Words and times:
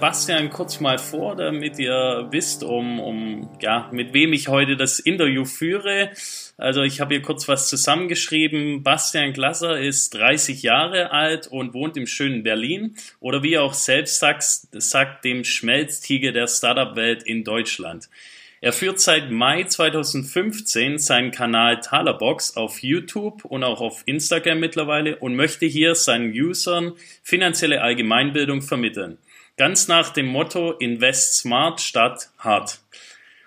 Bastian 0.00 0.50
kurz 0.50 0.80
mal 0.80 0.98
vor, 0.98 1.36
damit 1.36 1.78
ihr 1.78 2.28
wisst, 2.30 2.62
um, 2.62 3.00
um 3.00 3.50
ja, 3.60 3.88
mit 3.92 4.12
wem 4.12 4.32
ich 4.32 4.48
heute 4.48 4.76
das 4.76 4.98
Interview 4.98 5.44
führe. 5.44 6.10
Also 6.56 6.82
ich 6.82 7.00
habe 7.00 7.14
hier 7.14 7.22
kurz 7.22 7.48
was 7.48 7.68
zusammengeschrieben. 7.68 8.82
Bastian 8.82 9.32
Glasser 9.32 9.80
ist 9.80 10.14
30 10.14 10.62
Jahre 10.62 11.10
alt 11.10 11.46
und 11.46 11.74
wohnt 11.74 11.96
im 11.96 12.06
schönen 12.06 12.42
Berlin 12.42 12.96
oder 13.20 13.42
wie 13.42 13.54
er 13.54 13.62
auch 13.62 13.74
selbst 13.74 14.18
sagt, 14.18 14.42
sagt 14.42 15.24
dem 15.24 15.44
Schmelztiger 15.44 16.32
der 16.32 16.46
Startup-Welt 16.46 17.22
in 17.22 17.44
Deutschland. 17.44 18.08
Er 18.64 18.72
führt 18.72 18.98
seit 18.98 19.30
Mai 19.30 19.64
2015 19.64 20.98
seinen 20.98 21.32
Kanal 21.32 21.80
Talerbox 21.80 22.56
auf 22.56 22.82
YouTube 22.82 23.44
und 23.44 23.62
auch 23.62 23.82
auf 23.82 24.02
Instagram 24.06 24.58
mittlerweile 24.58 25.16
und 25.16 25.36
möchte 25.36 25.66
hier 25.66 25.94
seinen 25.94 26.32
Usern 26.32 26.94
finanzielle 27.22 27.82
Allgemeinbildung 27.82 28.62
vermitteln. 28.62 29.18
Ganz 29.56 29.86
nach 29.86 30.10
dem 30.10 30.26
Motto 30.26 30.72
Invest 30.72 31.36
Smart 31.36 31.80
statt 31.80 32.28
Hard. 32.38 32.80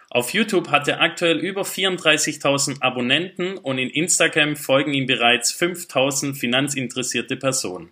Auf 0.09 0.31
YouTube 0.31 0.69
hat 0.69 0.87
er 0.87 1.01
aktuell 1.01 1.37
über 1.37 1.63
34.000 1.63 2.81
Abonnenten 2.81 3.57
und 3.57 3.77
in 3.77 3.89
Instagram 3.89 4.55
folgen 4.55 4.93
ihm 4.93 5.05
bereits 5.05 5.53
5.000 5.53 6.33
finanzinteressierte 6.33 7.35
Personen. 7.35 7.91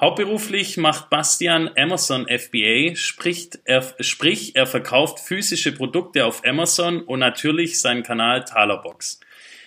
Hauptberuflich 0.00 0.76
macht 0.76 1.10
Bastian 1.10 1.68
Amazon 1.76 2.28
FBA, 2.28 2.94
spricht 2.94 3.58
er, 3.64 3.84
sprich 3.98 4.54
er 4.54 4.66
verkauft 4.68 5.18
physische 5.18 5.72
Produkte 5.72 6.26
auf 6.26 6.44
Amazon 6.46 7.02
und 7.02 7.18
natürlich 7.18 7.80
seinen 7.80 8.04
Kanal 8.04 8.44
Talerbox. 8.44 9.18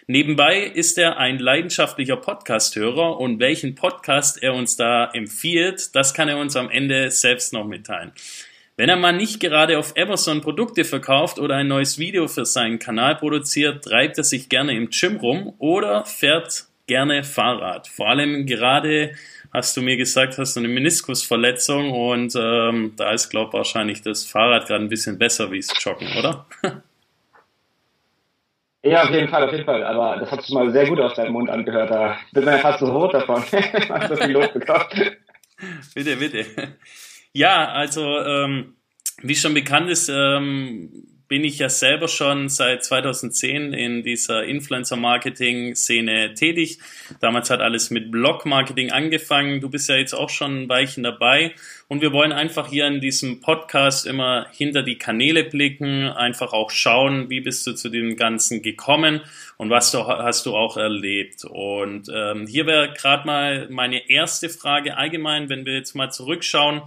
Nebenbei 0.07 0.63
ist 0.63 0.97
er 0.97 1.17
ein 1.17 1.39
leidenschaftlicher 1.39 2.17
Podcast-Hörer 2.17 3.21
und 3.21 3.39
welchen 3.39 3.75
Podcast 3.75 4.41
er 4.43 4.53
uns 4.53 4.75
da 4.75 5.09
empfiehlt, 5.13 5.95
das 5.95 6.13
kann 6.13 6.27
er 6.27 6.37
uns 6.37 6.57
am 6.57 6.69
Ende 6.69 7.09
selbst 7.09 7.53
noch 7.53 7.65
mitteilen. 7.65 8.11
Wenn 8.75 8.89
er 8.89 8.97
mal 8.97 9.13
nicht 9.13 9.39
gerade 9.39 9.79
auf 9.79 9.93
Amazon 9.97 10.41
Produkte 10.41 10.83
verkauft 10.83 11.39
oder 11.39 11.55
ein 11.55 11.69
neues 11.69 11.99
Video 11.99 12.27
für 12.27 12.45
seinen 12.45 12.79
Kanal 12.79 13.15
produziert, 13.15 13.85
treibt 13.85 14.17
er 14.17 14.25
sich 14.25 14.49
gerne 14.49 14.75
im 14.75 14.89
Gym 14.89 15.17
rum 15.17 15.53
oder 15.57 16.03
fährt 16.03 16.65
gerne 16.85 17.23
Fahrrad. 17.23 17.87
Vor 17.87 18.09
allem 18.09 18.45
gerade 18.45 19.13
hast 19.53 19.77
du 19.77 19.81
mir 19.81 19.95
gesagt, 19.95 20.37
hast 20.37 20.57
du 20.57 20.59
eine 20.59 20.67
Meniskusverletzung 20.67 21.91
und 21.91 22.35
ähm, 22.35 22.93
da 22.97 23.13
ist, 23.13 23.29
glaube 23.29 23.49
ich, 23.49 23.53
wahrscheinlich 23.53 24.01
das 24.01 24.25
Fahrrad 24.25 24.67
gerade 24.67 24.83
ein 24.83 24.89
bisschen 24.89 25.17
besser 25.17 25.49
wie 25.51 25.61
das 25.61 25.71
Joggen, 25.81 26.09
oder? 26.17 26.45
Ja, 28.83 29.03
auf 29.03 29.11
jeden 29.11 29.29
Fall, 29.29 29.43
auf 29.43 29.51
jeden 29.51 29.65
Fall. 29.65 29.83
Aber 29.83 30.17
das 30.19 30.29
hat 30.29 30.41
sich 30.41 30.53
mal 30.53 30.69
sehr 30.71 30.87
gut 30.87 30.99
aus 30.99 31.13
deinem 31.13 31.31
Mund 31.31 31.49
angehört. 31.49 31.89
Da 31.89 32.17
bin 32.33 32.43
man 32.43 32.55
ja 32.55 32.59
fast 32.59 32.79
so 32.79 32.87
rot 32.87 33.13
davon. 33.13 33.41
Du 34.09 34.17
viel 34.17 34.31
losbekommen. 34.31 34.87
bitte, 35.95 36.17
bitte. 36.17 36.45
Ja, 37.31 37.69
also 37.69 38.19
ähm, 38.19 38.75
wie 39.21 39.35
schon 39.35 39.53
bekannt 39.53 39.89
ist, 39.89 40.09
ähm, 40.09 40.91
bin 41.33 41.45
ich 41.45 41.57
ja 41.57 41.67
selber 41.67 42.07
schon 42.07 42.47
seit 42.47 42.83
2010 42.83 43.73
in 43.73 44.03
dieser 44.03 44.43
Influencer-Marketing-Szene 44.43 46.35
tätig. 46.35 46.77
Damals 47.21 47.49
hat 47.49 47.59
alles 47.59 47.89
mit 47.89 48.11
Blog-Marketing 48.11 48.91
angefangen. 48.91 49.59
Du 49.59 49.67
bist 49.67 49.89
ja 49.89 49.95
jetzt 49.95 50.13
auch 50.13 50.29
schon 50.29 50.65
ein 50.65 50.69
Weilchen 50.69 51.01
dabei. 51.01 51.55
Und 51.87 52.01
wir 52.01 52.13
wollen 52.13 52.33
einfach 52.33 52.69
hier 52.69 52.85
in 52.85 53.01
diesem 53.01 53.39
Podcast 53.41 54.05
immer 54.05 54.45
hinter 54.51 54.83
die 54.83 54.99
Kanäle 54.99 55.43
blicken, 55.43 56.07
einfach 56.07 56.53
auch 56.53 56.69
schauen, 56.69 57.31
wie 57.31 57.41
bist 57.41 57.65
du 57.65 57.73
zu 57.73 57.89
dem 57.89 58.15
Ganzen 58.15 58.61
gekommen 58.61 59.21
und 59.57 59.71
was 59.71 59.91
du, 59.91 60.05
hast 60.05 60.45
du 60.45 60.55
auch 60.55 60.77
erlebt. 60.77 61.45
Und 61.45 62.11
ähm, 62.13 62.45
hier 62.45 62.67
wäre 62.67 62.93
gerade 62.93 63.25
mal 63.25 63.67
meine 63.71 64.07
erste 64.07 64.49
Frage 64.49 64.97
allgemein, 64.97 65.49
wenn 65.49 65.65
wir 65.65 65.73
jetzt 65.73 65.95
mal 65.95 66.11
zurückschauen 66.11 66.83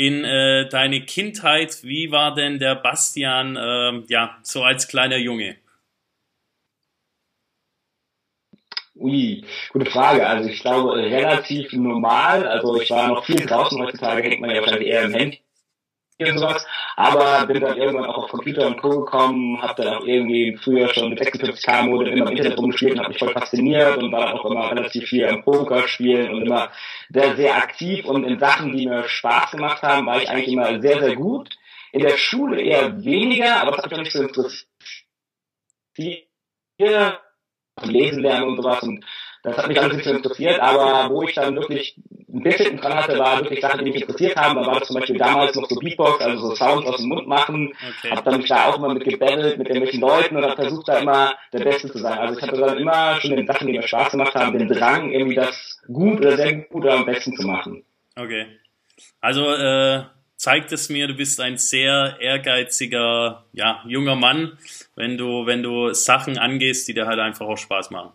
in 0.00 0.24
äh, 0.24 0.66
deine 0.66 1.02
Kindheit. 1.02 1.82
Wie 1.82 2.10
war 2.10 2.34
denn 2.34 2.58
der 2.58 2.74
Bastian 2.74 3.56
äh, 3.56 4.02
ja 4.08 4.38
so 4.42 4.62
als 4.62 4.88
kleiner 4.88 5.18
Junge? 5.18 5.56
Ui, 8.94 9.44
gute 9.72 9.90
Frage. 9.90 10.26
Also 10.26 10.48
ich 10.48 10.60
glaube 10.60 10.96
relativ 10.96 11.72
normal. 11.74 12.46
Also 12.46 12.80
ich 12.80 12.88
war 12.88 13.08
noch 13.08 13.26
viel 13.26 13.44
draußen. 13.44 13.78
Heutzutage 13.78 14.22
hängt 14.22 14.40
man 14.40 14.50
ja 14.50 14.62
wahrscheinlich 14.62 14.88
eher 14.88 15.02
im 15.02 15.12
Handy 15.12 15.40
und 16.28 16.38
sowas. 16.38 16.66
Aber 16.96 17.46
bin 17.46 17.60
dann 17.60 17.76
irgendwann 17.76 18.06
auch 18.06 18.24
auf 18.24 18.30
Computer 18.30 18.66
und 18.66 18.80
Co. 18.80 19.00
gekommen, 19.00 19.60
habe 19.62 19.82
dann 19.82 19.94
auch 19.94 20.04
irgendwie 20.04 20.56
früher 20.56 20.92
schon 20.92 21.10
mit 21.10 21.20
56k 21.20 21.82
Mode 21.84 22.10
immer 22.10 22.26
im 22.26 22.36
Internet 22.36 22.58
rumgespielt 22.58 22.92
und 22.92 22.98
habe 23.00 23.08
mich 23.10 23.18
voll 23.18 23.32
fasziniert 23.32 23.96
und 23.98 24.12
war 24.12 24.34
auch 24.34 24.44
immer 24.44 24.70
relativ 24.70 25.08
viel 25.08 25.26
am 25.26 25.42
Poker 25.42 25.88
spielen 25.88 26.30
und 26.30 26.42
immer 26.42 26.70
sehr, 27.08 27.36
sehr 27.36 27.56
aktiv 27.56 28.04
und 28.04 28.24
in 28.24 28.38
Sachen, 28.38 28.76
die 28.76 28.86
mir 28.86 29.08
Spaß 29.08 29.52
gemacht 29.52 29.82
haben, 29.82 30.06
war 30.06 30.20
ich 30.20 30.28
eigentlich 30.28 30.52
immer 30.52 30.80
sehr, 30.80 31.00
sehr 31.00 31.16
gut. 31.16 31.48
In 31.92 32.02
der 32.02 32.16
Schule 32.16 32.60
eher 32.60 33.02
weniger, 33.02 33.60
aber 33.60 33.72
das 33.72 33.82
hat 33.82 33.90
mich 33.90 33.98
auch 33.98 34.04
nicht 34.04 34.12
so 34.12 34.22
interessiert. 34.22 34.66
Lesen 37.82 38.22
lernen 38.22 38.48
und 38.48 38.56
sowas 38.56 38.82
und 38.82 39.04
das 39.42 39.56
hat 39.56 39.68
mich 39.68 39.80
alles 39.80 39.96
nicht 39.96 40.04
so 40.04 40.12
interessiert, 40.12 40.60
aber 40.60 41.08
wo 41.10 41.22
ich 41.22 41.34
dann 41.34 41.56
wirklich 41.56 41.96
ein 42.32 42.42
bisschen 42.42 42.76
dran 42.76 42.94
hatte, 42.94 43.18
war 43.18 43.40
wirklich 43.40 43.60
Sachen, 43.60 43.84
die 43.84 43.90
mich 43.90 44.02
interessiert 44.02 44.36
haben. 44.36 44.56
Da 44.56 44.66
war 44.66 44.82
zum 44.82 44.96
Beispiel 44.96 45.18
damals 45.18 45.54
noch 45.54 45.68
so 45.68 45.76
Beatbox, 45.76 46.20
also 46.20 46.48
so 46.48 46.54
Sounds 46.54 46.86
aus 46.86 46.96
dem 46.98 47.08
Mund 47.08 47.26
machen. 47.26 47.72
Okay. 47.98 48.14
Hab 48.14 48.24
dann 48.24 48.38
mich 48.38 48.48
da 48.48 48.66
auch 48.66 48.76
immer 48.76 48.94
mit 48.94 49.04
gebettelt 49.04 49.58
mit 49.58 49.68
irgendwelchen 49.68 50.00
Leuten 50.00 50.36
und 50.36 50.44
hab 50.44 50.54
versucht 50.54 50.88
da 50.88 50.98
immer 50.98 51.34
der 51.52 51.64
Beste 51.64 51.90
zu 51.90 51.98
sein. 51.98 52.18
Also 52.18 52.36
ich 52.36 52.42
hatte 52.42 52.60
dann 52.60 52.78
immer 52.78 53.20
schon 53.20 53.36
den 53.36 53.46
Sachen, 53.46 53.66
die 53.66 53.72
mir 53.72 53.82
Spaß 53.82 54.10
gemacht 54.10 54.34
haben, 54.34 54.58
den 54.58 54.68
Drang, 54.68 55.10
irgendwie 55.10 55.34
das 55.34 55.80
gut 55.86 56.18
oder 56.18 56.36
sehr 56.36 56.54
gut 56.54 56.84
oder 56.84 56.94
am 56.94 57.06
besten 57.06 57.34
zu 57.36 57.46
machen. 57.46 57.84
Okay. 58.16 58.46
Also 59.20 59.52
äh, 59.52 60.04
zeigt 60.36 60.72
es 60.72 60.88
mir, 60.88 61.06
du 61.06 61.14
bist 61.14 61.40
ein 61.40 61.58
sehr 61.58 62.16
ehrgeiziger, 62.20 63.44
ja, 63.52 63.82
junger 63.86 64.16
Mann, 64.16 64.58
wenn 64.94 65.18
du, 65.18 65.46
wenn 65.46 65.62
du 65.62 65.92
Sachen 65.92 66.38
angehst, 66.38 66.88
die 66.88 66.94
dir 66.94 67.06
halt 67.06 67.18
einfach 67.18 67.46
auch 67.46 67.58
Spaß 67.58 67.90
machen. 67.90 68.12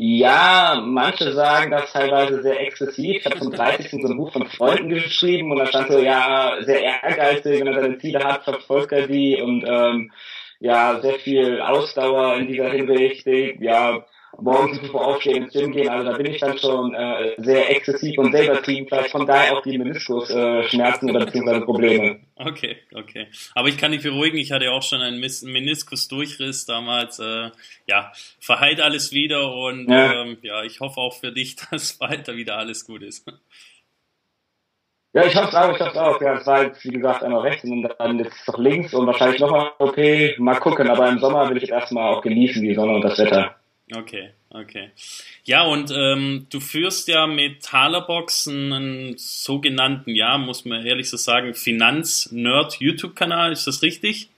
Ja, 0.00 0.80
manche 0.86 1.32
sagen 1.32 1.72
das 1.72 1.90
teilweise 1.90 2.40
sehr 2.40 2.60
exzessiv. 2.60 3.16
Ich 3.16 3.26
habe 3.26 3.40
zum 3.40 3.50
30. 3.50 3.90
so 3.90 4.06
ein 4.06 4.16
Buch 4.16 4.32
von 4.32 4.46
Freunden 4.46 4.90
geschrieben 4.90 5.50
und 5.50 5.58
da 5.58 5.66
stand 5.66 5.90
so, 5.90 5.98
ja, 5.98 6.56
sehr 6.60 6.80
ehrgeizig, 6.84 7.58
wenn 7.58 7.66
er 7.66 7.80
seine 7.80 7.98
Ziele 7.98 8.22
hat, 8.22 8.44
verfolgt 8.44 8.92
er 8.92 9.08
die 9.08 9.42
und 9.42 9.64
ähm, 9.66 10.12
ja, 10.60 11.00
sehr 11.00 11.14
viel 11.14 11.60
Ausdauer 11.60 12.36
in 12.36 12.46
dieser 12.46 12.70
Hinsicht, 12.70 13.26
ja, 13.60 14.04
morgens 14.40 14.78
bevor 14.80 15.06
aufstehen 15.06 15.44
ins 15.44 15.52
Gym 15.52 15.72
gehen, 15.72 15.88
also 15.88 16.10
da 16.10 16.16
bin 16.16 16.26
ich 16.26 16.40
dann 16.40 16.58
schon 16.58 16.94
äh, 16.94 17.34
sehr 17.38 17.70
exzessiv 17.70 18.18
und 18.18 18.32
sehr 18.32 18.44
übertrieben, 18.44 18.86
vielleicht 18.88 19.10
von 19.10 19.26
daher 19.26 19.56
auch 19.56 19.62
die 19.62 19.76
Meniskusschmerzen 19.76 21.08
äh, 21.08 21.10
oder 21.10 21.26
beziehungsweise 21.26 21.60
Probleme. 21.62 22.20
Okay, 22.36 22.76
okay. 22.94 23.26
Aber 23.54 23.68
ich 23.68 23.76
kann 23.76 23.92
dich 23.92 24.02
beruhigen, 24.02 24.38
ich 24.38 24.52
hatte 24.52 24.70
auch 24.70 24.82
schon 24.82 25.00
einen 25.00 25.20
Meniskusdurchriss 25.20 26.66
damals. 26.66 27.18
Äh, 27.18 27.50
ja, 27.86 28.12
verheilt 28.38 28.80
alles 28.80 29.12
wieder 29.12 29.52
und 29.52 29.90
ja. 29.90 30.22
Ähm, 30.22 30.38
ja, 30.42 30.62
ich 30.62 30.80
hoffe 30.80 31.00
auch 31.00 31.14
für 31.14 31.32
dich, 31.32 31.56
dass 31.70 32.00
weiter 32.00 32.36
wieder 32.36 32.56
alles 32.56 32.86
gut 32.86 33.02
ist. 33.02 33.26
Ja, 35.14 35.24
ich 35.24 35.34
hoffe 35.34 35.58
auch, 35.58 35.74
ich 35.74 35.80
hoffe 35.80 36.00
auch. 36.00 36.20
Ja, 36.20 36.34
es 36.34 36.46
war 36.46 36.64
jetzt, 36.64 36.84
wie 36.84 36.92
gesagt, 36.92 37.24
einmal 37.24 37.40
rechts 37.40 37.64
und 37.64 37.82
dann 37.98 38.18
jetzt 38.18 38.46
noch 38.46 38.58
links 38.58 38.94
und 38.94 39.06
wahrscheinlich 39.06 39.40
nochmal 39.40 39.72
okay, 39.78 40.36
mal 40.38 40.60
gucken. 40.60 40.88
Aber 40.88 41.08
im 41.08 41.18
Sommer 41.18 41.48
will 41.50 41.56
ich 41.56 41.70
erstmal 41.70 42.14
auch 42.14 42.22
genießen, 42.22 42.62
die 42.62 42.74
Sonne 42.74 42.94
und 42.94 43.02
das 43.02 43.18
Wetter. 43.18 43.56
Okay, 43.94 44.30
okay. 44.50 44.90
Ja, 45.44 45.62
und 45.62 45.90
ähm, 45.90 46.46
du 46.50 46.60
führst 46.60 47.08
ja 47.08 47.26
mit 47.26 47.62
Talerbox 47.62 48.46
einen 48.48 49.16
sogenannten, 49.16 50.14
ja, 50.14 50.36
muss 50.36 50.66
man 50.66 50.84
ehrlich 50.84 51.08
so 51.08 51.16
sagen, 51.16 51.54
Finanz-Nerd-YouTube-Kanal, 51.54 53.52
ist 53.52 53.66
das 53.66 53.82
richtig? 53.82 54.28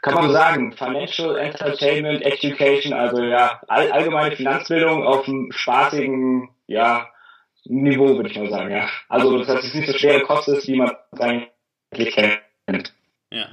Kann 0.00 0.14
man 0.14 0.28
so 0.28 0.32
sagen, 0.32 0.72
Financial 0.72 1.36
Entertainment 1.36 2.22
Education, 2.22 2.92
also 2.92 3.22
ja, 3.22 3.60
all, 3.68 3.90
allgemeine 3.90 4.34
Finanzbildung 4.36 5.04
auf 5.04 5.26
einem 5.26 5.50
spaßigen, 5.52 6.48
ja, 6.66 7.08
Niveau, 7.64 8.16
würde 8.16 8.28
ich 8.28 8.36
mal 8.36 8.50
sagen, 8.50 8.70
ja. 8.72 8.88
Also, 9.08 9.38
das 9.38 9.48
heißt, 9.48 9.60
es 9.60 9.66
ist 9.66 9.74
nicht 9.74 9.92
so 9.92 9.98
schwere 9.98 10.22
Kost 10.22 10.48
ist, 10.48 10.66
wie 10.66 10.76
man 10.76 10.90
eigentlich 11.12 12.14
kennt. 12.14 12.92
Ja. 13.30 13.48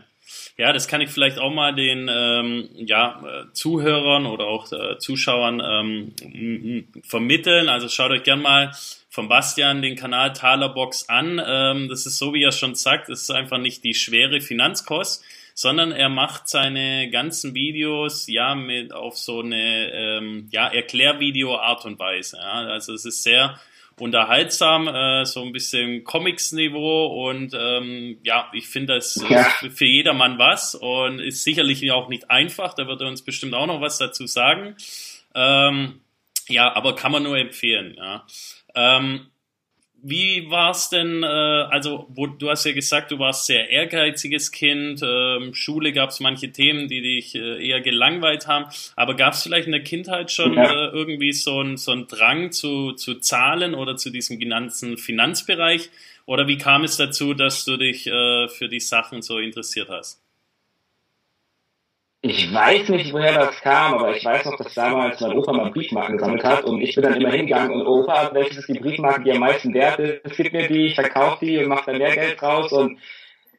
Ja, 0.57 0.73
das 0.73 0.87
kann 0.87 1.01
ich 1.01 1.09
vielleicht 1.09 1.39
auch 1.39 1.51
mal 1.51 1.73
den 1.73 2.09
ähm, 2.11 2.69
ja, 2.75 3.21
äh, 3.25 3.53
Zuhörern 3.53 4.25
oder 4.25 4.45
auch 4.45 4.71
äh, 4.71 4.97
Zuschauern 4.97 5.61
ähm, 5.63 6.85
vermitteln. 7.03 7.69
Also 7.69 7.87
schaut 7.87 8.11
euch 8.11 8.23
gern 8.23 8.41
mal 8.41 8.71
von 9.09 9.27
Bastian 9.27 9.81
den 9.81 9.95
Kanal 9.95 10.33
Talerbox 10.33 11.09
an. 11.09 11.41
Ähm, 11.45 11.89
das 11.89 12.05
ist 12.05 12.17
so, 12.17 12.33
wie 12.33 12.43
er 12.43 12.51
schon 12.51 12.75
sagt, 12.75 13.09
es 13.09 13.23
ist 13.23 13.31
einfach 13.31 13.57
nicht 13.57 13.83
die 13.83 13.93
schwere 13.93 14.41
Finanzkost, 14.41 15.23
sondern 15.53 15.91
er 15.91 16.09
macht 16.09 16.47
seine 16.47 17.09
ganzen 17.09 17.53
Videos 17.53 18.27
ja 18.27 18.55
mit 18.55 18.93
auf 18.93 19.17
so 19.17 19.41
eine 19.41 19.91
ähm, 19.91 20.47
ja, 20.51 20.67
Erklärvideo 20.67 21.57
Art 21.57 21.85
und 21.85 21.99
Weise. 21.99 22.37
Ja. 22.37 22.67
Also 22.67 22.93
es 22.93 23.05
ist 23.05 23.23
sehr 23.23 23.59
unterhaltsam, 24.01 24.87
äh, 24.87 25.25
so 25.25 25.41
ein 25.43 25.51
bisschen 25.51 26.03
Comics-Niveau 26.03 27.29
und 27.29 27.53
ähm, 27.57 28.17
ja, 28.23 28.49
ich 28.53 28.67
finde 28.67 28.95
das 28.95 29.23
Ja. 29.29 29.41
ist 29.63 29.77
für 29.77 29.85
jedermann 29.85 30.37
was 30.39 30.75
und 30.75 31.19
ist 31.19 31.43
sicherlich 31.43 31.89
auch 31.91 32.09
nicht 32.09 32.29
einfach, 32.29 32.73
da 32.73 32.87
wird 32.87 33.01
er 33.01 33.07
uns 33.07 33.23
bestimmt 33.23 33.53
auch 33.53 33.67
noch 33.67 33.81
was 33.81 33.97
dazu 33.97 34.25
sagen. 34.27 34.75
Ähm, 35.35 36.01
ja, 36.47 36.73
aber 36.73 36.95
kann 36.95 37.11
man 37.11 37.23
nur 37.23 37.37
empfehlen, 37.37 37.95
ja. 37.97 38.25
Ähm, 38.75 39.27
wie 40.01 40.49
war's 40.49 40.89
denn, 40.89 41.23
äh, 41.23 41.25
also 41.25 42.05
wo, 42.09 42.27
du 42.27 42.49
hast 42.49 42.65
ja 42.65 42.73
gesagt, 42.73 43.11
du 43.11 43.19
warst 43.19 43.45
sehr 43.45 43.69
ehrgeiziges 43.69 44.51
Kind, 44.51 45.01
ähm, 45.03 45.53
Schule 45.53 45.93
gab's 45.93 46.19
manche 46.19 46.51
Themen, 46.51 46.87
die 46.87 47.01
dich 47.01 47.35
äh, 47.35 47.65
eher 47.67 47.81
gelangweilt 47.81 48.47
haben, 48.47 48.65
aber 48.95 49.15
gab's 49.15 49.43
vielleicht 49.43 49.65
in 49.65 49.71
der 49.73 49.83
Kindheit 49.83 50.31
schon 50.31 50.53
Ja. 50.53 50.71
äh, 50.71 50.87
irgendwie 50.89 51.33
so 51.33 51.61
ein 51.61 51.77
so 51.77 51.91
ein 51.91 52.07
Drang 52.07 52.51
zu, 52.51 52.93
zu 52.93 53.15
Zahlen 53.15 53.73
oder 53.75 53.95
zu 53.97 54.09
diesem 54.09 54.39
ganzen 54.39 54.97
Finanzbereich? 54.97 55.89
Oder 56.25 56.47
wie 56.47 56.57
kam 56.57 56.83
es 56.83 56.97
dazu, 56.97 57.33
dass 57.33 57.65
du 57.65 57.77
dich 57.77 58.05
äh, 58.05 58.47
für 58.49 58.69
die 58.69 58.79
Sachen 58.79 59.21
so 59.21 59.39
interessiert 59.39 59.89
hast? 59.89 60.21
Ich 62.21 62.53
weiß 62.53 62.89
nicht, 62.89 63.13
woher 63.13 63.33
das 63.33 63.61
kam, 63.61 63.93
aber 63.93 64.13
ich 64.13 64.25
weiß 64.25 64.43
noch, 64.43 64.57
dass 64.57 64.73
damals 64.73 65.21
mein 65.21 65.37
Opa 65.37 65.53
mal 65.53 65.71
Briefmarken 65.71 66.17
gesammelt 66.17 66.43
hat 66.43 66.65
und 66.65 66.81
ich 66.81 66.93
bin 66.93 67.05
dann 67.05 67.15
immer 67.15 67.31
hingegangen 67.31 67.71
und 67.71 67.87
Opa, 67.87 68.31
welches 68.33 68.57
ist 68.57 68.67
die 68.67 68.79
Briefmarke, 68.79 69.23
die 69.23 69.31
am 69.31 69.39
meisten 69.39 69.73
wert 69.73 69.99
ist? 69.99 70.35
Gib 70.35 70.51
mir 70.51 70.67
die, 70.67 70.87
ich 70.87 70.95
verkaufe 70.95 71.45
die 71.45 71.57
und 71.59 71.69
mache 71.69 71.85
dann 71.85 71.97
mehr 71.97 72.13
Geld 72.13 72.41
draus 72.41 72.73
und 72.73 72.99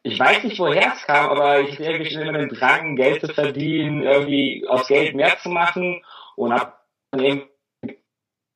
ich 0.02 0.18
weiß 0.18 0.44
nicht, 0.44 0.58
woher 0.58 0.92
es 0.92 1.06
kam, 1.06 1.30
aber 1.30 1.60
ich 1.60 1.72
hatte 1.72 1.84
irgendwie 1.84 2.10
schon 2.10 2.22
immer 2.22 2.38
den 2.38 2.50
Drang, 2.50 2.96
Geld 2.96 3.22
zu 3.22 3.32
verdienen, 3.32 4.02
irgendwie 4.02 4.66
aus 4.68 4.88
Geld 4.88 5.14
mehr 5.14 5.38
zu 5.38 5.48
machen 5.48 6.02
und 6.36 6.52
habe 6.52 6.74
dann 7.12 7.24
eben 7.24 7.50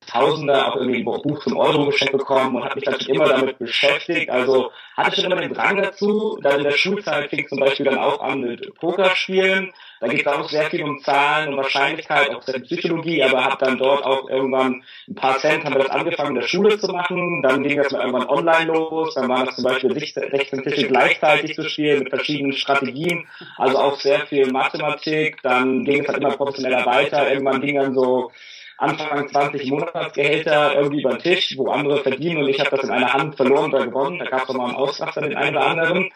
Tausender 0.07 0.67
auch 0.67 0.75
irgendwie 0.75 0.99
ein 0.99 1.05
Buch 1.05 1.39
zum 1.39 1.57
Euro 1.57 1.87
geschenkt 1.87 2.15
bekommen 2.15 2.55
und 2.55 2.63
habe 2.63 2.75
mich 2.75 2.83
dann 2.83 2.99
schon 2.99 3.15
immer 3.15 3.27
damit 3.27 3.57
beschäftigt. 3.57 4.29
Also 4.29 4.71
hatte 4.95 5.19
schon 5.19 5.31
immer 5.31 5.41
den 5.41 5.53
Drang 5.53 5.77
dazu. 5.81 6.37
Dann 6.43 6.59
in 6.59 6.63
der 6.63 6.77
Schulzeit 6.77 7.29
fing 7.29 7.47
zum 7.47 7.59
Beispiel 7.59 7.87
dann 7.87 7.97
auch 7.97 8.21
an 8.21 8.41
mit 8.41 8.75
Pokerspielen. 8.75 9.73
Da 9.99 10.07
geht 10.07 10.25
es 10.25 10.27
auch 10.27 10.49
sehr 10.49 10.69
viel 10.69 10.83
um 10.83 10.99
Zahlen 10.99 11.49
und 11.49 11.57
Wahrscheinlichkeit, 11.57 12.29
auch 12.35 12.43
sehr 12.43 12.59
Psychologie, 12.59 13.23
aber 13.23 13.45
habe 13.45 13.57
dann 13.59 13.77
dort 13.77 14.03
auch 14.03 14.29
irgendwann 14.29 14.83
ein 15.07 15.15
paar 15.15 15.37
Cent, 15.39 15.63
haben 15.63 15.75
wir 15.75 15.83
das 15.83 15.91
angefangen 15.91 16.35
in 16.35 16.41
der 16.41 16.47
Schule 16.47 16.77
zu 16.77 16.87
machen. 16.87 17.41
Dann 17.41 17.63
ging 17.63 17.77
das 17.77 17.91
mal 17.91 18.05
irgendwann 18.05 18.27
online 18.27 18.71
los. 18.71 19.13
Dann 19.15 19.29
waren 19.29 19.45
das 19.45 19.55
zum 19.55 19.63
Beispiel 19.63 19.93
16 19.93 20.63
Tische 20.63 20.87
gleichzeitig 20.87 21.55
zu 21.55 21.67
spielen 21.69 21.99
mit 21.99 22.09
verschiedenen 22.09 22.53
Strategien. 22.53 23.27
Also 23.57 23.77
auch 23.77 23.99
sehr 23.99 24.19
viel 24.27 24.51
Mathematik. 24.51 25.41
Dann 25.43 25.83
ging 25.85 26.01
es 26.01 26.07
halt 26.07 26.17
immer 26.17 26.35
professioneller 26.35 26.85
weiter. 26.85 27.31
Irgendwann 27.31 27.61
ging 27.61 27.75
dann 27.75 27.93
so 27.93 28.31
Anfang 28.77 29.29
20 29.29 29.69
Monatsgehälter 29.69 30.75
irgendwie 30.75 30.99
über 30.99 31.11
den 31.11 31.19
Tisch, 31.19 31.55
wo 31.57 31.69
andere 31.69 32.03
verdienen 32.03 32.43
und 32.43 32.49
ich 32.49 32.59
habe 32.59 32.71
das 32.71 32.83
in 32.83 32.91
einer 32.91 33.13
Hand 33.13 33.35
verloren 33.35 33.73
oder 33.73 33.85
gewonnen. 33.85 34.19
Da 34.19 34.25
gab 34.25 34.49
es 34.49 34.53
mal 34.53 34.67
einen 34.67 34.75
Ausraster 34.75 35.21
den 35.21 35.37
einen 35.37 35.55
oder 35.55 35.67
anderen. 35.67 36.11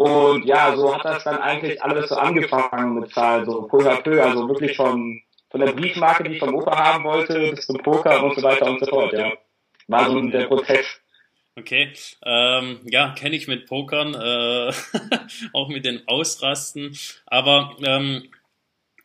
Und 0.00 0.46
ja, 0.46 0.74
so 0.74 0.94
hat 0.94 1.04
das 1.04 1.24
dann 1.24 1.36
eigentlich 1.42 1.82
alles 1.82 2.08
so 2.08 2.14
angefangen 2.14 3.00
mit 3.00 3.12
Zahlen, 3.12 3.44
so 3.44 3.68
peu 3.68 3.86
à 3.86 4.00
peu, 4.00 4.18
also 4.22 4.48
wirklich 4.48 4.74
von, 4.74 5.20
von 5.50 5.60
der 5.60 5.72
Briefmarke, 5.72 6.24
die 6.24 6.36
ich 6.36 6.38
vom 6.38 6.54
Opa 6.54 6.74
haben 6.74 7.04
wollte, 7.04 7.50
bis 7.50 7.66
zum 7.66 7.76
Poker 7.76 8.24
und 8.24 8.34
so 8.34 8.42
weiter 8.42 8.70
und 8.70 8.80
so 8.80 8.86
fort, 8.86 9.12
ja. 9.12 9.30
War 9.88 10.08
so 10.08 10.18
der 10.22 10.46
Prozess. 10.46 10.86
Okay, 11.54 11.92
ähm, 12.24 12.80
ja, 12.84 13.10
kenne 13.10 13.36
ich 13.36 13.46
mit 13.46 13.66
Pokern, 13.66 14.14
äh, 14.14 14.72
auch 15.52 15.68
mit 15.68 15.84
den 15.84 16.08
Ausrasten. 16.08 16.96
Aber 17.26 17.76
ähm, 17.82 18.30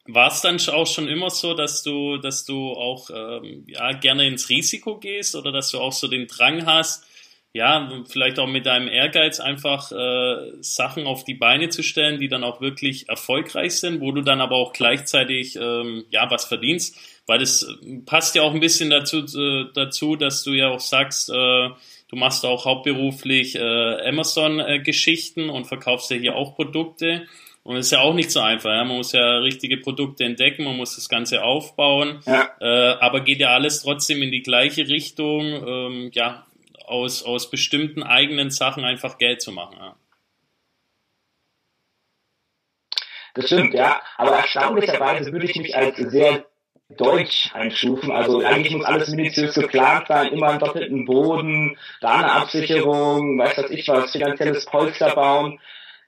war 0.06 0.32
es 0.32 0.40
dann 0.40 0.62
auch 0.70 0.88
schon 0.88 1.10
immer 1.10 1.30
so, 1.30 1.56
dass 1.56 1.84
du, 1.84 2.20
dass 2.20 2.46
du 2.46 2.72
auch 2.72 3.10
ähm, 3.10 3.66
ja, 3.68 3.92
gerne 3.92 4.28
ins 4.28 4.48
Risiko 4.48 4.98
gehst 4.98 5.36
oder 5.36 5.52
dass 5.52 5.72
du 5.72 5.80
auch 5.80 5.92
so 5.92 6.08
den 6.08 6.28
Drang 6.28 6.66
hast, 6.66 7.06
ja, 7.56 7.90
vielleicht 8.06 8.38
auch 8.38 8.50
mit 8.50 8.66
deinem 8.66 8.90
Ehrgeiz 8.90 9.40
einfach 9.40 9.90
äh, 9.90 10.52
Sachen 10.60 11.08
auf 11.08 11.24
die 11.24 11.36
Beine 11.36 11.70
zu 11.70 11.84
stellen, 11.84 12.20
die 12.20 12.28
dann 12.28 12.44
auch 12.44 12.60
wirklich 12.60 13.08
erfolgreich 13.08 13.80
sind, 13.80 14.02
wo 14.02 14.12
du 14.12 14.22
dann 14.22 14.42
aber 14.42 14.58
auch 14.58 14.74
gleichzeitig 14.74 15.56
ähm, 15.56 16.04
ja 16.10 16.30
was 16.30 16.44
verdienst, 16.44 17.00
weil 17.28 17.40
das 17.40 17.66
passt 18.06 18.36
ja 18.36 18.42
auch 18.42 18.54
ein 18.54 18.60
bisschen 18.60 18.90
dazu, 18.90 19.20
äh, 19.20 19.68
dazu, 19.74 20.18
dass 20.18 20.44
du 20.44 20.52
ja 20.52 20.68
auch 20.68 20.82
sagst, 20.82 21.30
äh, 21.30 21.34
du 22.10 22.16
machst 22.18 22.44
auch 22.46 22.66
hauptberuflich 22.66 23.56
äh, 23.56 24.10
Amazon-Geschichten 24.10 25.50
und 25.50 25.64
verkaufst 25.64 26.12
ja 26.12 26.18
hier 26.18 26.36
auch 26.36 26.58
Produkte. 26.58 27.26
Und 27.64 27.78
es 27.78 27.88
ist 27.88 27.92
ja 27.94 28.02
auch 28.02 28.14
nicht 28.14 28.32
so 28.32 28.42
einfach. 28.42 28.70
Ja? 28.70 28.84
Man 28.84 28.98
muss 28.98 29.14
ja 29.14 29.38
richtige 29.38 29.78
Produkte 29.78 30.26
entdecken, 30.26 30.66
man 30.66 30.76
muss 30.76 30.96
das 30.96 31.08
Ganze 31.08 31.44
aufbauen. 31.44 32.20
Ja. 32.26 32.50
Äh, 32.60 32.98
aber 33.00 33.22
geht 33.22 33.40
ja 33.40 33.52
alles 33.52 33.82
trotzdem 33.82 34.22
in 34.22 34.32
die 34.32 34.44
gleiche 34.44 34.90
Richtung, 34.90 35.46
ähm, 35.46 36.12
ja, 36.14 36.45
aus, 36.88 37.24
aus 37.24 37.50
bestimmten 37.50 38.04
eigenen 38.04 38.52
Sachen 38.52 38.84
einfach 38.86 39.18
Geld 39.18 39.42
zu 39.42 39.52
machen. 39.52 39.78
Ja. 39.78 39.96
Das 43.36 43.48
stimmt, 43.48 43.74
ja. 43.74 44.02
Aber 44.18 44.32
erstaunlicherweise 44.32 45.32
würde 45.32 45.46
ich 45.46 45.56
mich 45.56 45.76
als 45.76 45.98
sehr 45.98 46.46
deutsch 46.90 47.52
einstufen. 47.54 48.12
Also 48.12 48.44
eigentlich 48.44 48.76
muss 48.76 48.86
alles 48.86 49.10
minutiös 49.10 49.56
geplant 49.56 50.08
sein, 50.08 50.32
immer 50.32 50.50
einen 50.50 50.60
doppelten 50.60 51.06
Boden, 51.06 51.78
da 52.00 52.20
eine 52.20 52.32
Absicherung, 52.32 53.38
weiß 53.38 53.58
was 53.58 53.72
ich 53.72 53.88
was, 53.88 54.12
finanzielles 54.12 54.66
Polster 54.66 55.16
bauen. 55.16 55.60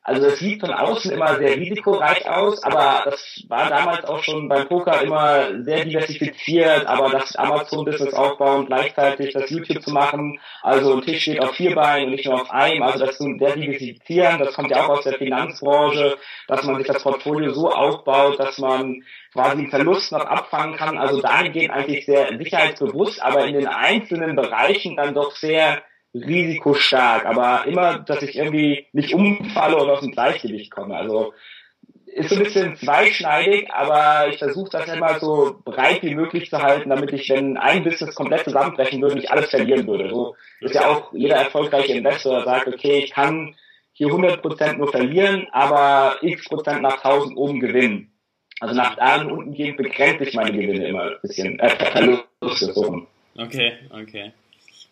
Also 0.07 0.21
das 0.21 0.39
sieht 0.39 0.62
von 0.62 0.71
außen 0.71 1.12
immer 1.12 1.36
sehr 1.36 1.57
risikoreich 1.57 2.30
aus, 2.30 2.63
aber 2.63 3.01
das 3.04 3.44
war 3.50 3.68
damals 3.68 4.06
auch 4.06 4.24
schon 4.24 4.48
beim 4.48 4.65
Poker 4.69 5.01
immer 5.01 5.62
sehr 5.65 5.83
diversifiziert, 5.83 6.88
aber 6.88 7.09
das 7.09 7.36
Amazon-Business 7.36 8.13
aufbauen, 8.13 8.68
gleichzeitig 8.68 9.33
das 9.33 9.50
YouTube 9.50 9.83
zu 9.83 9.92
machen, 9.92 10.39
also 10.63 10.94
ein 10.94 11.01
Tisch 11.01 11.24
steht 11.24 11.42
auf 11.42 11.56
vier 11.56 11.75
Beinen 11.75 12.06
und 12.06 12.12
nicht 12.12 12.25
nur 12.25 12.42
auf 12.42 12.50
einem, 12.51 12.83
also 12.83 13.06
das 13.06 13.18
zu 13.18 13.36
sehr 13.38 13.57
diversifizieren, 13.57 14.39
das 14.39 14.54
kommt 14.54 14.71
ja 14.71 14.86
auch 14.86 14.98
aus 14.98 15.04
der 15.04 15.15
Finanzbranche, 15.15 16.18
dass 16.48 16.63
man 16.63 16.77
sich 16.77 16.88
das 16.88 17.04
Portfolio 17.04 17.51
so 17.51 17.69
aufbaut, 17.69 18.39
dass 18.39 18.57
man 18.59 19.04
quasi 19.33 19.68
Verlust 19.68 20.13
noch 20.13 20.24
abfangen 20.24 20.77
kann, 20.77 20.98
also 20.98 21.19
dahingehend 21.19 21.71
eigentlich 21.71 22.06
sehr 22.06 22.30
sicherheitsbewusst, 22.38 23.21
aber 23.21 23.45
in 23.45 23.56
den 23.56 23.68
einzelnen 23.68 24.37
Bereichen 24.37 24.95
dann 24.95 25.14
doch 25.14 25.35
sehr 25.35 25.81
risikostark, 26.14 27.26
aber 27.26 27.66
immer, 27.68 27.99
dass 27.99 28.21
ich 28.23 28.37
irgendwie 28.37 28.87
nicht 28.94 29.14
umfalle 29.14 29.78
oder 29.78 29.94
aus 29.94 30.02
dem 30.02 30.11
Gleichgewicht 30.11 30.71
komme. 30.71 30.95
Also 30.95 31.33
ist 32.18 32.30
so 32.30 32.35
ein 32.35 32.44
bisschen 32.44 32.76
zweischneidig, 32.76 33.69
aber 33.71 34.28
ich 34.30 34.40
versuche 34.40 34.71
das 34.71 34.92
immer 34.92 35.19
so 35.19 35.61
breit 35.64 36.02
wie 36.02 36.16
möglich 36.16 36.49
zu 36.49 36.61
halten, 36.61 36.90
damit 36.90 37.14
ich, 37.14 37.30
wenn 37.30 37.57
ein 37.57 37.83
Business 37.83 38.16
komplett 38.16 38.45
zusammenbrechen 38.45 39.02
würde, 39.02 39.16
nicht 39.16 39.30
alles 39.30 39.49
verlieren 39.49 39.85
würde. 39.85 40.09
So 40.09 40.35
ist 40.61 40.73
ja 40.73 40.87
auch 40.87 41.14
jeder 41.14 41.35
erfolgreiche 41.35 41.94
Investor, 41.94 42.37
der 42.37 42.45
sagt, 42.45 42.68
okay, 42.68 43.04
ich 43.04 43.11
kann 43.11 43.56
hier 43.94 44.07
100% 44.07 44.78
nur 44.78 44.92
verlieren, 44.92 45.47
aber 45.52 46.18
x 46.21 46.45
Prozent 46.45 46.81
nach 46.81 47.04
1000 47.04 47.37
oben 47.37 47.59
gewinnen. 47.59 48.11
Also 48.59 48.73
nach 48.73 48.95
da 48.95 49.21
und 49.21 49.31
unten 49.31 49.54
gehen 49.54 49.76
begrenzt 49.76 50.23
sich 50.23 50.33
meine 50.33 50.52
Gewinne 50.52 50.87
immer 50.87 51.04
ein 51.04 51.16
bisschen, 51.21 51.59
äh, 51.59 51.69
Verluste, 51.69 52.73
so. 52.73 53.07
Okay, 53.37 53.73
okay. 53.92 54.33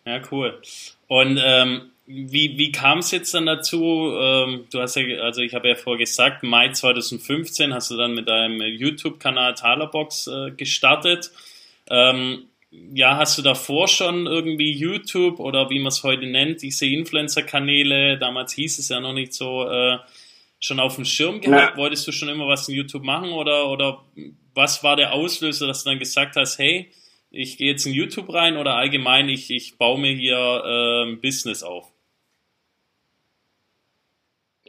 Ja, 0.06 0.22
cool. 0.30 0.60
Und 1.08 1.38
ähm, 1.42 1.90
wie, 2.06 2.56
wie 2.56 2.70
kam 2.70 2.98
es 2.98 3.10
jetzt 3.10 3.34
dann 3.34 3.46
dazu? 3.46 4.12
Ähm, 4.16 4.66
du 4.70 4.80
hast 4.80 4.94
ja, 4.94 5.18
also 5.18 5.42
ich 5.42 5.54
habe 5.54 5.68
ja 5.68 5.74
vorher 5.74 5.98
gesagt, 5.98 6.44
Mai 6.44 6.70
2015 6.70 7.74
hast 7.74 7.90
du 7.90 7.96
dann 7.96 8.14
mit 8.14 8.28
deinem 8.28 8.60
YouTube-Kanal 8.60 9.54
Talerbox 9.54 10.28
äh, 10.28 10.50
gestartet. 10.52 11.32
Ähm, 11.90 12.44
ja, 12.70 13.16
hast 13.16 13.38
du 13.38 13.42
davor 13.42 13.88
schon 13.88 14.26
irgendwie 14.26 14.72
YouTube 14.72 15.40
oder 15.40 15.70
wie 15.70 15.78
man 15.78 15.88
es 15.88 16.02
heute 16.04 16.26
nennt, 16.26 16.62
diese 16.62 16.86
Influencer-Kanäle, 16.86 18.18
damals 18.18 18.52
hieß 18.52 18.78
es 18.78 18.88
ja 18.88 19.00
noch 19.00 19.12
nicht 19.12 19.34
so, 19.34 19.68
äh, 19.68 19.98
schon 20.60 20.78
auf 20.78 20.96
dem 20.96 21.04
Schirm 21.04 21.40
gehabt? 21.40 21.76
Ja. 21.76 21.76
Wolltest 21.76 22.06
du 22.06 22.12
schon 22.12 22.28
immer 22.28 22.46
was 22.46 22.68
in 22.68 22.74
YouTube 22.74 23.04
machen 23.04 23.30
oder, 23.30 23.68
oder 23.68 24.04
was 24.54 24.84
war 24.84 24.94
der 24.96 25.12
Auslöser, 25.12 25.66
dass 25.66 25.84
du 25.84 25.90
dann 25.90 25.98
gesagt 25.98 26.36
hast, 26.36 26.58
hey, 26.58 26.90
ich 27.30 27.58
gehe 27.58 27.72
jetzt 27.72 27.86
in 27.86 27.92
YouTube 27.92 28.32
rein 28.32 28.56
oder 28.56 28.76
allgemein, 28.76 29.28
ich, 29.28 29.50
ich 29.50 29.78
baue 29.78 30.00
mir 30.00 30.12
hier 30.12 30.36
ein 30.38 31.20
Business 31.20 31.62
auf? 31.62 31.92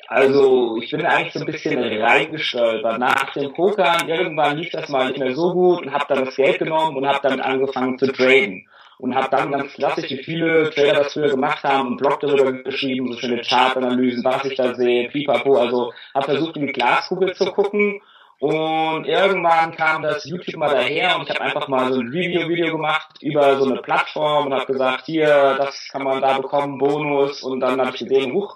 Also, 0.10 0.78
ich 0.82 0.90
bin 0.90 1.06
eigentlich 1.06 1.34
so 1.34 1.42
ein 1.42 1.46
bisschen 1.46 1.84
reingestolpert. 1.84 2.98
Nach 2.98 3.34
dem 3.34 3.54
Pokern, 3.54 4.08
irgendwann 4.08 4.58
lief 4.58 4.72
das 4.72 4.88
mal 4.88 5.10
nicht 5.10 5.20
mehr 5.20 5.36
so 5.36 5.52
gut 5.54 5.82
und 5.82 5.92
habe 5.92 6.06
dann 6.08 6.24
das 6.24 6.36
Geld 6.38 6.60
genommen 6.60 6.96
und 6.96 7.06
habe 7.06 7.20
dann 7.22 7.42
angefangen 7.42 7.98
zu 7.98 8.08
traden. 8.08 8.68
Und 9.00 9.14
habe 9.14 9.28
dann 9.30 9.52
ganz 9.52 9.74
klassisch, 9.74 10.10
wie 10.10 10.24
viele 10.24 10.72
Trader 10.72 11.04
das 11.04 11.14
früher 11.14 11.30
gemacht 11.30 11.64
haben, 11.64 11.90
einen 11.90 11.98
Blog 11.98 12.20
darüber 12.22 12.52
geschrieben, 12.52 13.12
so 13.12 13.20
schöne 13.20 13.42
Chartanalysen, 13.42 14.24
was 14.24 14.46
ich 14.46 14.56
da 14.56 14.74
sehe, 14.74 15.10
pipapo. 15.10 15.58
Also 15.58 15.94
habe 16.16 16.26
versucht, 16.26 16.56
in 16.56 16.68
die 16.68 16.74
Glaskugel 16.74 17.36
zu 17.36 17.46
gucken 17.52 18.02
und 18.40 19.06
irgendwann 19.06 19.76
kam 19.76 20.04
das 20.04 20.26
YouTube 20.26 20.58
mal 20.58 20.70
daher 20.70 21.16
und 21.16 21.24
ich 21.24 21.30
habe 21.32 21.42
einfach 21.42 21.68
mal 21.68 21.92
so 21.92 22.00
ein 22.00 22.10
Review-Video 22.10 22.72
gemacht 22.72 23.10
über 23.22 23.58
so 23.58 23.66
eine 23.66 23.82
Plattform 23.82 24.48
und 24.48 24.54
habe 24.54 24.72
gesagt, 24.72 25.06
hier, 25.08 25.56
das 25.58 25.88
kann 25.92 26.04
man 26.04 26.22
da 26.22 26.38
bekommen, 26.38 26.78
Bonus. 26.78 27.42
Und 27.42 27.62
dann 27.62 27.80
habe 27.82 27.96
ich 27.96 28.08
gesehen, 28.08 28.34
huch, 28.34 28.56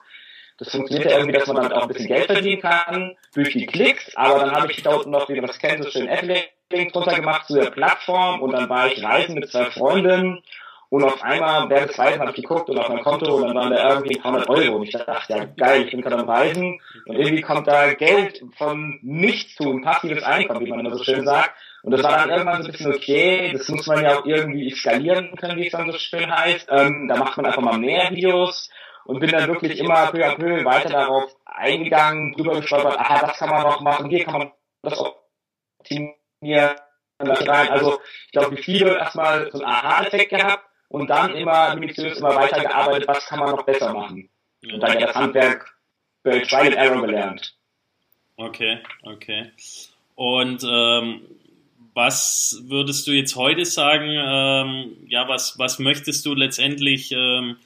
das 0.60 0.70
funktioniert 0.70 1.10
ja 1.10 1.18
irgendwie, 1.18 1.38
dass 1.38 1.48
man 1.48 1.56
damit 1.56 1.74
auch 1.74 1.84
ein 1.84 1.88
bisschen 1.88 2.08
Geld 2.08 2.28
verdienen 2.28 2.62
kann 2.62 3.18
durch 3.34 3.54
die 3.54 3.66
Klicks. 3.66 4.16
Aber 4.16 4.40
dann 4.42 4.52
habe 4.52 4.72
ich 4.72 4.84
da 4.84 4.92
unten 4.92 5.10
noch, 5.10 5.28
wie 5.30 5.36
man 5.36 5.48
das 5.48 5.58
kennt, 5.58 5.84
so 5.84 5.90
schön 5.90 6.08
Affiliate-Link 6.08 6.94
drunter 6.94 7.16
gemacht 7.16 7.48
zu 7.48 7.56
der 7.56 7.72
Plattform 7.72 8.44
und 8.44 8.52
dann 8.52 8.70
war 8.70 8.86
ich 8.86 9.04
reisen 9.04 9.34
mit 9.34 9.50
zwei 9.50 9.72
Freundinnen 9.72 10.44
Und 10.92 11.06
auf 11.06 11.24
einmal, 11.24 11.70
während 11.70 11.94
Zweiten 11.94 12.20
habe 12.20 12.32
ich 12.32 12.36
geguckt 12.36 12.70
und 12.70 12.78
auf 12.78 12.90
mein 12.90 13.02
Konto 13.02 13.34
und 13.34 13.48
dann 13.48 13.56
waren 13.56 13.72
da 13.72 13.94
irgendwie 13.94 14.20
100 14.20 14.50
Euro. 14.50 14.76
Und 14.76 14.84
ich 14.84 14.92
dachte, 14.92 15.34
ja 15.34 15.46
geil, 15.46 15.84
ich 15.84 15.92
bin 15.92 16.02
gerade 16.02 16.18
am 16.18 16.30
Reisen 16.30 16.82
und 17.06 17.16
irgendwie 17.16 17.42
kommt 17.42 17.66
da 17.66 17.94
Geld 17.94 18.44
von 18.58 19.00
nichts 19.02 19.56
zu, 19.56 19.72
ein 19.72 19.84
passives 19.84 20.22
Einkommen, 20.22 20.66
wie 20.66 20.70
man 20.70 20.82
immer 20.82 20.94
so 20.94 21.02
schön 21.02 21.26
sagt. 21.26 21.52
Und 21.84 21.92
das 21.92 22.04
war 22.04 22.18
dann 22.18 22.30
irgendwann 22.30 22.62
so 22.62 22.68
ein 22.68 22.72
bisschen 22.74 22.94
okay, 22.94 23.54
das 23.54 23.70
muss 23.70 23.88
man 23.88 24.04
ja 24.04 24.20
auch 24.20 24.26
irgendwie 24.26 24.70
skalieren 24.72 25.34
können, 25.38 25.58
wie 25.58 25.68
es 25.68 25.72
dann 25.72 25.90
so 25.90 25.98
schön 25.98 26.30
heißt. 26.30 26.68
Ähm, 26.70 27.08
da 27.08 27.16
macht 27.16 27.38
man 27.38 27.46
einfach 27.46 27.62
mal 27.62 27.78
mehr 27.78 28.12
Videos 28.12 28.70
und 29.06 29.22
bin 29.22 29.30
dann 29.30 29.48
wirklich 29.48 29.80
immer 29.80 30.08
peu 30.08 30.26
à 30.26 30.36
peu 30.36 30.66
weiter 30.66 30.90
darauf 30.90 31.34
eingegangen, 31.46 32.34
drüber 32.34 32.60
gestolpert, 32.60 33.00
aha, 33.00 33.28
das 33.28 33.38
kann 33.38 33.50
man 33.50 33.64
noch 33.64 33.80
machen, 33.80 34.10
hier 34.10 34.26
kann 34.26 34.40
man 34.40 34.52
das 34.82 35.00
optimieren. 35.00 36.76
Also 37.18 38.02
ich 38.26 38.32
glaube, 38.34 38.58
wie 38.58 38.62
viele 38.62 38.98
erstmal 38.98 39.50
so 39.54 39.60
einen 39.60 39.68
Aha-Effekt 39.68 40.32
gehabt 40.32 40.66
und 40.92 41.10
dann 41.10 41.36
immer 41.36 41.74
minutiös 41.76 42.18
immer 42.18 42.36
weitergearbeitet, 42.36 43.08
was 43.08 43.26
kann 43.26 43.40
man 43.40 43.52
noch 43.52 43.64
besser 43.64 43.94
machen. 43.94 44.30
Und 44.64 44.80
dann 44.82 45.00
ja 45.00 45.08
das 45.08 45.16
Handwerk 45.16 45.76
bei 46.24 46.40
Trial 46.40 46.68
and 46.68 46.76
Error 46.76 47.02
gelernt. 47.02 47.56
Okay, 48.36 48.80
okay. 49.04 49.52
Und 50.16 50.64
ähm, 50.70 51.22
was 51.94 52.62
würdest 52.66 53.08
du 53.08 53.12
jetzt 53.12 53.36
heute 53.36 53.66
sagen, 53.66 54.10
ähm, 54.10 54.98
ja, 55.08 55.28
was, 55.28 55.58
was 55.58 55.80
möchtest 55.80 56.26
du 56.26 56.34
letztendlich 56.34 57.12
ähm, 57.12 57.58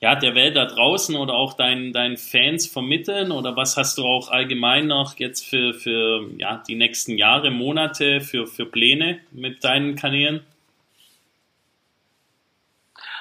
ja, 0.00 0.14
der 0.14 0.34
Welt 0.34 0.56
da 0.56 0.66
draußen 0.66 1.16
oder 1.16 1.34
auch 1.34 1.54
deinen, 1.54 1.92
deinen 1.92 2.16
Fans 2.16 2.66
vermitteln? 2.66 3.32
Oder 3.32 3.56
was 3.56 3.76
hast 3.76 3.98
du 3.98 4.04
auch 4.04 4.30
allgemein 4.30 4.86
noch 4.86 5.18
jetzt 5.18 5.46
für, 5.46 5.74
für 5.74 6.30
ja, 6.38 6.62
die 6.66 6.76
nächsten 6.76 7.18
Jahre, 7.18 7.50
Monate, 7.50 8.20
für, 8.20 8.46
für 8.46 8.66
Pläne 8.66 9.20
mit 9.32 9.64
deinen 9.64 9.96
Kanälen? 9.96 10.42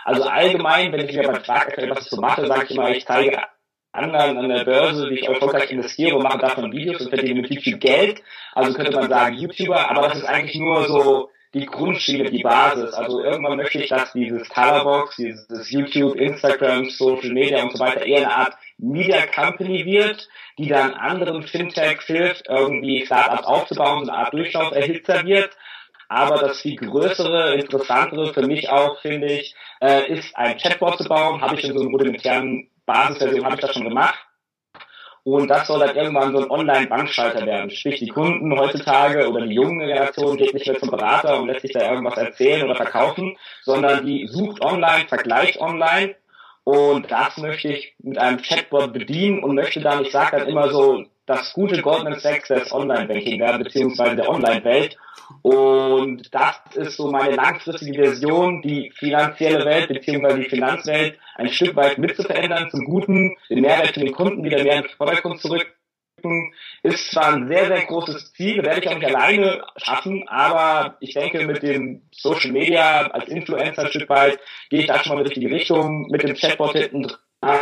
Also 0.09 0.23
allgemein, 0.23 0.91
wenn 0.91 1.07
ich 1.07 1.15
mir 1.15 1.21
beim 1.21 1.43
Frage 1.43 1.87
was 1.91 2.05
ich 2.05 2.09
so 2.09 2.19
mache, 2.19 2.47
sage 2.47 2.63
ich 2.63 2.71
immer, 2.71 2.89
ich 2.89 3.05
zeige 3.05 3.43
anderen 3.91 4.39
an 4.39 4.49
der 4.49 4.65
Börse, 4.65 5.07
wie 5.07 5.19
ich 5.19 5.27
erfolgreich 5.27 5.69
investiere 5.69 6.15
und 6.15 6.23
mache 6.23 6.39
davon 6.39 6.71
Videos 6.71 6.99
und 7.01 7.09
verdiene 7.09 7.41
mit 7.41 7.61
viel 7.61 7.77
Geld. 7.77 8.23
Also 8.55 8.73
könnte 8.73 8.93
man 8.93 9.07
sagen 9.07 9.35
YouTuber, 9.35 9.87
aber 9.87 10.07
das 10.07 10.17
ist 10.17 10.25
eigentlich 10.25 10.55
nur 10.55 10.87
so 10.87 11.29
die 11.53 11.67
Grundschiene, 11.67 12.31
die 12.31 12.41
Basis. 12.41 12.95
Also 12.95 13.23
irgendwann 13.23 13.57
möchte 13.57 13.77
ich, 13.77 13.89
dass 13.89 14.11
dieses 14.13 14.49
Colorbox, 14.49 15.15
dieses 15.17 15.69
YouTube, 15.69 16.15
Instagram, 16.15 16.89
Social 16.89 17.29
Media 17.29 17.61
und 17.61 17.73
so 17.73 17.79
weiter 17.79 18.03
eher 18.03 18.21
eine 18.21 18.35
Art 18.35 18.57
Media 18.79 19.27
Company 19.27 19.85
wird, 19.85 20.27
die 20.57 20.69
dann 20.69 20.95
anderen 20.95 21.43
Fintechs 21.43 22.05
hilft, 22.05 22.47
irgendwie 22.49 23.05
Startups 23.05 23.45
aufzubauen, 23.45 24.05
so 24.05 24.11
eine 24.11 24.21
Art 24.21 24.33
Durchlauferhitzer 24.33 25.23
wird. 25.23 25.55
Aber 26.09 26.39
das 26.39 26.61
viel 26.61 26.75
größere, 26.75 27.55
interessantere 27.55 28.33
für 28.33 28.45
mich 28.45 28.69
auch, 28.69 28.99
finde 28.99 29.27
ich, 29.27 29.55
äh, 29.79 30.11
ist 30.11 30.35
ein 30.35 30.57
Chatbot 30.57 30.97
zu 30.97 31.07
bauen. 31.07 31.41
Habe 31.41 31.55
ich 31.55 31.63
in 31.63 31.73
so 31.73 31.81
einem 31.81 31.93
rudimentären 31.93 32.69
Basisversion, 32.85 33.45
habe 33.45 33.55
ich 33.55 33.61
das 33.61 33.73
schon 33.73 33.83
gemacht 33.83 34.19
und 35.23 35.47
das 35.47 35.67
soll 35.67 35.79
dann 35.79 35.95
irgendwann 35.95 36.31
so 36.31 36.39
ein 36.39 36.49
Online-Bankschalter 36.49 37.45
werden. 37.45 37.69
Sprich, 37.69 37.99
die 37.99 38.07
Kunden 38.07 38.57
heutzutage 38.57 39.29
oder 39.29 39.45
die 39.45 39.53
junge 39.53 39.85
Generation 39.85 40.37
geht 40.37 40.53
nicht 40.53 40.67
mehr 40.67 40.79
zum 40.79 40.89
Berater 40.89 41.39
und 41.39 41.47
lässt 41.47 41.61
sich 41.61 41.71
da 41.71 41.89
irgendwas 41.89 42.17
erzählen 42.17 42.63
oder 42.63 42.75
verkaufen, 42.75 43.37
sondern 43.63 44.05
die 44.05 44.27
sucht 44.27 44.61
online, 44.61 45.07
vergleicht 45.07 45.59
online 45.59 46.15
und 46.63 47.11
das 47.11 47.37
möchte 47.37 47.69
ich 47.69 47.95
mit 47.99 48.17
einem 48.17 48.41
Chatbot 48.41 48.93
bedienen 48.93 49.43
und 49.43 49.55
möchte 49.55 49.81
dann, 49.81 50.03
ich 50.03 50.11
sage 50.11 50.37
dann 50.37 50.47
immer 50.47 50.69
so, 50.69 51.03
das 51.29 51.53
gute 51.53 51.79
Goldman 51.81 52.19
Sachs 52.19 52.47
des 52.47 52.71
Online-Banking 52.71 53.39
werden, 53.39 53.63
beziehungsweise 53.63 54.15
der 54.15 54.29
Online-Welt. 54.29 54.97
Und 55.43 56.33
das 56.33 56.59
ist 56.73 56.97
so 56.97 57.11
meine 57.11 57.35
langfristige 57.35 58.03
Version, 58.03 58.63
die 58.63 58.91
finanzielle 58.95 59.63
Welt, 59.63 59.89
beziehungsweise 59.89 60.39
die 60.39 60.49
Finanzwelt 60.49 61.19
ein 61.35 61.49
Stück 61.49 61.75
weit 61.75 61.99
mitzuverändern, 61.99 62.71
zum 62.71 62.83
Guten, 62.83 63.37
den 63.47 63.61
Mehrwert 63.61 63.93
für 63.93 63.99
den 63.99 64.11
Kunden 64.11 64.43
wieder 64.43 64.63
mehr 64.63 64.77
in 64.77 64.81
den 64.81 64.89
Vordergrund 64.89 65.39
zu 65.39 65.49
rücken. 65.49 66.51
Ist 66.81 67.11
zwar 67.11 67.35
ein 67.35 67.47
sehr, 67.47 67.67
sehr 67.67 67.85
großes 67.85 68.33
Ziel, 68.33 68.63
werde 68.63 68.81
ich 68.81 68.89
auch 68.89 68.95
nicht 68.95 69.15
alleine 69.15 69.63
schaffen, 69.77 70.27
aber 70.27 70.97
ich 70.99 71.13
denke, 71.13 71.45
mit 71.45 71.61
dem 71.61 72.01
Social 72.11 72.51
Media 72.51 73.07
als 73.11 73.29
Influencer 73.29 73.83
ein 73.83 73.89
Stück 73.89 74.09
weit 74.09 74.39
gehe 74.69 74.81
ich 74.81 74.87
da 74.87 75.01
schon 75.01 75.15
mal 75.15 75.19
in 75.19 75.25
die 75.25 75.29
richtige 75.29 75.55
Richtung, 75.55 76.07
mit 76.09 76.23
dem 76.23 76.35
Chatbot 76.35 76.73
hinten 76.73 77.03
dran 77.03 77.59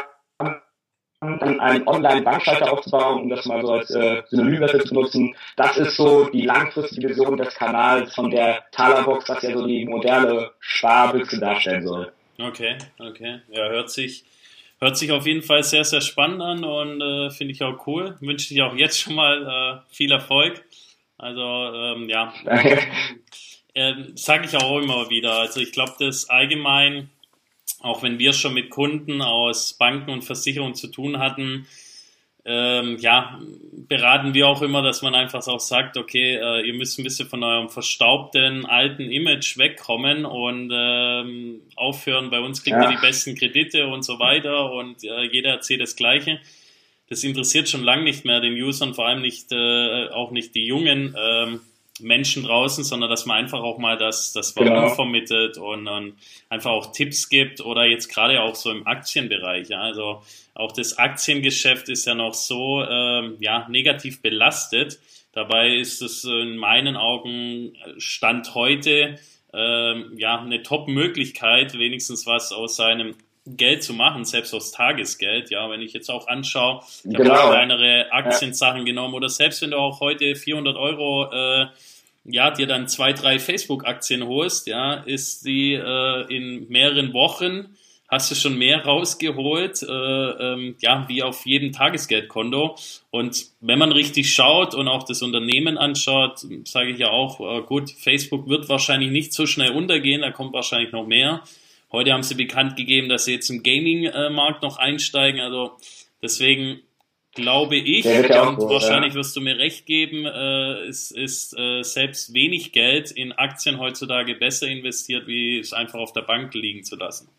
dann 1.20 1.60
einen 1.60 1.88
Online-Bankschalter 1.88 2.72
aufzubauen, 2.72 3.24
um 3.24 3.30
das 3.30 3.46
mal 3.46 3.62
so 3.62 3.74
als 3.74 3.90
äh, 3.90 4.22
Synonym 4.30 4.62
dafür 4.62 4.86
zu 4.86 4.94
nutzen. 4.94 5.36
Das 5.56 5.78
ist 5.78 5.96
so 5.96 6.26
die 6.26 6.44
langfristige 6.44 7.10
Vision 7.10 7.38
des 7.38 7.56
Kanals 7.56 8.14
von 8.14 8.30
der 8.30 8.66
Talerbox, 8.72 9.28
was 9.30 9.42
ja 9.42 9.58
so 9.58 9.66
die 9.66 9.86
moderne 9.86 10.52
Sparbüchse 10.60 11.40
darstellen 11.40 11.88
soll. 11.88 12.12
Okay, 12.40 12.78
okay. 13.00 13.42
Ja, 13.50 13.68
hört 13.70 13.90
sich, 13.90 14.26
hört 14.80 14.96
sich 14.96 15.12
auf 15.12 15.26
jeden 15.26 15.42
Fall 15.42 15.64
sehr, 15.64 15.84
sehr 15.84 16.02
spannend 16.02 16.42
an 16.42 16.64
und 16.64 17.02
äh, 17.02 17.32
finde 17.32 17.54
ich 17.54 17.64
auch 17.64 17.88
cool. 17.88 18.16
Wünsche 18.20 18.54
dir 18.54 18.68
auch 18.68 18.76
jetzt 18.76 19.00
schon 19.00 19.16
mal 19.16 19.82
äh, 19.90 19.94
viel 19.94 20.12
Erfolg. 20.12 20.64
Also, 21.18 21.42
ähm, 21.42 22.10
ja. 22.10 22.32
äh, 23.74 23.94
Sage 24.14 24.46
ich 24.46 24.56
auch 24.56 24.80
immer 24.80 25.10
wieder. 25.10 25.34
Also, 25.34 25.62
ich 25.62 25.72
glaube, 25.72 25.94
das 25.98 26.30
allgemein 26.30 27.10
auch 27.82 28.04
wenn 28.04 28.20
wir 28.20 28.34
schon 28.34 28.54
mit 28.54 28.70
Kunden 28.70 29.22
aus 29.22 29.74
Banken 29.74 30.12
und 30.12 30.24
Versicherungen 30.24 30.76
zu 30.76 30.88
tun 30.88 31.20
hatten, 31.20 31.68
ähm, 32.50 32.98
ja, 33.02 33.42
beraten 33.90 34.34
wir 34.34 34.48
auch 34.48 34.62
immer, 34.62 34.82
dass 34.82 35.02
man 35.02 35.14
einfach 35.16 35.46
auch 35.48 35.60
sagt, 35.60 35.98
okay, 35.98 36.36
äh, 36.36 36.66
ihr 36.66 36.74
müsst 36.74 36.98
ein 36.98 37.04
bisschen 37.04 37.28
von 37.28 37.44
eurem 37.44 37.68
verstaubten 37.68 38.66
alten 38.66 39.12
Image 39.12 39.58
wegkommen 39.58 40.24
und 40.24 40.72
ähm, 40.74 41.60
aufhören, 41.76 42.30
bei 42.30 42.40
uns 42.40 42.64
kriegt 42.64 42.78
ja. 42.78 42.90
ihr 42.90 42.96
die 42.96 43.02
besten 43.02 43.36
Kredite 43.36 43.88
und 43.88 44.04
so 44.04 44.20
weiter 44.20 44.72
und 44.72 45.04
äh, 45.04 45.24
jeder 45.24 45.50
erzählt 45.50 45.82
das 45.82 45.98
Gleiche. 45.98 46.40
Das 47.10 47.26
interessiert 47.26 47.68
schon 47.68 47.84
lange 47.84 48.04
nicht 48.04 48.24
mehr 48.24 48.40
den 48.40 48.54
Usern, 48.54 48.94
vor 48.94 49.08
allem 49.08 49.22
nicht, 49.22 49.52
äh, 49.52 50.08
auch 50.08 50.32
nicht 50.32 50.56
die 50.56 50.66
Jungen. 50.66 51.16
Ähm, 51.20 51.60
Menschen 52.00 52.44
draußen, 52.44 52.84
sondern 52.84 53.10
dass 53.10 53.26
man 53.26 53.38
einfach 53.38 53.62
auch 53.62 53.78
mal 53.78 53.98
das, 53.98 54.34
das 54.34 54.56
Warum 54.56 54.70
genau. 54.70 54.90
vermittelt 54.90 55.58
und, 55.58 55.88
und 55.88 56.16
einfach 56.50 56.72
auch 56.72 56.92
Tipps 56.92 57.30
gibt 57.30 57.62
oder 57.62 57.86
jetzt 57.86 58.08
gerade 58.08 58.42
auch 58.42 58.56
so 58.56 58.72
im 58.72 58.86
Aktienbereich. 58.86 59.70
Ja, 59.70 59.82
also 59.82 60.22
auch 60.54 60.72
das 60.72 60.98
Aktiengeschäft 60.98 61.90
ist 61.90 62.06
ja 62.06 62.16
noch 62.16 62.34
so 62.34 62.84
ähm, 62.84 63.38
ja, 63.40 63.68
negativ 63.70 64.22
belastet. 64.22 65.00
Dabei 65.32 65.76
ist 65.76 66.02
es 66.02 66.24
in 66.24 66.58
meinen 66.58 66.96
Augen 66.96 67.74
Stand 67.98 68.56
heute 68.56 69.20
ähm, 69.54 70.14
ja 70.18 70.40
eine 70.40 70.64
Top-Möglichkeit, 70.64 71.78
wenigstens 71.78 72.26
was 72.26 72.52
aus 72.52 72.76
seinem 72.76 73.16
Geld 73.56 73.84
zu 73.84 73.94
machen, 73.94 74.26
selbst 74.26 74.54
aus 74.54 74.72
Tagesgeld. 74.72 75.50
Ja, 75.50 75.70
wenn 75.70 75.82
ich 75.82 75.94
jetzt 75.94 76.10
auch 76.10 76.28
anschaue, 76.28 76.82
ich 77.04 77.16
genau. 77.16 77.34
habe 77.34 77.52
kleinere 77.52 78.12
Aktiensachen 78.12 78.80
ja. 78.80 78.86
genommen 78.86 79.14
oder 79.14 79.30
selbst 79.30 79.62
wenn 79.62 79.72
du 79.72 79.78
auch 79.78 80.00
heute 80.00 80.36
400 80.36 80.76
Euro 80.76 81.32
äh, 81.32 81.68
ja, 82.26 82.52
dir 82.52 82.68
dann 82.68 82.88
zwei, 82.88 83.14
drei 83.14 83.40
Facebook-Aktien 83.40 84.28
holst, 84.28 84.68
ja, 84.68 84.96
ist 84.96 85.46
die 85.46 85.74
äh, 85.74 86.36
in 86.36 86.68
mehreren 86.68 87.14
Wochen 87.14 87.78
hast 88.08 88.32
du 88.32 88.36
schon 88.36 88.58
mehr 88.58 88.86
rausgeholt, 88.86 89.84
äh, 89.84 89.86
ähm, 89.92 90.76
ja, 90.80 91.06
wie 91.10 91.24
auf 91.24 91.46
jedem 91.46 91.74
Tagesgeldkonto. 91.74 92.78
Und 93.12 93.48
wenn 93.60 93.80
man 93.80 93.92
richtig 93.92 94.34
schaut 94.34 94.74
und 94.76 94.88
auch 94.88 95.04
das 95.04 95.22
Unternehmen 95.22 95.78
anschaut, 95.78 96.40
sage 96.66 96.92
ich 96.92 97.00
ja 97.00 97.10
auch, 97.10 97.40
äh, 97.40 97.62
gut, 97.64 97.92
Facebook 97.92 98.48
wird 98.48 98.70
wahrscheinlich 98.70 99.12
nicht 99.12 99.34
so 99.34 99.46
schnell 99.46 99.72
untergehen, 99.72 100.22
da 100.22 100.32
kommt 100.32 100.54
wahrscheinlich 100.54 100.92
noch 100.94 101.06
mehr. 101.06 101.44
Heute 101.92 102.12
haben 102.12 102.24
sie 102.24 102.36
bekannt 102.36 102.76
gegeben, 102.76 103.10
dass 103.10 103.26
sie 103.26 103.34
jetzt 103.34 103.50
im 103.50 103.64
Gaming-Markt 103.64 104.62
noch 104.62 104.78
einsteigen. 104.78 105.40
Also 105.40 105.78
deswegen 106.22 106.82
glaube 107.38 107.76
ich, 107.76 108.06
und 108.06 108.58
gut, 108.58 108.70
wahrscheinlich 108.70 109.14
ja. 109.14 109.20
wirst 109.20 109.36
du 109.36 109.42
mir 109.42 109.58
recht 109.58 109.86
geben, 109.86 110.26
äh, 110.26 110.88
es 110.88 111.12
ist 111.12 111.58
äh, 111.58 111.84
selbst 111.84 112.34
wenig 112.34 112.72
Geld 112.72 113.12
in 113.12 113.32
Aktien 113.32 113.80
heutzutage 113.80 114.36
besser 114.36 114.68
investiert, 114.68 115.28
wie 115.28 115.60
es 115.60 115.72
einfach 115.72 116.00
auf 116.00 116.14
der 116.14 116.24
Bank 116.24 116.54
liegen 116.56 116.84
zu 116.84 116.96
lassen. 116.96 117.30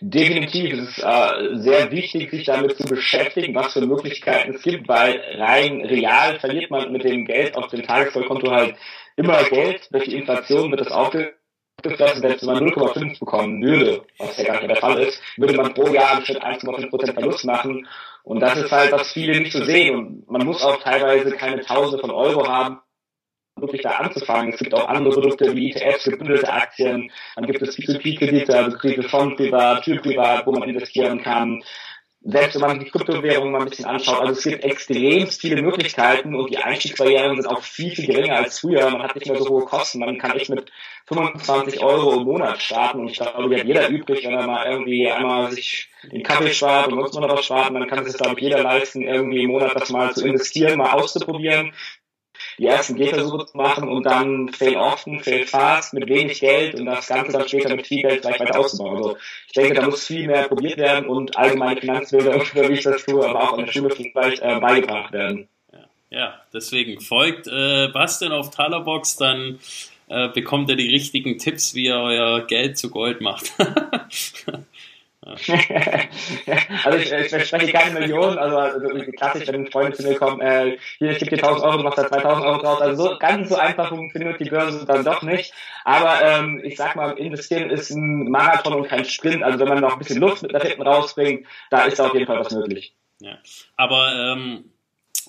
Definitiv 0.00 0.74
es 0.74 0.88
ist 0.90 0.98
äh, 1.02 1.56
sehr 1.56 1.90
wichtig, 1.90 2.30
sich 2.30 2.44
damit 2.44 2.76
zu 2.76 2.84
beschäftigen, 2.84 3.54
was 3.54 3.72
für 3.72 3.80
Möglichkeiten 3.80 4.54
es 4.54 4.62
gibt, 4.62 4.86
weil 4.88 5.20
rein 5.38 5.80
real 5.86 6.38
verliert 6.38 6.70
man 6.70 6.92
mit 6.92 7.04
dem 7.04 7.24
Geld 7.24 7.56
auf 7.56 7.68
dem 7.68 7.82
Tagesvollkonto 7.82 8.50
halt 8.50 8.76
immer 9.16 9.42
Geld. 9.44 9.88
Durch 9.90 10.04
die 10.04 10.16
Inflation 10.16 10.70
wird 10.70 10.82
das 10.82 10.92
aufge 10.92 11.34
gefressen, 11.82 12.22
wenn 12.22 12.46
man 12.46 12.68
0,5 12.70 13.18
bekommen 13.18 13.62
würde, 13.62 14.02
was 14.18 14.36
ja 14.38 14.44
gar 14.44 14.60
nicht 14.60 14.70
der 14.70 14.76
Fall 14.76 14.98
ist, 15.00 15.20
würde 15.36 15.54
man 15.54 15.74
pro 15.74 15.88
Jahr 15.88 16.18
im 16.18 16.24
Schnitt 16.24 16.42
1,5% 16.42 17.12
Verlust 17.12 17.44
machen. 17.44 17.86
Und 18.24 18.40
das 18.40 18.56
ist 18.58 18.72
halt, 18.72 18.92
was 18.92 19.12
viele 19.12 19.38
nicht 19.38 19.52
so 19.52 19.64
sehen. 19.64 19.94
Und 19.94 20.30
man 20.30 20.46
muss 20.46 20.62
auch 20.62 20.82
teilweise 20.82 21.30
keine 21.32 21.60
Tausende 21.60 22.00
von 22.00 22.10
Euro 22.10 22.48
haben, 22.48 22.80
wirklich 23.58 23.82
da 23.82 23.90
anzufangen. 23.90 24.52
Es 24.52 24.58
gibt 24.58 24.74
auch 24.74 24.88
andere 24.88 25.14
Produkte 25.14 25.54
wie 25.54 25.70
ETFs, 25.70 26.04
gebündelte 26.04 26.52
Aktien, 26.52 27.10
dann 27.36 27.46
gibt 27.46 27.62
es 27.62 27.76
P2P-Kredite, 27.76 28.56
also 28.56 28.76
Kredite 28.76 29.08
von 29.08 29.36
privat, 29.36 29.84
für 29.84 29.96
privat, 29.96 30.46
wo 30.46 30.52
man 30.52 30.68
investieren 30.68 31.22
kann. 31.22 31.62
Selbst 32.28 32.54
wenn 32.56 32.68
man 32.68 32.80
die 32.80 32.90
Kryptowährungen 32.90 33.52
mal 33.52 33.62
ein 33.62 33.68
bisschen 33.68 33.84
anschaut, 33.84 34.20
also 34.20 34.32
es 34.32 34.42
gibt 34.42 34.64
extrem 34.64 35.28
viele 35.28 35.62
Möglichkeiten 35.62 36.34
und 36.34 36.50
die 36.50 36.58
Einstiegsbarrieren 36.58 37.36
sind 37.36 37.46
auch 37.46 37.62
viel, 37.62 37.94
viel 37.94 38.06
geringer 38.06 38.38
als 38.38 38.58
früher. 38.58 38.90
Man 38.90 39.02
hat 39.02 39.14
nicht 39.14 39.28
mehr 39.28 39.40
so 39.40 39.48
hohe 39.48 39.64
Kosten. 39.64 40.00
Man 40.00 40.18
kann 40.18 40.32
echt 40.32 40.50
mit 40.50 40.72
25 41.06 41.80
Euro 41.84 42.16
im 42.16 42.24
Monat 42.24 42.60
starten 42.60 43.00
und 43.00 43.08
ich 43.10 43.18
glaube, 43.18 43.48
die 43.48 43.60
hat 43.60 43.66
jeder 43.66 43.88
übrig, 43.88 44.24
wenn 44.24 44.34
er 44.34 44.46
mal 44.46 44.66
irgendwie 44.66 45.08
einmal 45.08 45.52
sich 45.52 45.88
den 46.02 46.24
Kaffee 46.24 46.52
spart 46.52 46.88
und 46.88 46.98
sonst 46.98 47.14
noch 47.14 47.28
was 47.28 47.44
spart, 47.44 47.72
dann 47.72 47.86
kann 47.86 48.04
sich 48.04 48.14
das, 48.14 48.20
glaube 48.20 48.40
ich, 48.40 48.44
jeder 48.44 48.62
leisten, 48.62 49.02
irgendwie 49.02 49.44
im 49.44 49.50
Monat 49.50 49.76
das 49.76 49.90
mal 49.90 50.12
zu 50.12 50.26
investieren, 50.26 50.78
mal 50.78 50.92
auszuprobieren 50.92 51.72
die 52.58 52.66
ersten 52.66 52.96
Gehversuche 52.96 53.46
zu 53.46 53.56
machen 53.56 53.88
und 53.88 54.04
dann 54.04 54.48
fail 54.48 54.76
often, 54.76 55.20
fail 55.20 55.46
fast, 55.46 55.94
mit 55.94 56.08
wenig 56.08 56.40
Geld 56.40 56.74
und 56.74 56.86
das 56.86 57.06
Ganze 57.06 57.32
dann 57.32 57.48
später 57.48 57.74
mit 57.74 57.86
viel 57.86 58.02
Geld 58.02 58.22
vielleicht 58.22 58.40
weiter 58.40 58.58
auszubauen. 58.58 58.96
Also 58.96 59.16
ich 59.46 59.52
denke, 59.52 59.74
da 59.74 59.86
muss 59.86 60.06
viel 60.06 60.26
mehr 60.26 60.48
probiert 60.48 60.78
werden 60.78 61.08
und 61.08 61.36
allgemeine 61.36 61.80
Finanzbilder, 61.80 62.34
wie 62.34 62.72
ich 62.74 62.82
das 62.82 63.04
tue, 63.04 63.26
aber 63.26 63.42
auch 63.42 63.58
in 63.58 63.66
der 63.66 63.72
Schule 63.72 63.90
vielleicht 63.90 64.42
äh, 64.42 64.58
beigebracht 64.60 65.12
werden. 65.12 65.48
Ja, 66.08 66.40
deswegen 66.52 67.00
folgt 67.00 67.48
äh, 67.48 67.88
Bastian 67.88 68.32
auf 68.32 68.50
Talerbox, 68.50 69.16
dann 69.16 69.58
äh, 70.08 70.28
bekommt 70.28 70.70
ihr 70.70 70.76
die 70.76 70.88
richtigen 70.88 71.38
Tipps, 71.38 71.74
wie 71.74 71.86
ihr 71.86 71.96
euer 71.96 72.46
Geld 72.46 72.78
zu 72.78 72.90
Gold 72.90 73.20
macht. 73.20 73.52
also 76.84 76.98
ich, 76.98 77.10
ich 77.10 77.28
verspreche 77.30 77.72
keine 77.72 77.98
Millionen, 77.98 78.38
also, 78.38 78.56
also 78.56 79.10
klassisch, 79.12 79.48
wenn 79.48 79.66
Freunde 79.70 79.96
zu 79.96 80.06
mir 80.06 80.14
kommen, 80.14 80.40
äh, 80.40 80.78
hier, 80.98 81.10
ich 81.10 81.18
gebe 81.18 81.34
dir 81.34 81.42
1000 81.42 81.64
Euro, 81.64 81.76
du 81.78 81.82
machst 81.82 81.98
da 81.98 82.06
2000 82.06 82.46
Euro 82.46 82.62
draus, 82.62 82.80
also 82.80 83.02
so, 83.02 83.18
ganz 83.18 83.48
so 83.48 83.56
einfach 83.56 83.88
funktioniert 83.88 84.38
die 84.38 84.50
Börse 84.50 84.86
dann 84.86 85.04
doch 85.04 85.22
nicht, 85.22 85.52
aber 85.84 86.22
ähm, 86.22 86.60
ich 86.64 86.76
sag 86.76 86.94
mal, 86.94 87.18
investieren 87.18 87.70
ist 87.70 87.90
ein 87.90 88.30
Marathon 88.30 88.74
und 88.74 88.88
kein 88.88 89.04
Sprint, 89.04 89.42
also 89.42 89.58
wenn 89.58 89.68
man 89.68 89.80
noch 89.80 89.94
ein 89.94 89.98
bisschen 89.98 90.20
Luft 90.20 90.42
mit 90.42 90.52
nach 90.52 90.62
hinten 90.62 90.82
rausbringt, 90.82 91.46
da 91.70 91.82
ist 91.82 92.00
auf 92.00 92.14
jeden 92.14 92.26
Fall 92.26 92.38
was 92.38 92.52
möglich. 92.52 92.94
Ja. 93.20 93.38
Aber 93.76 94.12
ähm, 94.14 94.70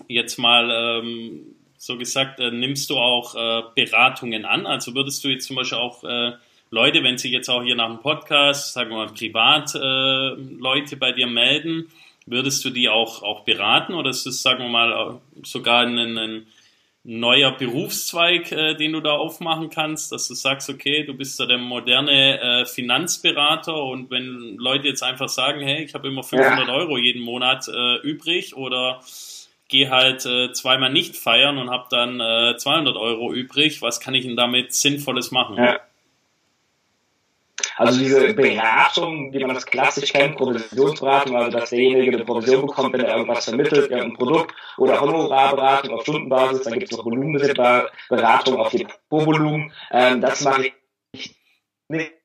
jetzt 0.08 0.38
mal 0.38 0.70
ähm, 0.70 1.56
so 1.78 1.98
gesagt, 1.98 2.40
äh, 2.40 2.52
nimmst 2.52 2.90
du 2.92 2.98
auch 2.98 3.36
äh, 3.36 3.64
Beratungen 3.76 4.46
an, 4.46 4.68
also 4.68 4.94
würdest 4.94 5.24
du 5.24 5.30
jetzt 5.30 5.48
zum 5.48 5.56
Beispiel 5.56 5.80
auch 5.80 6.04
äh, 6.04 6.34
Leute, 6.70 7.04
wenn 7.04 7.18
sich 7.18 7.32
jetzt 7.32 7.50
auch 7.50 7.64
hier 7.64 7.76
nach 7.76 7.88
dem 7.88 8.00
Podcast, 8.00 8.74
sagen 8.74 8.90
wir 8.90 8.98
mal, 8.98 9.08
privat 9.08 9.74
äh, 9.76 10.96
bei 10.96 11.12
dir 11.12 11.28
melden, 11.28 11.90
würdest 12.26 12.64
du 12.66 12.70
die 12.70 12.90
auch, 12.90 13.24
auch 13.24 13.44
beraten 13.44 13.94
oder 13.94 14.10
ist 14.10 14.26
das, 14.26 14.42
sagen 14.42 14.64
wir 14.64 14.70
mal, 14.70 15.20
sogar 15.44 15.86
ein, 15.86 16.18
ein 16.18 16.48
neuer 17.08 17.52
Berufszweig, 17.52 18.52
äh, 18.52 18.76
den 18.76 18.92
du 18.92 19.00
da 19.00 19.12
aufmachen 19.12 19.70
kannst, 19.70 20.12
dass 20.12 20.28
du 20.28 20.34
sagst, 20.34 20.70
okay, 20.70 21.06
du 21.06 21.14
bist 21.14 21.40
da 21.40 21.46
der 21.46 21.58
moderne 21.58 22.42
äh, 22.42 22.66
Finanzberater 22.66 23.82
und 23.82 24.12
wenn 24.12 24.58
Leute 24.58 24.90
jetzt 24.90 25.04
einfach 25.04 25.30
sagen, 25.30 25.62
hey, 25.62 25.86
ich 25.86 25.94
habe 25.94 26.10
immer 26.10 26.24
500 26.24 26.68
ja. 26.68 26.74
Euro 26.74 26.98
jeden 26.98 27.22
Monat 27.22 27.70
äh, 27.70 27.96
übrig 28.02 28.58
oder 28.58 29.00
gehe 29.70 29.90
halt 29.90 30.26
äh, 30.26 30.52
zweimal 30.52 30.92
nicht 30.92 31.16
feiern 31.16 31.58
und 31.58 31.70
habe 31.70 31.88
dann 31.90 32.20
äh, 32.20 32.58
200 32.58 32.98
Euro 32.98 33.32
übrig, 33.32 33.82
was 33.82 34.02
kann 34.02 34.14
ich 34.14 34.26
denn 34.26 34.36
damit 34.36 34.74
Sinnvolles 34.74 35.32
machen? 35.32 35.56
Ja. 35.56 35.80
Also 37.78 38.00
diese 38.00 38.34
Beratung, 38.34 39.32
wie 39.32 39.46
man 39.46 39.54
das 39.54 39.66
klassisch 39.66 40.12
kennt, 40.12 40.36
Provisionsberatung, 40.36 41.36
also 41.38 41.52
dass 41.58 41.70
derjenige 41.70 42.16
eine 42.16 42.26
Provision 42.26 42.66
bekommt, 42.66 42.94
wenn 42.94 43.02
er 43.02 43.16
irgendwas 43.16 43.46
vermittelt, 43.46 43.92
irgendein 43.92 44.18
Produkt 44.18 44.54
oder 44.78 45.00
Honorarberatung 45.00 45.94
auf 45.94 46.02
Stundenbasis, 46.02 46.64
dann 46.64 46.74
gibt 46.74 46.92
es 46.92 46.98
noch 46.98 47.06
Volumenberatung 47.06 48.58
auf 48.58 48.72
Depotvolumen. 48.72 49.72
Ähm, 49.92 50.22
das 50.22 50.44
mache 50.44 50.72
ich 51.14 51.36
nicht 51.88 52.17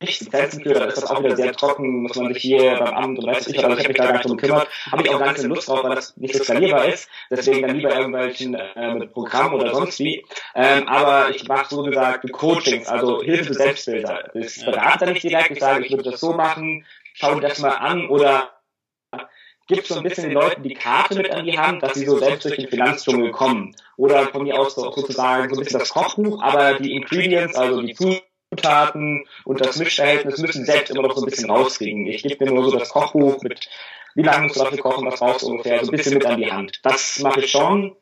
nicht 0.00 0.18
für, 0.62 0.74
dann 0.74 0.88
ist 0.88 0.96
das 0.96 1.10
auch 1.10 1.22
wieder 1.22 1.36
sehr 1.36 1.52
trocken, 1.52 2.02
muss 2.02 2.16
man 2.16 2.32
sich 2.32 2.42
hier 2.42 2.76
beim 2.76 2.94
Amt 2.94 3.18
und 3.18 3.26
weiß 3.26 3.48
ich, 3.48 3.62
also 3.62 3.76
ich 3.76 3.78
habe 3.80 3.88
mich 3.88 3.96
da 3.96 4.04
gar 4.04 4.12
nicht 4.14 4.24
drum 4.24 4.36
gekümmert, 4.36 4.68
habe 4.90 5.02
ich 5.02 5.10
auch 5.10 5.18
gar 5.18 5.34
keine 5.34 5.48
Lust 5.48 5.68
drauf, 5.68 5.84
weil 5.84 5.94
das 5.94 6.16
nicht 6.16 6.34
so 6.34 6.42
skalierbar 6.42 6.86
ist, 6.86 7.08
deswegen 7.30 7.66
dann 7.66 7.76
lieber 7.76 7.94
irgendwelchen 7.94 8.54
äh, 8.54 8.94
mit 8.94 9.12
Programmen 9.12 9.54
oder 9.54 9.74
sonst 9.74 9.98
wie, 9.98 10.24
ähm, 10.54 10.88
aber 10.88 11.30
ich 11.30 11.46
mache 11.46 11.74
so 11.74 11.82
gesagt 11.82 12.30
Coachings, 12.32 12.88
also 12.88 13.22
Hilfe 13.22 13.44
für 13.44 13.54
Selbstbilder. 13.54 14.34
Ich 14.34 14.64
berate 14.64 15.06
nicht 15.06 15.22
direkt, 15.22 15.50
ich 15.50 15.60
sage, 15.60 15.84
ich 15.84 15.90
würde 15.90 16.10
das 16.10 16.20
so 16.20 16.32
machen, 16.32 16.86
schau 17.14 17.34
dir 17.34 17.48
das 17.48 17.58
mal 17.58 17.70
an. 17.70 18.08
Oder 18.08 18.50
gibt 19.66 19.86
so 19.86 19.96
ein 19.96 20.02
bisschen 20.02 20.24
den 20.24 20.32
Leuten 20.32 20.62
die 20.62 20.74
Karte 20.74 21.14
mit 21.14 21.30
an 21.30 21.44
die 21.44 21.58
Hand, 21.58 21.82
dass 21.82 21.94
sie 21.94 22.04
so 22.04 22.18
selbst 22.18 22.44
durch 22.44 22.56
den 22.56 22.68
Finanzdschungel 22.68 23.30
kommen. 23.30 23.74
Oder 23.96 24.26
von 24.28 24.42
mir 24.42 24.58
aus 24.58 24.74
sozusagen 24.74 25.54
so 25.54 25.60
ein 25.60 25.64
bisschen 25.64 25.78
das 25.78 25.90
Kochbuch, 25.90 26.42
aber 26.42 26.74
die 26.74 26.94
Ingredients, 26.94 27.54
also 27.56 27.80
die 27.80 27.94
Zutaten, 27.94 28.29
Zutaten 28.50 29.26
und 29.44 29.60
das 29.60 29.76
Mischverhältnis 29.76 30.38
müssen 30.38 30.64
selbst 30.64 30.90
immer 30.90 31.02
noch 31.02 31.16
so 31.16 31.22
ein 31.24 31.30
bisschen 31.30 31.50
rauskriegen. 31.50 32.06
Ich 32.06 32.22
gebe 32.22 32.44
mir 32.44 32.52
nur 32.52 32.68
so 32.68 32.76
das 32.76 32.88
Kochbuch 32.88 33.40
mit, 33.42 33.68
wie 34.14 34.22
lange 34.22 34.44
musst 34.44 34.56
du 34.56 34.64
dafür 34.64 34.78
kochen, 34.78 35.06
was 35.06 35.20
brauchst 35.20 35.42
du 35.42 35.52
ungefähr, 35.52 35.84
so 35.84 35.90
ein 35.92 35.96
bisschen 35.96 36.14
mit 36.14 36.26
an 36.26 36.38
die 36.38 36.50
Hand. 36.50 36.80
Das 36.82 37.20
mache 37.20 37.40
ich 37.40 37.50
schon. 37.50 37.96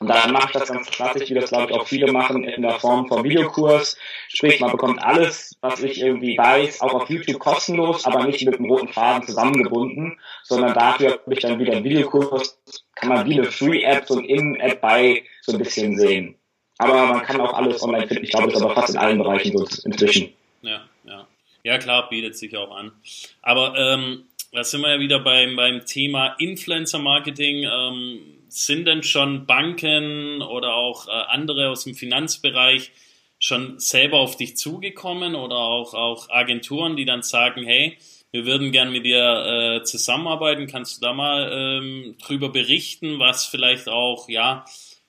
Und 0.00 0.08
dann 0.08 0.32
mache 0.32 0.46
ich 0.46 0.52
das 0.52 0.68
ganz 0.68 0.90
klassisch, 0.90 1.30
wie 1.30 1.34
das 1.34 1.50
glaube 1.50 1.70
ich 1.70 1.78
auch 1.78 1.86
viele 1.86 2.10
machen, 2.10 2.44
in 2.44 2.62
der 2.62 2.80
Form 2.80 3.06
von 3.08 3.22
Videokurs. 3.24 3.96
Sprich, 4.28 4.58
man 4.58 4.72
bekommt 4.72 5.02
alles, 5.02 5.56
was 5.60 5.82
ich 5.82 6.00
irgendwie 6.00 6.36
weiß, 6.36 6.80
auch 6.80 6.94
auf 6.94 7.10
YouTube 7.10 7.38
kostenlos, 7.38 8.04
aber 8.04 8.24
nicht 8.24 8.44
mit 8.44 8.58
einem 8.58 8.70
roten 8.70 8.88
Faden 8.88 9.26
zusammengebunden, 9.26 10.18
sondern 10.42 10.74
dafür 10.74 11.12
habe 11.12 11.34
ich 11.34 11.40
dann 11.40 11.58
wieder 11.58 11.74
einen 11.74 11.84
Videokurs, 11.84 12.58
kann 12.96 13.10
man 13.10 13.26
wie 13.26 13.34
eine 13.34 13.44
Free-App, 13.44 14.06
so 14.06 14.18
ein 14.18 14.24
In-App 14.24 14.80
bei 14.80 15.24
so 15.42 15.52
ein 15.52 15.58
bisschen 15.58 15.96
sehen. 15.96 16.38
Aber 16.84 17.06
man 17.06 17.22
kann 17.22 17.40
auch 17.40 17.54
alles 17.54 17.82
online 17.82 18.06
finden. 18.06 18.24
Ich 18.24 18.30
glaube, 18.30 18.48
das 18.48 18.56
ist 18.56 18.62
aber 18.62 18.74
fast 18.74 18.90
in 18.90 18.98
allen 18.98 19.18
Bereichen 19.18 19.56
so 19.56 19.66
inzwischen. 19.84 20.32
Ja, 20.62 20.82
ja. 21.04 21.26
Ja, 21.62 21.78
klar, 21.78 22.08
bietet 22.10 22.36
sich 22.36 22.56
auch 22.56 22.76
an. 22.76 22.92
Aber 23.40 23.74
ähm, 23.76 24.24
da 24.52 24.62
sind 24.62 24.82
wir 24.82 24.90
ja 24.90 25.00
wieder 25.00 25.18
beim, 25.18 25.56
beim 25.56 25.86
Thema 25.86 26.36
Influencer-Marketing. 26.38 27.64
Ähm, 27.64 28.20
sind 28.48 28.86
denn 28.86 29.02
schon 29.02 29.46
Banken 29.46 30.42
oder 30.42 30.74
auch 30.74 31.08
äh, 31.08 31.10
andere 31.10 31.70
aus 31.70 31.84
dem 31.84 31.94
Finanzbereich 31.94 32.92
schon 33.40 33.80
selber 33.80 34.20
auf 34.20 34.36
dich 34.36 34.56
zugekommen 34.56 35.34
oder 35.34 35.56
auch, 35.56 35.94
auch 35.94 36.30
Agenturen, 36.30 36.96
die 36.96 37.04
dann 37.04 37.22
sagen, 37.22 37.64
hey, 37.64 37.98
wir 38.30 38.46
würden 38.46 38.72
gern 38.72 38.92
mit 38.92 39.04
dir 39.04 39.80
äh, 39.80 39.84
zusammenarbeiten. 39.84 40.66
Kannst 40.66 40.96
du 40.96 41.06
da 41.06 41.12
mal 41.12 41.50
ähm, 41.52 42.16
drüber 42.24 42.48
berichten, 42.48 43.18
was 43.18 43.46
vielleicht 43.46 43.88
auch, 43.88 44.28
ja, 44.28 44.64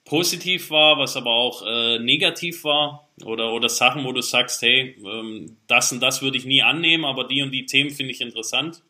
positiv 0.05 0.69
war, 0.69 0.97
was 0.97 1.17
aber 1.17 1.31
auch 1.31 1.63
äh, 1.65 1.99
negativ 1.99 2.63
war 2.63 3.09
oder, 3.25 3.51
oder 3.51 3.69
Sachen, 3.69 4.05
wo 4.05 4.11
du 4.11 4.21
sagst, 4.21 4.61
hey, 4.61 4.95
ähm, 5.03 5.57
das 5.67 5.91
und 5.91 5.99
das 5.99 6.21
würde 6.21 6.37
ich 6.37 6.45
nie 6.45 6.61
annehmen, 6.61 7.05
aber 7.05 7.25
die 7.25 7.41
und 7.41 7.51
die 7.51 7.65
Themen 7.65 7.89
finde 7.89 8.11
ich 8.11 8.21
interessant? 8.21 8.83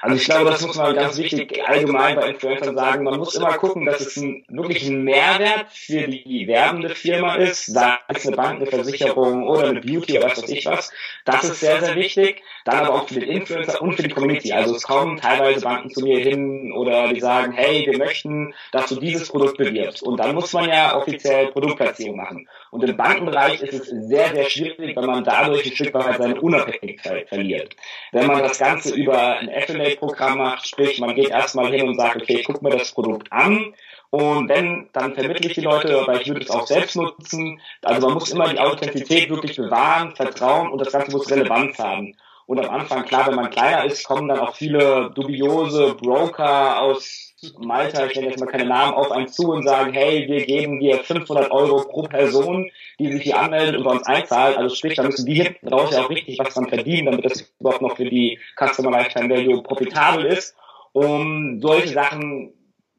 Also 0.00 0.16
ich 0.16 0.24
glaube, 0.24 0.50
das 0.50 0.64
muss 0.64 0.76
man 0.76 0.94
ganz 0.94 1.18
wichtig 1.18 1.60
allgemein 1.66 2.16
bei 2.16 2.30
Influencern 2.30 2.76
sagen. 2.76 3.04
Man 3.04 3.18
muss 3.18 3.34
immer 3.34 3.52
gucken, 3.54 3.84
dass 3.84 4.00
es 4.00 4.16
ein, 4.16 4.44
wirklich 4.48 4.86
ein 4.86 5.02
Mehrwert 5.02 5.66
für 5.72 6.06
die 6.06 6.46
werbende 6.46 6.94
Firma 6.94 7.34
ist, 7.34 7.66
sei 7.66 7.98
es 8.08 8.26
eine 8.26 8.36
Bank, 8.36 8.60
eine 8.60 8.70
Versicherung 8.70 9.48
oder 9.48 9.68
eine 9.68 9.80
Beauty 9.80 10.18
oder 10.18 10.30
was 10.30 10.42
weiß 10.42 10.50
ich 10.50 10.66
was. 10.66 10.92
Das 11.24 11.44
ist 11.44 11.60
sehr, 11.60 11.80
sehr 11.80 11.96
wichtig. 11.96 12.42
Dann 12.64 12.84
aber 12.84 12.94
auch 12.94 13.08
für 13.08 13.20
den 13.20 13.30
Influencer 13.30 13.80
und 13.82 13.94
für 13.94 14.02
die 14.02 14.10
Community. 14.10 14.52
Also 14.52 14.76
es 14.76 14.82
kommen 14.82 15.16
teilweise 15.16 15.62
Banken 15.62 15.90
zu 15.90 16.02
mir 16.04 16.18
hin 16.18 16.72
oder 16.72 17.12
die 17.12 17.20
sagen, 17.20 17.52
hey, 17.52 17.86
wir 17.86 17.98
möchten, 17.98 18.54
dass 18.72 18.88
du 18.88 18.96
dieses 18.96 19.28
Produkt 19.28 19.58
bewirbst. 19.58 20.02
Und 20.02 20.18
dann 20.18 20.34
muss 20.34 20.52
man 20.52 20.68
ja 20.68 20.96
offiziell 20.96 21.48
Produktplatzierung 21.48 22.16
machen. 22.16 22.48
Und 22.70 22.84
im 22.84 22.96
Bankenbereich 22.96 23.62
ist 23.62 23.72
es 23.74 24.08
sehr, 24.08 24.34
sehr 24.34 24.50
schwierig, 24.50 24.96
wenn 24.96 25.06
man 25.06 25.24
dadurch 25.24 25.64
ein 25.64 25.72
Stück 25.72 25.94
weit 25.94 26.18
seine 26.18 26.40
Unabhängigkeit 26.40 27.28
verliert. 27.28 27.74
Wenn 28.12 28.26
man 28.26 28.42
das 28.42 28.58
Ganze 28.58 28.94
über 28.94 29.38
ein 29.38 29.48
Affiliate-Programm 29.88 30.38
macht, 30.38 30.68
sprich, 30.68 31.00
man 31.00 31.14
geht 31.14 31.30
erstmal 31.30 31.70
hin 31.72 31.88
und 31.88 31.96
sagt, 31.96 32.22
okay, 32.22 32.38
ich 32.40 32.46
gucke 32.46 32.64
mir 32.64 32.76
das 32.76 32.92
Produkt 32.92 33.32
an, 33.32 33.74
und 34.10 34.48
wenn, 34.48 34.88
dann 34.94 35.14
vermittle 35.14 35.48
ich 35.48 35.54
die 35.54 35.60
Leute, 35.60 36.00
aber 36.00 36.20
ich 36.20 36.28
würde 36.28 36.40
es 36.40 36.50
auch 36.50 36.66
selbst 36.66 36.96
nutzen. 36.96 37.60
Also 37.82 38.06
man 38.06 38.14
muss 38.14 38.30
immer 38.30 38.48
die 38.48 38.58
Authentizität 38.58 39.28
wirklich 39.28 39.56
bewahren, 39.56 40.16
vertrauen 40.16 40.70
und 40.70 40.80
das 40.80 40.92
Ganze 40.92 41.12
muss 41.12 41.30
Relevanz 41.30 41.78
haben. 41.78 42.16
Und 42.46 42.58
am 42.58 42.70
Anfang, 42.70 43.04
klar, 43.04 43.26
wenn 43.26 43.34
man 43.34 43.50
kleiner 43.50 43.84
ist, 43.84 44.04
kommen 44.04 44.28
dann 44.28 44.38
auch 44.38 44.54
viele 44.54 45.10
dubiose 45.14 45.94
Broker 45.94 46.80
aus 46.80 47.27
Malta, 47.58 48.06
ich 48.06 48.16
nenne 48.16 48.28
jetzt 48.28 48.40
mal 48.40 48.46
keine 48.46 48.66
Namen, 48.66 48.94
auf 48.94 49.12
einen 49.12 49.28
zu 49.28 49.50
und 49.52 49.62
sagen, 49.62 49.92
hey, 49.92 50.26
wir 50.26 50.44
geben 50.44 50.80
dir 50.80 50.98
500 50.98 51.50
Euro 51.50 51.84
pro 51.84 52.02
Person, 52.02 52.70
die 52.98 53.12
sich 53.12 53.22
hier 53.22 53.38
anmeldet 53.38 53.76
und 53.76 53.84
bei 53.84 53.92
uns 53.92 54.06
einzahlt. 54.06 54.56
Also 54.56 54.74
sprich, 54.74 54.96
da 54.96 55.04
müssen 55.04 55.24
die 55.24 55.34
hinten 55.34 55.68
raus 55.68 55.90
ja 55.92 56.04
auch 56.04 56.10
richtig 56.10 56.38
was 56.38 56.54
dran 56.54 56.68
verdienen, 56.68 57.06
damit 57.06 57.24
das 57.24 57.52
überhaupt 57.60 57.82
noch 57.82 57.96
für 57.96 58.06
die 58.06 58.40
Customer 58.56 58.90
Lifetime 58.90 59.30
Value 59.30 59.62
profitabel 59.62 60.26
ist. 60.26 60.56
Um 60.92 61.60
solche 61.60 61.88
Sachen 61.90 62.52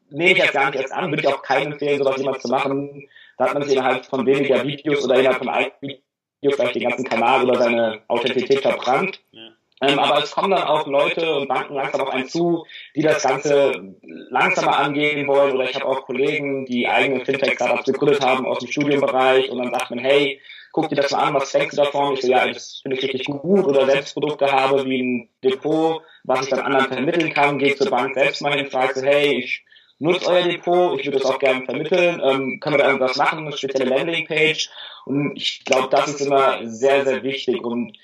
nehme 0.08 0.32
ich 0.32 0.38
jetzt 0.38 0.52
gar 0.52 0.70
nicht 0.70 0.80
erst 0.80 0.92
an, 0.92 1.10
würde 1.10 1.22
ich 1.22 1.28
auch 1.28 1.42
keinen 1.42 1.72
empfehlen, 1.72 1.98
sowas 1.98 2.16
jemals 2.16 2.42
zu 2.42 2.48
machen. 2.48 3.08
Da 3.36 3.46
hat 3.46 3.54
man 3.54 3.62
sich 3.62 3.72
innerhalb 3.72 4.06
von 4.06 4.26
weniger 4.26 4.64
Videos 4.64 5.04
oder 5.04 5.16
innerhalb 5.18 5.38
von 5.38 5.48
einem 5.48 5.70
Video 5.80 6.56
vielleicht 6.56 6.74
den 6.74 6.88
ganzen 6.88 7.04
Kanal 7.04 7.44
oder 7.44 7.58
seine 7.58 8.02
Authentizität 8.08 8.60
verbrannt. 8.60 9.20
Ja. 9.32 9.50
Ähm, 9.80 9.98
aber 9.98 10.22
es 10.22 10.30
kommen 10.32 10.50
dann 10.50 10.64
auch 10.64 10.86
Leute 10.86 11.36
und 11.36 11.48
Banken 11.48 11.74
langsam 11.74 12.02
auf 12.02 12.10
einen 12.10 12.28
zu, 12.28 12.66
die 12.94 13.02
das 13.02 13.22
Ganze 13.22 13.94
langsamer 14.02 14.78
angehen 14.78 15.26
wollen. 15.26 15.54
Oder 15.54 15.64
ich 15.64 15.74
habe 15.74 15.86
auch 15.86 16.02
Kollegen, 16.02 16.66
die 16.66 16.86
eigene 16.86 17.24
Fintech-Startups 17.24 17.84
gegründet 17.84 18.24
haben 18.24 18.46
aus 18.46 18.58
dem 18.58 18.70
Studienbereich 18.70 19.50
und 19.50 19.58
dann 19.58 19.72
sagt 19.72 19.90
man, 19.90 20.00
hey, 20.00 20.40
guck 20.72 20.88
dir 20.88 20.96
das 20.96 21.10
mal 21.10 21.20
an, 21.20 21.34
was 21.34 21.50
denkst 21.52 21.76
du 21.76 21.82
davon? 21.82 22.14
Ich 22.14 22.22
so, 22.22 22.28
ja, 22.28 22.46
das 22.46 22.80
finde 22.82 22.98
ich 22.98 23.02
richtig 23.02 23.26
gut. 23.26 23.64
Oder 23.64 23.86
Selbstprodukte 23.86 24.52
habe 24.52 24.84
wie 24.84 25.02
ein 25.02 25.28
Depot, 25.42 26.02
was 26.24 26.42
ich 26.42 26.50
dann 26.50 26.60
anderen 26.60 26.92
vermitteln 26.92 27.32
kann, 27.32 27.58
gehe 27.58 27.74
zur 27.74 27.90
Bank 27.90 28.14
selbst 28.14 28.42
mal 28.42 28.52
hin 28.52 28.66
und 28.66 28.72
frage 28.72 29.00
so, 29.00 29.06
hey, 29.06 29.38
ich 29.38 29.64
nutze 29.98 30.30
euer 30.30 30.42
Depot, 30.42 30.98
ich 30.98 31.06
würde 31.06 31.18
es 31.18 31.24
auch 31.24 31.38
gerne 31.38 31.64
vermitteln, 31.64 32.20
ähm, 32.24 32.60
können 32.60 32.76
wir 32.76 32.82
da 32.82 32.88
irgendwas 32.88 33.16
machen, 33.16 33.46
eine 33.46 33.56
spezielle 33.56 33.90
Landingpage 33.90 34.70
und 35.04 35.36
ich 35.36 35.64
glaube, 35.64 35.88
das 35.90 36.08
ist 36.08 36.20
immer 36.20 36.66
sehr, 36.66 37.04
sehr 37.04 37.22
wichtig 37.22 37.62
und 37.62 37.96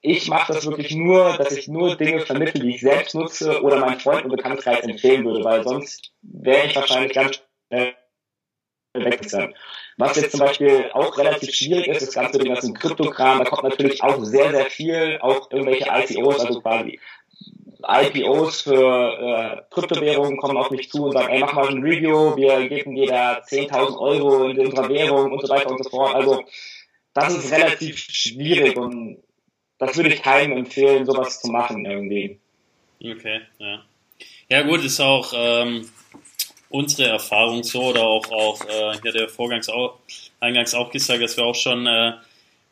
ich 0.00 0.28
mache 0.28 0.52
das 0.52 0.66
wirklich 0.66 0.94
nur, 0.94 1.36
dass 1.36 1.56
ich 1.56 1.68
nur 1.68 1.96
Dinge 1.96 2.20
vermittle, 2.20 2.60
die 2.60 2.74
ich 2.74 2.80
selbst 2.80 3.14
nutze 3.14 3.62
oder 3.62 3.78
meinen 3.78 4.00
Freunden 4.00 4.30
und 4.30 4.36
Bekanntenkreis 4.36 4.84
empfehlen 4.84 5.24
würde, 5.24 5.44
weil 5.44 5.64
sonst 5.64 6.12
wäre 6.22 6.66
ich 6.66 6.76
wahrscheinlich 6.76 7.12
ganz 7.12 7.40
schnell 7.68 7.94
weg 8.94 9.24
sein. 9.28 9.54
Was 9.96 10.16
jetzt 10.16 10.32
zum 10.32 10.40
Beispiel 10.40 10.90
auch 10.92 11.18
relativ 11.18 11.52
schwierig 11.54 11.88
ist, 11.88 12.06
das 12.06 12.14
ganze 12.14 12.38
das 12.38 12.60
ist 12.60 12.68
ein 12.68 12.74
Kryptokram, 12.74 13.38
da 13.38 13.44
kommt 13.44 13.64
natürlich 13.64 14.02
auch 14.02 14.22
sehr, 14.24 14.50
sehr 14.50 14.66
viel, 14.66 15.18
auch 15.20 15.50
irgendwelche 15.50 15.86
ICOs, 15.88 16.44
also 16.44 16.60
quasi 16.60 17.00
IPOs 17.80 18.62
für 18.62 19.18
äh, 19.18 19.62
Kryptowährungen 19.70 20.36
kommen 20.36 20.56
auf 20.56 20.70
mich 20.70 20.90
zu 20.90 21.06
und 21.06 21.12
sagen, 21.12 21.28
ey, 21.28 21.40
mach 21.40 21.52
mal 21.52 21.68
ein 21.68 21.82
Review, 21.82 22.36
wir 22.36 22.68
geben 22.68 22.94
dir 22.94 23.06
da 23.06 23.38
10.000 23.38 23.98
Euro 23.98 24.48
in 24.48 24.58
unserer 24.58 24.88
Währung 24.88 25.32
und 25.32 25.40
so 25.40 25.48
weiter 25.48 25.70
und 25.70 25.82
so 25.82 25.90
fort. 25.90 26.14
Also 26.14 26.42
das 27.14 27.36
ist 27.36 27.52
relativ 27.52 27.98
schwierig 27.98 28.76
und 28.76 29.22
das 29.78 29.96
würde 29.96 30.10
ich 30.12 30.22
keinem 30.22 30.56
empfehlen, 30.56 31.06
sowas 31.06 31.40
zu 31.40 31.48
machen 31.48 31.84
irgendwie. 31.84 32.38
Okay, 33.00 33.40
ja. 33.58 33.82
Ja 34.48 34.62
gut, 34.62 34.84
ist 34.84 35.00
auch 35.00 35.32
ähm, 35.36 35.88
unsere 36.70 37.08
Erfahrung 37.08 37.62
so 37.62 37.82
oder 37.84 38.02
auch, 38.02 38.30
auch 38.30 38.64
äh, 38.64 38.98
ja, 39.04 39.12
der 39.12 39.28
Vorgangs 39.28 39.68
auch, 39.68 39.98
eingangs 40.40 40.74
auch 40.74 40.90
gesagt, 40.90 41.22
dass 41.22 41.36
wir 41.36 41.44
auch 41.44 41.54
schon 41.54 41.86
äh, 41.86 42.12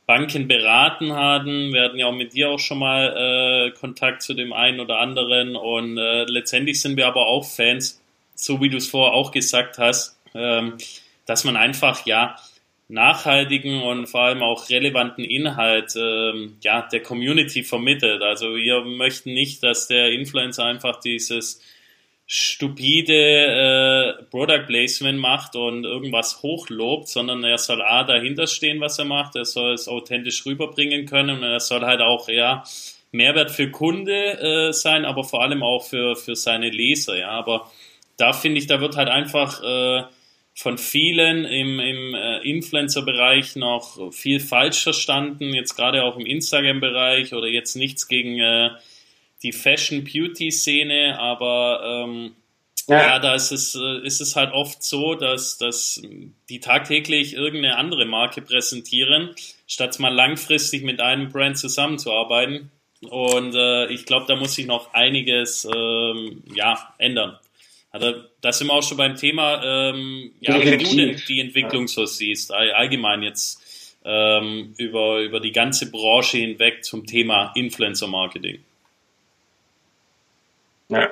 Banken 0.07 0.49
beraten 0.49 1.13
haben. 1.13 1.73
Wir 1.73 1.83
hatten 1.83 1.99
ja 1.99 2.07
auch 2.07 2.15
mit 2.15 2.33
dir 2.33 2.51
auch 2.51 2.59
schon 2.59 2.79
mal 2.79 3.73
äh, 3.73 3.79
Kontakt 3.79 4.23
zu 4.23 4.35
dem 4.35 4.53
einen 4.53 4.81
oder 4.81 4.99
anderen 4.99 5.57
und 5.57 5.99
äh, 5.99 6.25
letztendlich 6.25 6.81
sind 6.81 6.97
wir 6.97 7.07
aber 7.07 7.27
auch 7.27 7.45
Fans, 7.45 8.01
so 8.35 8.61
wie 8.61 8.69
du 8.69 8.77
es 8.77 8.89
vorher 8.89 9.15
auch 9.15 9.31
gesagt 9.31 9.79
hast, 9.79 10.17
ähm, 10.35 10.79
dass 11.27 11.45
man 11.45 11.57
einfach 11.57 12.07
ja 12.07 12.37
nachhaltigen 12.89 13.83
und 13.83 14.07
vor 14.07 14.23
allem 14.23 14.43
auch 14.43 14.69
relevanten 14.71 15.25
Inhalt 15.25 15.95
ähm, 15.97 16.57
ja 16.63 16.83
der 16.83 17.03
Community 17.03 17.65
vermittelt. 17.65 18.23
Also 18.23 18.55
wir 18.55 18.83
möchten 18.83 19.33
nicht, 19.33 19.63
dass 19.63 19.89
der 19.89 20.13
Influencer 20.13 20.65
einfach 20.65 21.01
dieses 21.01 21.61
stupide 22.29 23.15
äh, 24.19 24.23
Product 24.31 24.67
Placement 24.67 25.19
macht 25.19 25.55
und 25.55 25.85
irgendwas 25.85 26.43
hochlobt, 26.43 27.09
sondern 27.09 27.45
er 27.45 27.59
soll 27.59 27.83
A 27.83 28.05
dahinter 28.05 28.47
stehen, 28.47 28.81
was 28.81 28.99
er 28.99 29.05
macht, 29.05 29.37
er 29.37 29.45
soll 29.45 29.75
es 29.75 29.89
authentisch 29.89 30.45
rüberbringen 30.45 31.07
können 31.07 31.39
und 31.39 31.45
er 31.45 31.61
soll 31.61 31.83
halt 31.83 32.01
auch 32.01 32.29
ja 32.29 32.65
Mehrwert 33.13 33.51
für 33.51 33.71
Kunde 33.71 34.41
äh, 34.41 34.73
sein, 34.73 35.05
aber 35.05 35.25
vor 35.25 35.43
allem 35.43 35.63
auch 35.63 35.85
für, 35.85 36.17
für 36.17 36.35
seine 36.35 36.71
Leser, 36.71 37.17
ja. 37.17 37.31
Aber 37.31 37.71
da 38.17 38.33
finde 38.33 38.59
ich, 38.59 38.67
da 38.67 38.81
wird 38.81 38.97
halt 38.97 39.09
einfach 39.09 39.63
äh, 39.63 40.05
von 40.57 40.79
vielen 40.79 41.45
im, 41.45 41.79
im 41.79 42.15
äh, 42.15 42.39
Influencer-Bereich 42.39 43.57
noch 43.57 44.13
viel 44.13 44.41
falsch 44.41 44.83
verstanden, 44.83 45.53
jetzt 45.55 45.77
gerade 45.77 46.03
auch 46.03 46.17
im 46.17 46.25
Instagram-Bereich 46.25 47.35
oder 47.35 47.47
jetzt 47.47 47.77
nichts 47.77 48.09
gegen 48.09 48.41
äh, 48.41 48.71
die 49.43 49.53
Fashion-Beauty-Szene, 49.53 51.19
aber 51.21 52.07
ähm, 52.07 52.37
ja. 52.89 53.01
ja, 53.01 53.19
da 53.19 53.35
ist 53.35 53.53
es, 53.53 53.75
äh, 53.75 54.07
ist 54.07 54.23
es 54.23 54.35
halt 54.35 54.55
oft 54.55 54.83
so, 54.83 55.15
dass, 55.15 55.59
dass 55.59 56.01
die 56.49 56.61
tagtäglich 56.61 57.35
irgendeine 57.35 57.77
andere 57.77 58.07
Marke 58.07 58.41
präsentieren, 58.41 59.35
statt 59.67 59.99
mal 59.99 60.15
langfristig 60.15 60.83
mit 60.85 61.01
einem 61.01 61.29
Brand 61.29 61.59
zusammenzuarbeiten. 61.59 62.71
Und 63.03 63.55
äh, 63.55 63.89
ich 63.89 64.07
glaube, 64.07 64.25
da 64.27 64.37
muss 64.37 64.55
sich 64.55 64.67
noch 64.67 64.95
einiges 64.95 65.67
ähm, 65.67 66.45
ja, 66.55 66.95
ändern. 66.97 67.39
Also 67.97 68.13
da 68.43 68.53
sind 68.53 68.67
wir 68.67 68.75
auch 68.75 68.83
schon 68.83 68.99
beim 68.99 69.17
Thema, 69.17 69.63
ähm, 69.65 70.33
ja, 70.41 70.61
wie 70.61 70.65
du 70.65 70.97
denn 70.97 71.17
die 71.27 71.41
Entwicklung 71.41 71.89
so 71.89 72.05
siehst, 72.05 72.53
allgemein 72.53 73.23
jetzt 73.23 73.97
ähm, 74.05 74.75
über, 74.77 75.21
über 75.21 75.41
die 75.41 75.51
ganze 75.51 75.91
Branche 75.91 76.37
hinweg 76.37 76.85
zum 76.85 77.07
Thema 77.07 77.53
Influencer-Marketing. 77.55 78.63
Ja. 80.91 81.11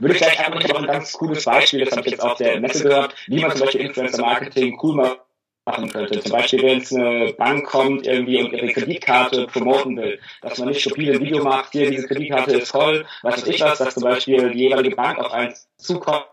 Würde 0.00 0.14
ich 0.14 0.20
gleich 0.20 0.44
einfach 0.44 0.68
noch 0.68 0.80
ein 0.80 0.86
ganz 0.86 1.12
cooles 1.12 1.44
Beispiel, 1.44 1.84
das 1.84 1.96
habe 1.96 2.08
ich 2.08 2.12
jetzt 2.14 2.24
auf 2.24 2.38
der 2.38 2.58
Messe 2.58 2.82
gehört, 2.82 3.14
wie 3.28 3.40
man 3.40 3.52
zum 3.52 3.60
Beispiel 3.60 3.82
Influencer-Marketing 3.82 4.80
cool 4.82 5.18
machen 5.66 5.90
könnte. 5.90 6.20
Zum 6.20 6.32
Beispiel, 6.32 6.62
wenn 6.62 6.78
es 6.78 6.92
eine 6.92 7.34
Bank 7.34 7.66
kommt 7.66 8.06
irgendwie 8.06 8.42
und 8.42 8.52
ihre 8.52 8.72
Kreditkarte 8.72 9.46
promoten 9.46 9.96
will, 9.96 10.20
dass 10.40 10.58
man 10.58 10.68
nicht 10.68 10.80
stupide 10.80 11.14
ein 11.14 11.20
Video 11.20 11.42
macht, 11.42 11.72
hier, 11.72 11.90
diese 11.90 12.06
Kreditkarte 12.06 12.52
ist 12.52 12.70
toll, 12.70 13.04
weiß 13.22 13.46
ich 13.46 13.60
was, 13.60 13.78
dass 13.78 13.94
zum 13.94 14.04
Beispiel 14.04 14.50
die 14.50 14.60
jeweilige 14.60 14.96
Bank 14.96 15.18
auf 15.18 15.32
eins 15.32 15.68
zukommt 15.76 16.26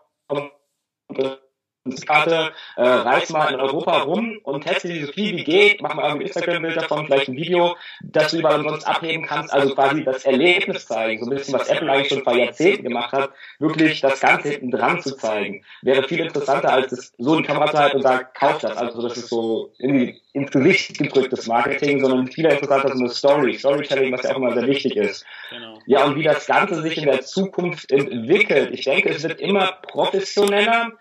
Karte, 2.06 2.52
äh, 2.78 2.82
reis 2.82 3.30
mal 3.30 3.54
in 3.54 3.60
Europa 3.60 4.04
rum 4.04 4.40
und 4.44 4.64
teste 4.64 4.88
die 4.88 5.04
so 5.04 5.12
viel 5.12 5.36
wie 5.36 5.44
geht, 5.44 5.82
mach 5.82 5.94
mal 5.96 6.08
irgendwie 6.08 6.28
Instagram-Bild 6.28 6.78
davon, 6.78 7.06
vielleicht 7.06 7.28
ein 7.28 7.36
Video, 7.36 7.76
das 8.02 8.32
du 8.32 8.40
überall 8.40 8.64
sonst 8.64 8.86
abheben 8.86 9.26
kannst, 9.26 9.54
also 9.54 9.76
quasi 9.76 10.04
das 10.04 10.24
Erlebnis 10.24 10.86
zeigen, 10.86 11.24
so 11.24 11.30
ein 11.30 11.36
bisschen, 11.36 11.54
was 11.54 11.68
Apple 11.68 11.92
eigentlich 11.92 12.10
schon 12.10 12.24
vor 12.24 12.36
Jahrzehnten 12.36 12.84
gemacht 12.84 13.12
hat, 13.12 13.32
wirklich 13.60 14.00
das 14.00 14.22
Ganze 14.22 14.50
hinten 14.50 14.72
dran 14.72 15.02
zu 15.02 15.18
zeigen. 15.18 15.66
Wäre 15.82 16.04
viel 16.04 16.20
interessanter, 16.20 16.72
als 16.72 16.92
das 16.92 17.14
so 17.18 17.36
in 17.36 17.44
die 17.44 17.48
Kamera 17.48 17.70
zu 17.70 17.78
halten 17.78 17.98
und 17.98 18.04
sagt, 18.04 18.36
kauf 18.36 18.60
das. 18.60 18.78
Also 18.78 19.02
das 19.02 19.18
ist 19.18 19.28
so 19.28 19.72
irgendwie 19.78 20.22
ins 20.34 20.52
Gesicht 20.52 20.98
gedrücktes 20.98 21.48
Marketing, 21.48 22.00
sondern 22.00 22.28
viel 22.28 22.46
interessanter 22.46 22.90
so 22.90 23.00
eine 23.00 23.10
Story, 23.10 23.54
Storytelling, 23.56 24.12
was 24.12 24.24
ja 24.24 24.32
auch 24.32 24.38
immer 24.38 24.54
sehr 24.54 24.68
wichtig 24.68 24.96
ist. 24.96 25.26
Genau. 25.50 25.80
Ja, 25.86 26.06
und 26.06 26.16
wie 26.16 26.24
das 26.24 26.48
Ganze 26.48 26.82
sich 26.82 26.98
in 26.98 27.06
der 27.06 27.22
Zukunft 27.22 27.92
entwickelt. 27.92 28.72
Ich 28.74 28.86
denke, 28.86 29.10
es 29.10 29.24
wird 29.24 29.40
immer 29.40 29.74
professioneller, 29.84 30.94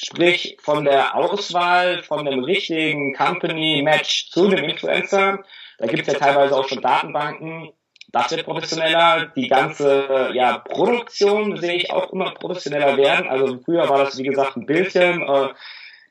Sprich, 0.00 0.56
von 0.60 0.84
der 0.84 1.16
Auswahl 1.16 2.04
von 2.04 2.24
dem 2.24 2.44
richtigen 2.44 3.14
Company-Match 3.14 4.30
zu 4.30 4.48
dem 4.48 4.64
Influencer, 4.64 5.42
da 5.78 5.86
gibt 5.86 6.06
es 6.06 6.12
ja 6.14 6.20
teilweise 6.20 6.56
auch 6.56 6.68
schon 6.68 6.80
Datenbanken, 6.80 7.72
das 8.12 8.30
wird 8.30 8.44
professioneller. 8.44 9.32
Die 9.34 9.48
ganze 9.48 10.30
ja, 10.34 10.58
Produktion 10.58 11.56
sehe 11.56 11.74
ich 11.74 11.90
auch 11.90 12.12
immer 12.12 12.32
professioneller 12.32 12.96
werden. 12.96 13.28
Also 13.28 13.58
früher 13.64 13.88
war 13.88 13.98
das, 13.98 14.16
wie 14.16 14.22
gesagt, 14.22 14.56
ein 14.56 14.66
Bildchen 14.66 15.22
äh, 15.22 15.48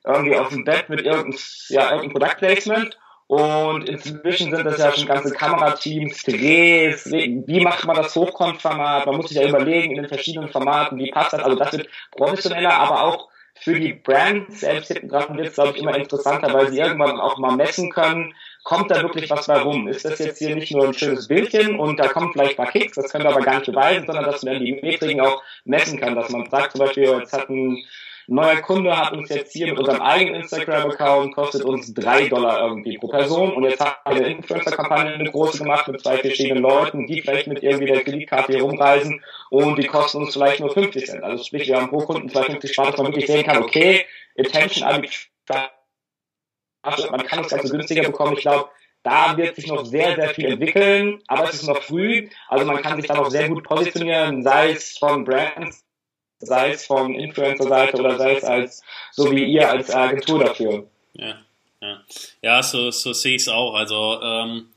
irgendwie 0.05 0.35
auf 0.35 0.49
dem 0.49 0.65
Bett 0.65 0.89
mit 0.89 1.01
irgendeinem, 1.01 1.39
ja, 1.69 1.91
irgendeinem 1.91 2.11
Product 2.11 2.37
Placement. 2.39 2.97
Und 3.27 3.87
inzwischen 3.87 4.53
sind 4.53 4.65
das 4.65 4.79
ja 4.79 4.91
schon 4.91 5.05
ganze 5.05 5.33
Kamerateams, 5.33 6.23
Drehs, 6.23 7.09
wie 7.09 7.59
macht 7.61 7.85
man 7.85 7.95
das 7.95 8.15
Hochkonformat? 8.15 9.05
Man 9.05 9.15
muss 9.15 9.29
sich 9.29 9.37
ja 9.37 9.47
überlegen 9.47 9.91
in 9.91 10.01
den 10.01 10.07
verschiedenen 10.07 10.49
Formaten, 10.49 10.97
wie 10.97 11.11
passt 11.11 11.33
das? 11.33 11.43
Also 11.43 11.57
das 11.57 11.71
wird 11.71 11.89
professioneller, 12.11 12.73
aber 12.73 13.03
auch 13.03 13.29
für 13.61 13.79
die 13.79 13.93
Brand 13.93 14.53
selbst 14.53 14.87
hinten 14.87 15.09
dran 15.09 15.37
wird 15.37 15.47
es, 15.47 15.55
glaube 15.55 15.73
ich, 15.75 15.81
immer 15.81 15.95
interessanter, 15.95 16.53
weil 16.53 16.71
sie 16.71 16.79
irgendwann 16.79 17.19
auch 17.19 17.37
mal 17.37 17.55
messen 17.55 17.91
können, 17.91 18.33
kommt 18.63 18.91
da 18.91 19.01
wirklich 19.01 19.29
was 19.29 19.47
bei 19.47 19.59
rum? 19.61 19.87
Ist 19.87 20.05
das 20.05 20.19
jetzt 20.19 20.39
hier 20.39 20.55
nicht 20.55 20.73
nur 20.73 20.87
ein 20.87 20.93
schönes 20.93 21.27
Bildchen 21.27 21.79
und 21.79 21.97
da 21.99 22.07
kommen 22.07 22.31
vielleicht 22.33 22.59
ein 22.59 22.65
paar 22.65 22.71
Kicks, 22.71 22.95
das 22.95 23.11
können 23.11 23.23
wir 23.23 23.31
aber 23.31 23.41
gar 23.41 23.59
nicht 23.59 23.67
beweisen, 23.67 24.05
sondern 24.05 24.25
dass 24.25 24.43
man 24.43 24.59
die 24.59 24.73
Metriken 24.73 25.21
auch 25.21 25.41
messen 25.65 25.99
kann, 25.99 26.15
dass 26.15 26.29
man 26.29 26.49
sagt 26.49 26.73
zum 26.73 26.79
Beispiel, 26.79 27.05
jetzt 27.05 27.33
hat 27.33 27.49
ein 27.49 27.77
neuer 28.27 28.57
Kunde 28.57 28.95
hat 28.95 29.13
uns 29.13 29.29
jetzt 29.29 29.53
hier 29.53 29.67
mit 29.67 29.79
unserem 29.79 30.01
eigenen 30.01 30.41
Instagram-Account, 30.41 31.33
kostet 31.33 31.63
uns 31.63 31.93
drei 31.93 32.27
Dollar 32.27 32.59
irgendwie 32.67 32.97
pro 32.97 33.07
Person 33.07 33.53
und 33.53 33.63
jetzt 33.63 33.79
haben 33.79 33.95
wir 34.05 34.25
eine 34.25 34.35
Influencer-Kampagne 34.35 35.13
eine 35.13 35.31
große 35.31 35.59
gemacht 35.59 35.87
mit 35.87 36.01
zwei 36.01 36.17
verschiedenen 36.17 36.61
Leuten, 36.61 37.07
die 37.07 37.21
vielleicht 37.21 37.47
mit 37.47 37.63
irgendwie 37.63 37.85
der 37.85 38.03
Kreditkarte 38.03 38.53
hier 38.53 38.61
rumreisen 38.61 39.23
und 39.49 39.77
die 39.77 39.87
kosten 39.87 40.19
uns 40.19 40.33
vielleicht 40.33 40.59
nur 40.59 40.73
50 40.73 41.05
Cent. 41.05 41.23
Also 41.23 41.43
sprich, 41.43 41.67
wir 41.67 41.77
haben 41.77 41.89
pro 41.89 41.99
Kunden 41.99 42.29
250 42.29 42.73
Spart, 42.73 42.89
dass 42.89 42.97
man 42.97 43.07
wirklich 43.07 43.27
sehen 43.27 43.45
kann, 43.45 43.63
okay, 43.63 44.05
Attention 44.37 44.87
man 47.11 47.23
kann 47.23 47.43
das 47.43 47.49
Ganze 47.49 47.69
günstiger 47.69 48.03
bekommen. 48.03 48.33
Ich 48.33 48.41
glaube, 48.41 48.69
da 49.03 49.37
wird 49.37 49.55
sich 49.55 49.67
noch 49.67 49.85
sehr, 49.85 50.15
sehr 50.15 50.29
viel 50.29 50.45
entwickeln, 50.45 51.21
aber 51.27 51.45
es 51.45 51.55
ist 51.55 51.67
noch 51.67 51.81
früh. 51.81 52.29
Also 52.47 52.65
man 52.65 52.81
kann 52.81 52.97
sich 52.97 53.07
da 53.07 53.15
noch 53.15 53.29
sehr 53.29 53.47
gut 53.47 53.63
positionieren, 53.63 54.43
sei 54.43 54.71
es 54.71 54.97
von 54.97 55.23
Brands, 55.23 55.85
sei 56.39 56.71
es 56.71 56.85
von 56.85 57.15
Influencer-Seite 57.15 57.97
oder 57.97 58.17
sei 58.17 58.35
es 58.35 58.43
als, 58.43 58.83
so 59.11 59.31
wie 59.31 59.45
ihr 59.45 59.69
als 59.69 59.89
Agentur 59.89 60.43
dafür. 60.43 60.87
Ja, 61.13 61.39
ja. 61.81 62.01
ja 62.41 62.63
so, 62.63 62.91
so 62.91 63.13
sehe 63.13 63.35
ich 63.35 63.41
es 63.43 63.47
auch. 63.47 63.73
Also, 63.73 64.21
ähm, 64.21 64.67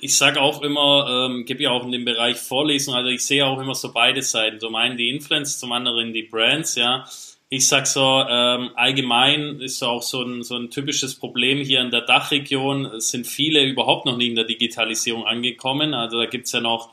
ich 0.00 0.16
sage 0.16 0.40
auch 0.40 0.62
immer, 0.62 1.28
ähm, 1.28 1.44
gebe 1.44 1.64
ja 1.64 1.70
auch 1.70 1.84
in 1.84 1.92
dem 1.92 2.04
Bereich 2.04 2.36
Vorlesungen, 2.36 2.98
also 2.98 3.10
ich 3.10 3.24
sehe 3.24 3.44
auch 3.44 3.60
immer 3.60 3.74
so 3.74 3.92
beide 3.92 4.22
Seiten. 4.22 4.60
Zum 4.60 4.74
einen 4.76 4.96
die 4.96 5.10
Influencer, 5.10 5.58
zum 5.58 5.72
anderen 5.72 6.12
die 6.12 6.22
Brands, 6.22 6.76
ja. 6.76 7.04
ich 7.48 7.66
sag 7.66 7.86
so, 7.86 8.24
ähm, 8.28 8.70
allgemein 8.74 9.60
ist 9.60 9.82
auch 9.82 10.02
so 10.02 10.22
ein, 10.22 10.42
so 10.42 10.56
ein 10.56 10.70
typisches 10.70 11.16
Problem 11.16 11.58
hier 11.58 11.80
in 11.80 11.90
der 11.90 12.02
Dachregion, 12.02 12.86
es 12.86 13.10
sind 13.10 13.26
viele 13.26 13.64
überhaupt 13.64 14.06
noch 14.06 14.16
nie 14.16 14.28
in 14.28 14.36
der 14.36 14.44
Digitalisierung 14.44 15.26
angekommen. 15.26 15.94
Also 15.94 16.18
da 16.18 16.26
gibt's 16.26 16.52
ja 16.52 16.60
noch 16.60 16.90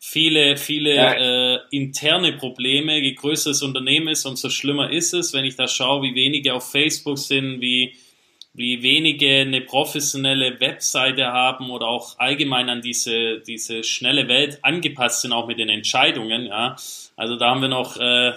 viele, 0.00 0.56
viele 0.56 0.96
ja. 0.96 1.12
äh, 1.54 1.60
interne 1.70 2.32
Probleme. 2.32 2.98
Je 2.98 3.12
größer 3.12 3.50
das 3.50 3.62
Unternehmen 3.62 4.08
ist, 4.08 4.24
umso 4.24 4.48
schlimmer 4.48 4.90
ist 4.90 5.12
es. 5.12 5.32
Wenn 5.34 5.44
ich 5.44 5.56
da 5.56 5.68
schaue, 5.68 6.02
wie 6.02 6.14
wenige 6.14 6.54
auf 6.54 6.70
Facebook 6.70 7.18
sind, 7.18 7.60
wie, 7.60 7.94
wie 8.54 8.82
wenige 8.82 9.42
eine 9.42 9.60
professionelle 9.60 10.58
Webseite 10.58 11.26
haben 11.26 11.70
oder 11.70 11.86
auch 11.86 12.18
allgemein 12.18 12.70
an 12.70 12.80
diese, 12.80 13.40
diese 13.40 13.84
schnelle 13.84 14.26
Welt 14.26 14.58
angepasst 14.62 15.20
sind, 15.20 15.32
auch 15.32 15.46
mit 15.46 15.58
den 15.58 15.68
Entscheidungen. 15.68 16.46
Ja. 16.46 16.76
Also 17.16 17.36
da 17.36 17.50
haben 17.50 17.60
wir 17.60 17.68
noch 17.68 17.98
äh, 17.98 18.32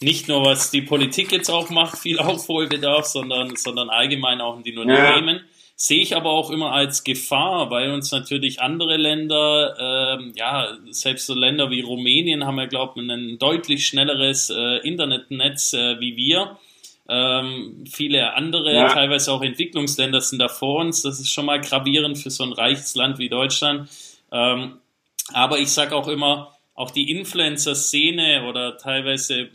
nicht 0.00 0.26
nur 0.26 0.42
was 0.42 0.70
die 0.70 0.82
Politik 0.82 1.32
jetzt 1.32 1.50
auch 1.50 1.68
macht, 1.68 1.98
viel 1.98 2.18
Aufholbedarf, 2.20 3.04
sondern, 3.04 3.54
sondern 3.56 3.90
allgemein 3.90 4.40
auch 4.40 4.56
in 4.56 4.62
den 4.62 4.78
Unternehmen. 4.78 5.36
Ja. 5.36 5.42
Sehe 5.76 6.00
ich 6.00 6.14
aber 6.14 6.30
auch 6.30 6.50
immer 6.50 6.70
als 6.72 7.02
Gefahr, 7.02 7.68
weil 7.70 7.90
uns 7.90 8.12
natürlich 8.12 8.60
andere 8.60 8.96
Länder, 8.96 10.18
ähm, 10.18 10.32
ja, 10.36 10.78
selbst 10.90 11.26
so 11.26 11.34
Länder 11.34 11.70
wie 11.70 11.80
Rumänien 11.80 12.46
haben 12.46 12.58
ja, 12.58 12.66
glaube 12.66 13.02
ich, 13.02 13.10
ein 13.10 13.38
deutlich 13.38 13.86
schnelleres 13.86 14.50
äh, 14.50 14.78
Internetnetz 14.86 15.72
äh, 15.72 15.98
wie 15.98 16.16
wir. 16.16 16.58
Ähm, 17.08 17.84
viele 17.90 18.34
andere, 18.34 18.72
ja. 18.72 18.88
teilweise 18.88 19.32
auch 19.32 19.42
Entwicklungsländer 19.42 20.20
sind 20.20 20.38
da 20.38 20.48
vor 20.48 20.80
uns. 20.80 21.02
Das 21.02 21.18
ist 21.18 21.30
schon 21.30 21.46
mal 21.46 21.60
gravierend 21.60 22.18
für 22.18 22.30
so 22.30 22.44
ein 22.44 22.52
reiches 22.52 22.94
Land 22.94 23.18
wie 23.18 23.28
Deutschland. 23.28 23.90
Ähm, 24.30 24.78
aber 25.32 25.58
ich 25.58 25.70
sage 25.70 25.96
auch 25.96 26.08
immer, 26.08 26.52
auch 26.74 26.92
die 26.92 27.10
Influencer-Szene 27.10 28.46
oder 28.48 28.76
teilweise 28.78 29.48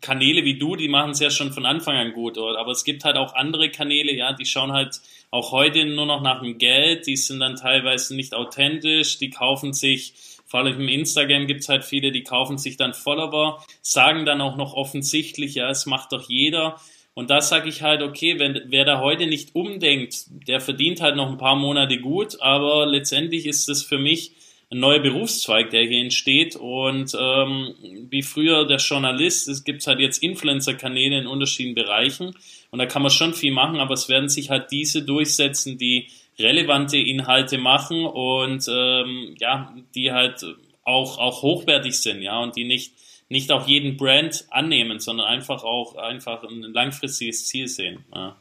Kanäle 0.00 0.44
wie 0.44 0.58
du, 0.58 0.76
die 0.76 0.88
machen 0.88 1.10
es 1.10 1.20
ja 1.20 1.30
schon 1.30 1.52
von 1.52 1.66
Anfang 1.66 1.96
an 1.96 2.12
gut, 2.12 2.38
oder? 2.38 2.58
aber 2.58 2.72
es 2.72 2.84
gibt 2.84 3.04
halt 3.04 3.16
auch 3.16 3.34
andere 3.34 3.70
Kanäle, 3.70 4.14
ja, 4.14 4.32
die 4.32 4.46
schauen 4.46 4.72
halt 4.72 5.00
auch 5.30 5.52
heute 5.52 5.84
nur 5.84 6.06
noch 6.06 6.22
nach 6.22 6.42
dem 6.42 6.58
Geld, 6.58 7.06
die 7.06 7.16
sind 7.16 7.40
dann 7.40 7.56
teilweise 7.56 8.16
nicht 8.16 8.34
authentisch, 8.34 9.18
die 9.18 9.30
kaufen 9.30 9.72
sich, 9.72 10.14
vor 10.44 10.60
allem 10.60 10.80
im 10.80 10.88
Instagram 10.88 11.46
gibt's 11.46 11.68
halt 11.68 11.84
viele, 11.84 12.10
die 12.10 12.24
kaufen 12.24 12.58
sich 12.58 12.76
dann 12.76 12.94
Follower, 12.94 13.64
sagen 13.82 14.26
dann 14.26 14.40
auch 14.40 14.56
noch 14.56 14.74
offensichtlich, 14.74 15.54
ja, 15.54 15.70
es 15.70 15.86
macht 15.86 16.12
doch 16.12 16.28
jeder. 16.28 16.80
Und 17.14 17.30
da 17.30 17.40
sage 17.40 17.68
ich 17.68 17.82
halt, 17.82 18.02
okay, 18.02 18.38
wenn, 18.38 18.60
wer 18.66 18.84
da 18.84 19.00
heute 19.00 19.26
nicht 19.26 19.54
umdenkt, 19.54 20.24
der 20.48 20.60
verdient 20.60 21.00
halt 21.00 21.16
noch 21.16 21.28
ein 21.28 21.38
paar 21.38 21.56
Monate 21.56 21.98
gut, 21.98 22.40
aber 22.40 22.86
letztendlich 22.86 23.46
ist 23.46 23.68
es 23.68 23.82
für 23.82 23.98
mich 23.98 24.32
ein 24.72 24.78
neuer 24.78 25.00
Berufszweig, 25.00 25.70
der 25.70 25.82
hier 25.82 26.00
entsteht. 26.00 26.56
Und 26.56 27.16
ähm, 27.18 27.74
wie 28.08 28.22
früher 28.22 28.66
der 28.66 28.78
Journalist, 28.78 29.48
es 29.48 29.64
gibt 29.64 29.86
halt 29.86 29.98
jetzt 29.98 30.22
Influencer-Kanäle 30.22 31.18
in 31.18 31.26
unterschiedlichen 31.26 31.74
Bereichen. 31.74 32.36
Und 32.70 32.78
da 32.78 32.86
kann 32.86 33.02
man 33.02 33.10
schon 33.10 33.34
viel 33.34 33.52
machen, 33.52 33.80
aber 33.80 33.94
es 33.94 34.08
werden 34.08 34.28
sich 34.28 34.50
halt 34.50 34.70
diese 34.70 35.02
durchsetzen, 35.02 35.76
die 35.76 36.08
relevante 36.38 36.98
Inhalte 36.98 37.58
machen 37.58 38.06
und 38.06 38.66
ähm, 38.70 39.34
ja, 39.38 39.74
die 39.94 40.12
halt 40.12 40.44
auch, 40.84 41.18
auch 41.18 41.42
hochwertig 41.42 41.98
sind, 41.98 42.22
ja, 42.22 42.38
und 42.38 42.56
die 42.56 42.64
nicht, 42.64 42.94
nicht 43.28 43.52
auch 43.52 43.66
jeden 43.66 43.96
Brand 43.96 44.46
annehmen, 44.50 44.98
sondern 44.98 45.26
einfach 45.26 45.62
auch 45.64 45.96
einfach 45.96 46.42
ein 46.44 46.62
langfristiges 46.62 47.46
Ziel 47.46 47.68
sehen. 47.68 48.04
Ja. 48.14 48.36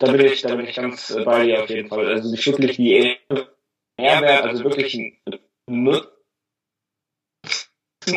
Da 0.00 0.10
bin 0.10 0.26
ich, 0.26 0.42
da 0.42 0.54
bin 0.56 0.66
ich 0.66 0.74
ganz 0.74 1.16
bei 1.24 1.44
dir 1.44 1.62
auf 1.62 1.70
jeden 1.70 1.88
Fall. 1.88 2.06
Also 2.06 2.32
wirklich 2.32 2.76
die 2.76 3.16
Mehrwert, 4.02 4.44
also 4.44 4.64
wirklich 4.64 4.94
ein 4.94 5.18
Nutzen 5.70 6.08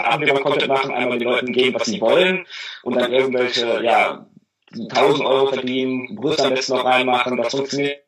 Abgeber 0.02 0.42
Content 0.42 0.68
machen, 0.68 0.94
einmal 0.94 1.20
den 1.20 1.28
Leuten 1.28 1.54
geben, 1.54 1.76
was 1.76 1.86
sie 1.86 2.02
wollen 2.02 2.48
und 2.84 2.96
dann 2.96 3.14
irgendwelche, 3.14 3.84
ja, 3.84 4.28
1000 4.72 5.26
Euro 5.26 5.48
verdienen, 5.52 6.18
am 6.18 6.50
besten 6.50 6.74
noch 6.74 6.86
reinmachen, 6.86 7.38
das 7.38 7.52
funktioniert 7.52 8.06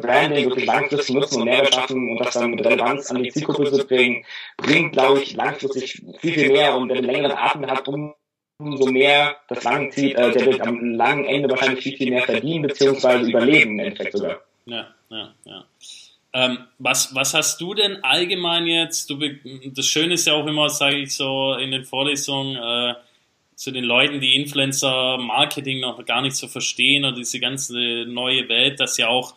Branding 0.00 0.46
wirklich 0.46 0.66
langfristig 0.66 1.14
nutzen 1.14 1.42
und 1.42 1.44
Mehrwert 1.44 1.74
schaffen 1.74 2.10
und 2.10 2.18
das 2.18 2.34
dann 2.34 2.50
mit 2.50 2.64
Relevanz 2.64 3.10
an 3.10 3.22
die 3.22 3.30
Zielgruppe 3.30 3.70
zu 3.70 3.86
bringen, 3.86 4.24
bringt, 4.56 4.92
glaube 4.92 5.20
ich, 5.20 5.34
langfristig 5.34 6.02
viel, 6.18 6.32
viel 6.32 6.52
mehr 6.52 6.74
und 6.74 6.88
wer 6.88 6.96
einen 6.96 7.06
längeren 7.06 7.36
Atem 7.36 7.66
hat, 7.66 7.86
umso 7.88 8.86
mehr 8.86 9.36
das 9.48 9.64
lang 9.64 9.90
zieht, 9.92 10.16
äh, 10.16 10.32
der 10.32 10.46
wird 10.46 10.60
am 10.62 10.94
langen 10.94 11.26
Ende 11.26 11.50
wahrscheinlich 11.50 11.84
viel, 11.84 11.96
viel 11.96 12.10
mehr 12.10 12.22
verdienen, 12.22 12.62
beziehungsweise 12.66 13.28
überleben 13.28 13.72
im 13.72 13.80
Endeffekt 13.80 14.16
sogar. 14.16 14.40
Ja, 14.68 14.94
ja, 15.10 15.34
ja. 15.44 15.64
Ähm, 16.34 16.58
was, 16.78 17.14
was 17.14 17.34
hast 17.34 17.60
du 17.60 17.74
denn 17.74 18.04
allgemein 18.04 18.66
jetzt? 18.66 19.08
Du, 19.08 19.18
das 19.74 19.86
Schöne 19.86 20.14
ist 20.14 20.26
ja 20.26 20.34
auch 20.34 20.46
immer, 20.46 20.68
sage 20.68 20.98
ich 20.98 21.16
so 21.16 21.54
in 21.54 21.70
den 21.70 21.84
Vorlesungen, 21.84 22.56
äh, 22.56 22.94
zu 23.54 23.72
den 23.72 23.82
Leuten, 23.82 24.20
die 24.20 24.36
Influencer-Marketing 24.36 25.80
noch 25.80 26.04
gar 26.04 26.22
nicht 26.22 26.36
so 26.36 26.46
verstehen 26.46 27.04
oder 27.04 27.16
diese 27.16 27.40
ganze 27.40 28.04
neue 28.06 28.48
Welt, 28.48 28.78
dass 28.78 28.98
ja 28.98 29.08
auch 29.08 29.34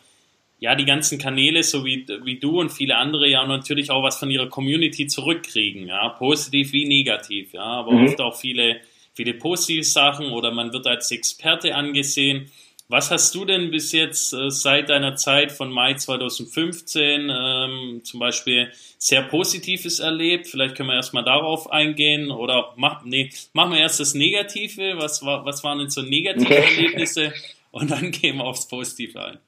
ja 0.60 0.76
die 0.76 0.84
ganzen 0.84 1.18
Kanäle, 1.18 1.64
so 1.64 1.84
wie, 1.84 2.06
wie 2.22 2.38
du 2.38 2.60
und 2.60 2.70
viele 2.70 2.96
andere, 2.96 3.28
ja 3.28 3.44
natürlich 3.44 3.90
auch 3.90 4.04
was 4.04 4.18
von 4.18 4.30
ihrer 4.30 4.48
Community 4.48 5.08
zurückkriegen, 5.08 5.88
ja, 5.88 6.08
positiv 6.10 6.72
wie 6.72 6.84
negativ, 6.84 7.52
ja, 7.52 7.64
aber 7.64 7.90
mhm. 7.90 8.06
oft 8.06 8.20
auch 8.20 8.36
viele, 8.36 8.80
viele 9.12 9.34
positive 9.34 9.82
Sachen 9.82 10.26
oder 10.26 10.52
man 10.52 10.72
wird 10.72 10.86
als 10.86 11.10
Experte 11.10 11.74
angesehen. 11.74 12.48
Was 12.92 13.10
hast 13.10 13.34
du 13.34 13.46
denn 13.46 13.70
bis 13.70 13.90
jetzt 13.92 14.34
äh, 14.34 14.50
seit 14.50 14.90
deiner 14.90 15.16
Zeit 15.16 15.50
von 15.50 15.70
Mai 15.70 15.94
2015 15.94 17.30
ähm, 17.34 18.02
zum 18.04 18.20
Beispiel 18.20 18.70
sehr 18.98 19.22
Positives 19.22 19.98
erlebt? 19.98 20.46
Vielleicht 20.46 20.76
können 20.76 20.90
wir 20.90 20.96
erstmal 20.96 21.24
darauf 21.24 21.70
eingehen 21.72 22.30
oder 22.30 22.74
mach, 22.76 23.02
nee, 23.02 23.30
machen 23.54 23.72
wir 23.72 23.78
erst 23.78 23.98
das 23.98 24.12
Negative. 24.12 24.98
Was, 24.98 25.24
war, 25.24 25.46
was 25.46 25.64
waren 25.64 25.78
denn 25.78 25.88
so 25.88 26.02
negative 26.02 26.54
Erlebnisse? 26.54 27.32
Und 27.70 27.90
dann 27.90 28.10
gehen 28.10 28.36
wir 28.36 28.44
aufs 28.44 28.68
Positive 28.68 29.24
ein. 29.24 29.38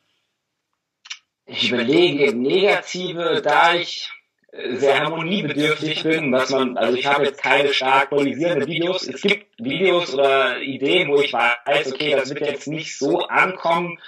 Ich 1.45 1.69
überlege, 1.69 2.35
Negative, 2.35 3.43
da 3.45 3.75
ich 3.75 4.09
sehr 4.75 5.01
harmoniebedürftig 5.01 6.03
bin, 6.05 6.31
dass 6.31 6.51
man, 6.51 6.77
also 6.77 6.97
ich 6.97 7.07
habe 7.07 7.25
jetzt 7.25 7.43
keine 7.43 7.75
stark 7.75 8.11
polarisierende 8.11 8.67
Videos. 8.67 9.07
Es 9.07 9.23
gibt 9.23 9.47
Videos 9.59 10.14
oder 10.14 10.61
Ideen, 10.61 11.09
wo 11.09 11.21
ich 11.21 11.33
weiß, 11.33 11.93
okay, 11.93 12.12
das 12.12 12.29
wird 12.31 12.40
jetzt 12.40 12.69
nicht 12.69 12.97
so 12.97 13.21
ankommen. 13.27 13.99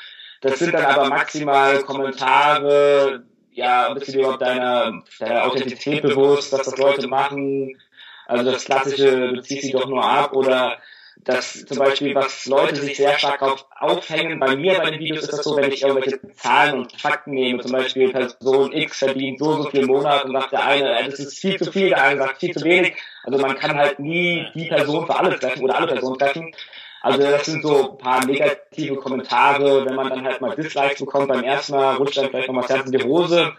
Das 0.40 0.58
sind 0.58 0.74
dann 0.74 0.84
aber 0.84 1.08
maximal 1.08 1.82
Kommentare, 1.82 3.24
ja, 3.52 3.92
bist 3.94 4.08
du 4.08 4.12
dir 4.12 4.18
überhaupt 4.20 4.42
deiner, 4.42 5.02
deiner 5.18 5.44
Authentizität 5.46 6.02
bewusst, 6.02 6.52
dass 6.52 6.66
das 6.66 6.76
Leute 6.76 7.08
machen? 7.08 7.80
Also 8.26 8.50
das 8.50 8.64
Klassische, 8.64 9.32
du 9.32 9.40
ziehst 9.40 9.62
sie 9.62 9.72
doch 9.72 9.88
nur 9.88 10.04
ab 10.04 10.32
oder 10.34 10.78
dass 11.24 11.64
zum 11.64 11.78
Beispiel, 11.78 12.14
was 12.14 12.46
Leute 12.46 12.76
sich 12.76 12.96
sehr 12.96 13.18
stark 13.18 13.42
auf 13.42 13.66
aufhängen, 13.78 14.38
bei 14.38 14.54
mir 14.54 14.74
bei 14.74 14.90
den 14.90 15.00
Videos 15.00 15.22
ist 15.22 15.32
das 15.32 15.42
so, 15.42 15.56
wenn 15.56 15.72
ich 15.72 15.82
irgendwelche 15.82 16.20
Zahlen 16.34 16.80
und 16.80 17.00
Fakten 17.00 17.32
nehme, 17.32 17.60
zum 17.62 17.72
Beispiel 17.72 18.12
Person 18.12 18.72
X 18.72 18.98
verdient 18.98 19.38
so 19.38 19.62
so 19.62 19.70
viel 19.70 19.80
im 19.80 19.86
Monat 19.86 20.24
und 20.24 20.32
sagt 20.32 20.52
der 20.52 20.64
eine, 20.64 21.04
das 21.10 21.18
ist 21.18 21.38
viel 21.38 21.58
zu 21.58 21.72
viel, 21.72 21.88
der 21.88 22.02
eine 22.02 22.20
sagt 22.20 22.38
viel 22.38 22.54
zu 22.54 22.64
wenig. 22.64 22.94
Also 23.24 23.38
man 23.38 23.56
kann 23.56 23.76
halt 23.76 23.98
nie 23.98 24.46
die 24.54 24.68
Person 24.68 25.06
für 25.06 25.18
alle 25.18 25.38
treffen 25.38 25.64
oder 25.64 25.76
alle 25.76 25.88
Personen 25.88 26.18
treffen. 26.18 26.52
Also 27.02 27.20
das 27.20 27.46
sind 27.46 27.62
so 27.62 27.92
ein 27.92 27.98
paar 27.98 28.24
negative 28.24 28.96
Kommentare, 28.96 29.84
wenn 29.84 29.94
man 29.94 30.10
dann 30.10 30.24
halt 30.24 30.40
mal 30.40 30.54
Dislikes 30.54 31.00
bekommt, 31.00 31.28
beim 31.28 31.44
ersten 31.44 31.74
Mal 31.74 31.96
rutscht 31.96 32.18
dann 32.18 32.30
vielleicht 32.30 32.48
nochmal 32.48 32.64
das 32.66 32.76
Herz 32.76 32.86
in 32.86 32.98
die 32.98 33.04
Hose. 33.04 33.52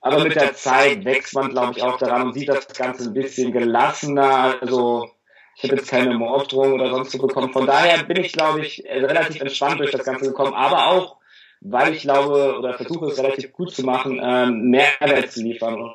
Aber 0.00 0.22
mit 0.22 0.34
der 0.34 0.54
Zeit 0.54 1.04
wächst 1.06 1.34
man, 1.34 1.48
glaube 1.48 1.72
ich, 1.74 1.82
auch 1.82 1.96
daran 1.96 2.22
und 2.24 2.34
sieht 2.34 2.50
das 2.50 2.68
Ganze 2.68 3.04
ein 3.04 3.14
bisschen 3.14 3.52
gelassener. 3.52 4.56
Also 4.60 5.13
ich 5.56 5.64
habe 5.64 5.76
jetzt 5.76 5.88
keine 5.88 6.14
Morddrohung 6.14 6.74
oder 6.74 6.90
sonst 6.90 7.12
so 7.12 7.18
bekommen. 7.18 7.52
Von 7.52 7.66
daher 7.66 8.02
bin 8.04 8.16
ich, 8.18 8.32
glaube 8.32 8.64
ich, 8.64 8.84
äh, 8.86 9.04
relativ 9.04 9.40
entspannt 9.40 9.80
durch 9.80 9.90
das 9.90 10.04
Ganze 10.04 10.26
gekommen, 10.26 10.54
aber 10.54 10.88
auch, 10.88 11.16
weil 11.60 11.94
ich 11.94 12.02
glaube 12.02 12.56
oder 12.58 12.74
versuche 12.74 13.06
es 13.06 13.18
relativ 13.18 13.52
gut 13.52 13.72
zu 13.72 13.84
machen, 13.84 14.20
ähm, 14.22 14.70
Mehrwert 14.70 15.32
zu 15.32 15.42
liefern 15.42 15.94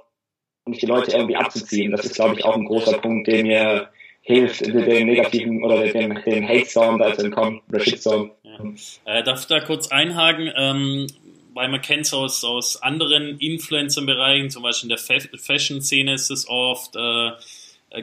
und 0.65 0.81
die 0.81 0.85
Leute 0.85 1.11
irgendwie 1.11 1.35
abzuziehen. 1.35 1.91
Das 1.91 2.05
ist, 2.05 2.15
glaube 2.15 2.35
ich, 2.35 2.45
auch 2.45 2.55
ein 2.55 2.65
großer 2.65 2.97
Punkt, 2.99 3.27
der 3.27 3.43
mir 3.43 3.89
hilft, 4.21 4.65
den 4.65 5.07
negativen 5.07 5.63
oder 5.63 5.87
den, 5.87 6.21
den 6.25 6.47
Hate-Storm 6.47 6.99
da 6.99 7.13
zu 7.13 7.25
entkommen 7.25 7.61
oder 7.69 7.79
Shitstorm. 7.79 8.31
Ja. 8.43 9.19
Äh, 9.19 9.23
darf 9.23 9.41
ich 9.41 9.47
da 9.47 9.59
kurz 9.59 9.87
einhaken? 9.91 10.51
Ähm, 10.55 11.07
weil 11.53 11.69
man 11.69 11.81
kennt 11.81 12.05
es 12.05 12.13
aus, 12.13 12.43
aus 12.43 12.81
anderen 12.81 13.39
Influencer-Bereichen, 13.39 14.49
zum 14.49 14.63
Beispiel 14.63 14.89
in 14.89 14.95
der 14.95 15.39
Fashion-Szene 15.39 16.13
ist 16.13 16.29
es 16.29 16.47
oft, 16.47 16.95
äh, 16.95 17.31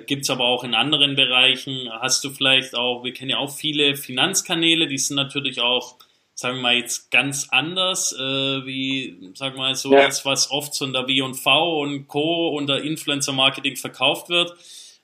Gibt 0.07 0.25
es 0.25 0.31
aber 0.31 0.44
auch 0.44 0.64
in 0.64 0.75
anderen 0.75 1.14
Bereichen. 1.14 1.88
Hast 2.01 2.25
du 2.25 2.31
vielleicht 2.31 2.75
auch, 2.75 3.05
wir 3.05 3.12
kennen 3.12 3.31
ja 3.31 3.38
auch 3.38 3.51
viele 3.51 3.96
Finanzkanäle, 3.96 4.88
die 4.88 4.99
sind 4.99 5.14
natürlich 5.14 5.61
auch, 5.61 5.94
sagen 6.35 6.57
wir 6.57 6.62
mal, 6.62 6.75
jetzt 6.75 7.12
ganz 7.12 7.49
anders, 7.51 8.12
äh, 8.12 8.66
wie, 8.66 9.16
sagen 9.35 9.55
wir 9.55 9.62
mal, 9.62 9.75
so 9.77 9.92
ja. 9.92 10.07
das, 10.07 10.25
was 10.25 10.51
oft 10.51 10.75
so 10.75 10.85
in 10.85 10.92
der 10.92 11.07
W&V 11.07 11.81
und 11.81 12.09
Co. 12.09 12.49
unter 12.49 12.83
Influencer-Marketing 12.83 13.77
verkauft 13.77 14.29
wird. 14.29 14.55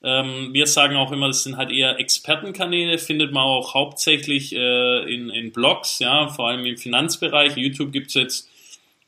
Ähm, 0.02 0.52
wir 0.52 0.66
sagen 0.66 0.96
auch 0.96 1.12
immer, 1.12 1.28
das 1.28 1.44
sind 1.44 1.56
halt 1.56 1.70
eher 1.70 2.00
Expertenkanäle, 2.00 2.98
findet 2.98 3.30
man 3.32 3.44
auch 3.44 3.74
hauptsächlich 3.74 4.52
äh, 4.52 5.14
in, 5.14 5.30
in 5.30 5.52
Blogs, 5.52 6.00
ja, 6.00 6.26
vor 6.26 6.48
allem 6.48 6.66
im 6.66 6.76
Finanzbereich. 6.76 7.56
YouTube 7.56 7.92
gibt 7.92 8.08
es 8.08 8.14
jetzt 8.14 8.51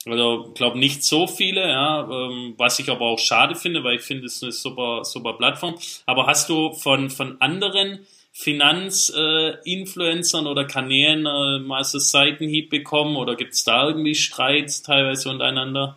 Also, 0.07 0.53
glaube 0.55 0.79
nicht 0.79 1.03
so 1.03 1.27
viele, 1.27 1.67
ja, 1.67 2.03
ähm, 2.03 2.53
was 2.59 2.79
ich 2.79 2.91
aber 2.91 3.07
auch 3.07 3.19
schade 3.19 3.55
finde, 3.55 3.83
weil 3.85 3.97
ich 3.97 4.03
finde, 4.03 4.27
es 4.27 4.37
ist 4.37 4.43
eine 4.43 4.53
super, 4.53 5.03
super 5.05 5.33
Plattform. 5.33 5.77
Aber 6.05 6.27
hast 6.27 6.51
du 6.51 6.75
von, 6.75 7.09
von 7.09 7.41
anderen 7.41 8.01
Finanzinfluencern 8.33 10.47
äh, 10.47 10.49
oder 10.49 10.67
Kanälen 10.67 11.25
äh, 11.25 11.59
mal 11.61 11.85
so 11.85 11.99
Seitenhieb 11.99 12.69
bekommen 12.69 13.17
oder 13.17 13.35
gibt 13.37 13.55
es 13.55 13.65
da 13.65 13.87
irgendwie 13.87 14.15
Streits 14.15 14.83
teilweise 14.83 15.31
untereinander? 15.31 15.97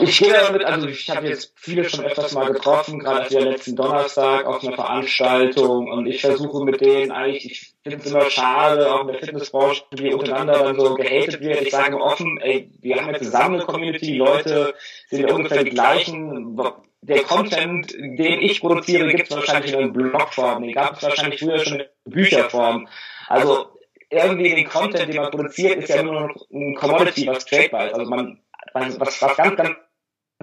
Ich 0.00 0.18
gehe 0.18 0.32
damit, 0.32 0.64
also 0.64 0.88
ich 0.88 1.08
habe 1.10 1.28
jetzt 1.28 1.52
viele 1.56 1.88
schon 1.88 2.04
öfters 2.04 2.32
mal 2.32 2.52
getroffen, 2.52 2.98
gerade 2.98 3.32
ja 3.32 3.40
letzten 3.40 3.76
Donnerstag 3.76 4.44
auf 4.46 4.62
einer 4.62 4.74
Veranstaltung 4.74 5.90
und 5.90 6.06
ich 6.06 6.20
versuche 6.20 6.64
mit 6.64 6.80
denen 6.80 7.12
eigentlich, 7.12 7.44
ich 7.44 7.74
finde 7.82 7.98
es 7.98 8.10
immer 8.10 8.28
schade, 8.30 8.92
auch 8.92 9.02
in 9.02 9.08
der 9.08 9.18
Fitnessbranche, 9.18 9.84
wie 9.92 10.12
untereinander 10.12 10.64
dann 10.64 10.80
so 10.80 10.94
gehatet 10.94 11.40
wird. 11.40 11.62
Ich 11.62 11.70
sage 11.70 12.00
offen, 12.00 12.38
ey, 12.38 12.70
wir 12.80 12.96
haben 12.96 13.12
jetzt 13.12 13.24
zusammen 13.24 13.56
eine 13.56 13.64
Community, 13.64 14.06
die 14.06 14.18
Leute 14.18 14.74
sind 15.08 15.28
ja 15.28 15.34
ungefähr 15.34 15.64
die 15.64 15.70
gleichen. 15.70 16.58
Der 17.02 17.22
Content, 17.22 17.92
den 17.92 18.40
ich 18.40 18.60
produziere, 18.60 19.08
gibt 19.08 19.30
es 19.30 19.36
wahrscheinlich 19.36 19.72
in 19.72 19.92
Blogform, 19.92 20.62
den 20.62 20.72
gab 20.72 20.96
es 20.96 21.02
wahrscheinlich 21.02 21.38
früher 21.38 21.58
schon 21.60 21.80
in 21.80 21.86
Bücherform. 22.04 22.88
Also 23.28 23.66
irgendwie 24.10 24.54
den 24.54 24.68
Content, 24.68 25.12
den 25.12 25.20
man 25.20 25.30
produziert, 25.30 25.78
ist 25.78 25.88
ja 25.90 26.02
nur 26.02 26.20
noch 26.20 26.46
ein 26.52 26.74
Commodity, 26.74 27.26
was 27.26 27.44
tradebar 27.44 27.86
ist. 27.86 27.94
Also 27.94 28.10
man 28.10 28.40
was, 28.74 29.00
was, 29.00 29.22
was 29.22 29.36
ganz, 29.36 29.56
ganz 29.56 29.76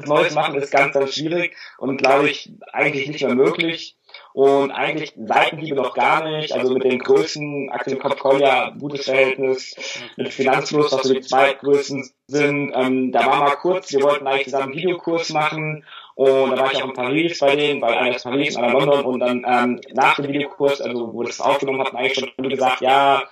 Neues 0.08 0.34
machen, 0.34 0.56
ist 0.56 0.72
ganz, 0.72 0.94
ganz 0.94 1.14
schwierig 1.14 1.56
und 1.78 1.98
glaube 1.98 2.28
ich 2.28 2.52
eigentlich 2.72 3.08
nicht 3.08 3.24
mehr 3.24 3.36
möglich. 3.36 3.96
Und 4.34 4.72
eigentlich 4.72 5.14
Seitenhiebe 5.16 5.76
noch 5.76 5.94
gar 5.94 6.28
nicht. 6.28 6.52
Also 6.54 6.74
mit 6.74 6.84
den 6.84 7.00
Größen, 7.00 7.70
Aktien 7.72 8.00
Kopf 8.00 8.18
Kolja, 8.18 8.72
gutes 8.72 9.06
Verhältnis, 9.06 9.76
mit 10.18 10.34
Finanzfluss, 10.34 10.92
was 10.92 11.04
so 11.04 11.14
die 11.14 11.22
zwei 11.22 11.54
Größen 11.54 12.10
sind. 12.28 12.72
Ähm, 12.76 13.12
da 13.12 13.26
war 13.26 13.40
mal 13.40 13.56
kurz, 13.56 13.92
wir 13.92 14.02
wollten 14.02 14.26
eigentlich 14.26 14.46
zusammen 14.46 14.64
einen 14.64 14.76
Videokurs 14.76 15.30
machen 15.30 15.86
und 16.16 16.52
da 16.52 16.58
war 16.58 16.72
ich 16.72 16.82
auch 16.82 16.90
in 16.90 16.94
Paris 16.94 17.40
bei 17.40 17.56
denen, 17.56 17.82
weil 17.82 17.96
einer 17.96 18.16
ist 18.16 18.24
Paris, 18.24 18.56
einer 18.56 18.74
London 18.74 19.06
und 19.06 19.20
dann 19.20 19.46
ähm, 19.48 19.82
nach 19.94 20.16
dem 20.16 20.28
Videokurs, 20.28 20.82
also 20.82 21.14
wo 21.14 21.24
das 21.24 21.42
aufgenommen 21.42 21.82
hat, 21.82 21.96
eigentlich 21.96 22.32
schon 22.38 22.50
gesagt, 22.50 22.82
ja, 22.82 23.24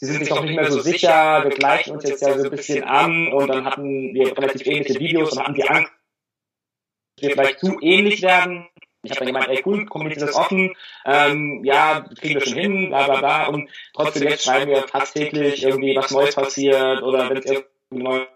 sie 0.00 0.06
sind 0.06 0.20
sich 0.20 0.28
doch 0.28 0.42
nicht 0.42 0.54
mehr 0.54 0.70
so 0.70 0.80
sicher, 0.80 1.42
wir 1.44 1.50
gleichen 1.50 1.92
uns 1.92 2.04
jetzt 2.04 2.22
ja 2.22 2.38
so 2.38 2.44
ein 2.44 2.50
bisschen 2.50 2.84
an 2.84 3.32
und 3.32 3.48
dann 3.48 3.64
hatten 3.64 4.14
wir 4.14 4.36
relativ 4.36 4.66
ähnliche 4.66 4.98
Videos 5.00 5.32
und 5.32 5.40
hatten 5.40 5.54
die 5.54 5.68
Angst, 5.68 5.92
dass 7.16 7.22
wir 7.22 7.30
vielleicht 7.32 7.60
zu 7.60 7.78
ähnlich 7.80 8.22
werden. 8.22 8.68
Ich 9.02 9.12
habe 9.12 9.20
dann 9.20 9.34
gemeint, 9.34 9.48
ey 9.48 9.62
cool, 9.64 9.86
kommuniziert 9.86 10.28
das 10.28 10.36
offen, 10.36 10.74
ähm, 11.04 11.64
ja, 11.64 12.04
kriegen 12.18 12.34
wir 12.34 12.40
schon 12.40 12.58
hin, 12.58 12.88
bla 12.88 13.06
bla 13.06 13.18
bla. 13.18 13.46
Und 13.48 13.70
trotzdem 13.94 14.28
jetzt 14.28 14.44
schreiben 14.44 14.70
wir 14.70 14.86
fast 14.88 15.14
täglich 15.14 15.62
irgendwie 15.62 15.96
was 15.96 16.10
Neues 16.10 16.34
passiert 16.34 17.02
oder 17.02 17.28
wenn 17.28 17.38
es 17.38 17.46
irgendwie 17.46 17.68
neue 17.90 18.26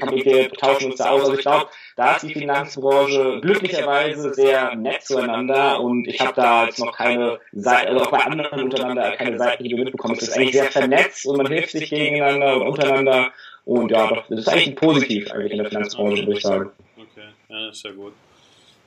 wir 0.00 0.50
tauschen 0.50 0.90
uns 0.90 0.96
da 0.96 1.10
aus. 1.10 1.22
Also 1.22 1.34
ich 1.34 1.40
glaube, 1.40 1.68
da 1.96 2.16
ist 2.16 2.22
die 2.22 2.34
Finanzbranche 2.34 3.40
glücklicherweise 3.40 4.32
sehr 4.34 4.74
nett 4.74 5.02
zueinander 5.02 5.80
und 5.80 6.06
ich 6.06 6.20
habe 6.20 6.32
da 6.34 6.66
jetzt 6.66 6.78
noch 6.78 6.96
keine 6.96 7.38
Seite, 7.52 7.88
also 7.88 8.04
auch 8.04 8.10
bei 8.10 8.18
anderen 8.18 8.62
untereinander 8.62 9.12
keine 9.12 9.38
Seiten, 9.38 9.64
die 9.64 9.70
du 9.70 9.76
mitbekommst. 9.76 10.22
Es 10.22 10.28
ist 10.28 10.36
eigentlich 10.36 10.52
sehr 10.52 10.70
vernetzt 10.70 11.26
und 11.26 11.36
man 11.36 11.46
hilft 11.46 11.70
sich 11.70 11.90
gegeneinander 11.90 12.56
und 12.56 12.68
untereinander 12.68 13.32
und 13.64 13.90
ja, 13.90 14.24
das 14.28 14.40
ist 14.40 14.48
eigentlich 14.48 14.76
positiv 14.76 15.30
eigentlich 15.30 15.52
in 15.52 15.58
der 15.58 15.68
Finanzbranche, 15.68 16.22
würde 16.26 16.38
ich 16.38 16.42
sagen. 16.42 16.70
Okay, 16.96 17.26
ja, 17.48 17.66
das 17.66 17.76
ist 17.76 17.84
ja 17.84 17.92
gut. 17.92 18.12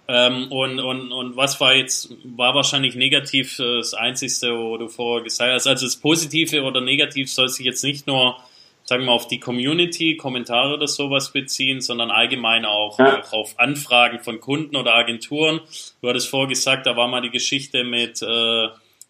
Ähm, 0.07 0.51
und, 0.51 0.79
und, 0.79 1.11
und 1.11 1.35
was 1.35 1.59
war 1.59 1.73
jetzt, 1.73 2.13
war 2.23 2.53
wahrscheinlich 2.53 2.95
negativ 2.95 3.57
das 3.57 3.93
Einzige, 3.93 4.55
wo 4.57 4.77
du 4.77 4.87
vorher 4.87 5.23
gesagt 5.23 5.51
hast. 5.51 5.67
Also 5.67 5.85
das 5.85 5.95
Positive 5.95 6.61
oder 6.61 6.81
Negativ 6.81 7.31
soll 7.31 7.49
sich 7.49 7.65
jetzt 7.65 7.83
nicht 7.83 8.05
nur 8.05 8.37
sagen 8.85 9.05
wir, 9.05 9.11
auf 9.11 9.27
die 9.27 9.39
Community, 9.39 10.15
Kommentare 10.15 10.75
oder 10.75 10.87
sowas 10.87 11.31
beziehen, 11.31 11.81
sondern 11.81 12.11
allgemein 12.11 12.65
auch, 12.65 12.97
ja. 12.99 13.19
auch 13.19 13.33
auf 13.33 13.59
Anfragen 13.59 14.19
von 14.19 14.39
Kunden 14.39 14.75
oder 14.75 14.93
Agenturen. 14.93 15.59
Du 16.01 16.07
hattest 16.07 16.29
vorher 16.29 16.47
gesagt, 16.47 16.85
da 16.85 16.95
war 16.95 17.07
mal 17.07 17.21
die 17.21 17.31
Geschichte 17.31 17.83
mit, 17.83 18.21
äh, 18.21 18.67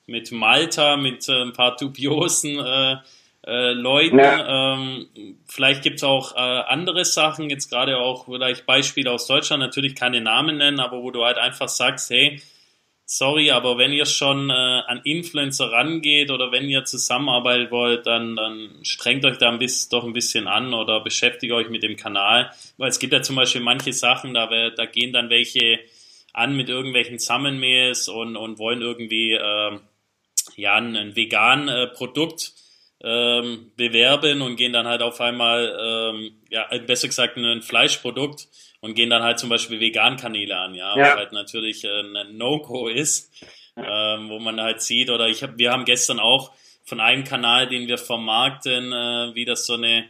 mit 0.08 0.32
Malta, 0.32 0.96
mit 0.98 1.28
äh, 1.28 1.42
ein 1.42 1.54
paar 1.54 1.76
dubiosen 1.76 2.58
äh, 2.58 2.96
äh, 3.46 3.74
Leuten. 3.74 4.18
Ja. 4.18 4.76
Ähm, 4.76 5.08
vielleicht 5.46 5.84
gibt 5.84 5.98
es 5.98 6.04
auch 6.04 6.36
äh, 6.36 6.40
andere 6.40 7.04
Sachen, 7.04 7.50
jetzt 7.50 7.70
gerade 7.70 7.98
auch 7.98 8.26
vielleicht 8.26 8.66
Beispiele 8.66 9.12
aus 9.12 9.28
Deutschland, 9.28 9.62
natürlich 9.62 9.96
keine 9.96 10.22
Namen 10.22 10.58
nennen, 10.58 10.80
aber 10.80 11.02
wo 11.04 11.12
du 11.12 11.26
halt 11.26 11.38
einfach 11.38 11.70
sagst, 11.70 12.10
hey, 12.10 12.42
sorry, 13.06 13.52
aber 13.52 13.78
wenn 13.78 13.94
ihr 13.94 14.06
schon 14.06 14.50
äh, 14.50 14.54
an 14.54 15.02
Influencer 15.04 15.72
rangeht 15.72 16.32
oder 16.32 16.52
wenn 16.52 16.70
ihr 16.70 16.86
zusammenarbeiten 16.86 17.72
wollt, 17.72 18.06
dann, 18.06 18.36
dann 18.36 18.80
strengt 18.84 19.26
euch 19.26 19.38
da 19.38 19.50
ein 19.50 19.60
bisschen, 19.60 19.90
doch 19.92 20.04
ein 20.04 20.14
bisschen 20.14 20.48
an 20.48 20.74
oder 20.74 21.02
beschäftigt 21.02 21.54
euch 21.54 21.70
mit 21.70 21.84
dem 21.84 21.96
Kanal. 21.96 22.52
Weil 22.78 22.90
es 22.90 23.00
gibt 23.00 23.14
ja 23.14 23.22
zum 23.22 23.36
Beispiel 23.36 23.62
manche 23.62 23.94
Sachen, 23.94 24.34
da, 24.34 24.48
da 24.70 24.86
gehen 24.86 25.14
dann 25.14 25.30
welche 25.30 25.80
an 26.34 26.56
mit 26.58 26.68
irgendwelchen 26.68 27.18
Summonmails 27.18 28.10
und, 28.10 28.36
und 28.36 28.60
wollen 28.60 28.82
irgendwie 28.82 29.34
äh, 29.34 29.80
ja, 30.58 30.76
ein, 30.76 30.96
ein 30.98 31.16
vegan 31.16 31.70
äh, 31.70 31.88
Produkt 31.88 32.54
ähm, 33.02 33.72
bewerben 33.78 34.42
und 34.42 34.56
gehen 34.56 34.74
dann 34.74 34.88
halt 34.88 35.02
auf 35.02 35.22
einmal, 35.22 35.78
ähm, 35.80 36.42
ja, 36.50 36.68
besser 36.80 37.08
gesagt, 37.08 37.38
ein 37.38 37.62
Fleischprodukt 37.62 38.48
und 38.86 38.94
gehen 38.94 39.10
dann 39.10 39.24
halt 39.24 39.40
zum 39.40 39.50
Beispiel 39.50 39.80
Vegan-Kanäle 39.80 40.56
an, 40.56 40.76
ja, 40.76 40.96
ja. 40.96 41.02
was 41.02 41.16
halt 41.16 41.32
natürlich 41.34 41.84
äh, 41.84 42.02
ein 42.02 42.38
No-Go 42.38 42.88
ist, 42.88 43.34
ähm, 43.76 44.30
wo 44.30 44.38
man 44.38 44.62
halt 44.62 44.80
sieht, 44.80 45.10
oder 45.10 45.28
ich 45.28 45.42
hab, 45.42 45.58
wir 45.58 45.72
haben 45.72 45.86
gestern 45.86 46.20
auch 46.20 46.52
von 46.84 47.00
einem 47.00 47.24
Kanal, 47.24 47.68
den 47.68 47.88
wir 47.88 47.98
vermarkten, 47.98 48.94
äh, 48.94 49.34
wie 49.34 49.44
das 49.44 49.66
so 49.66 49.74
eine 49.74 50.06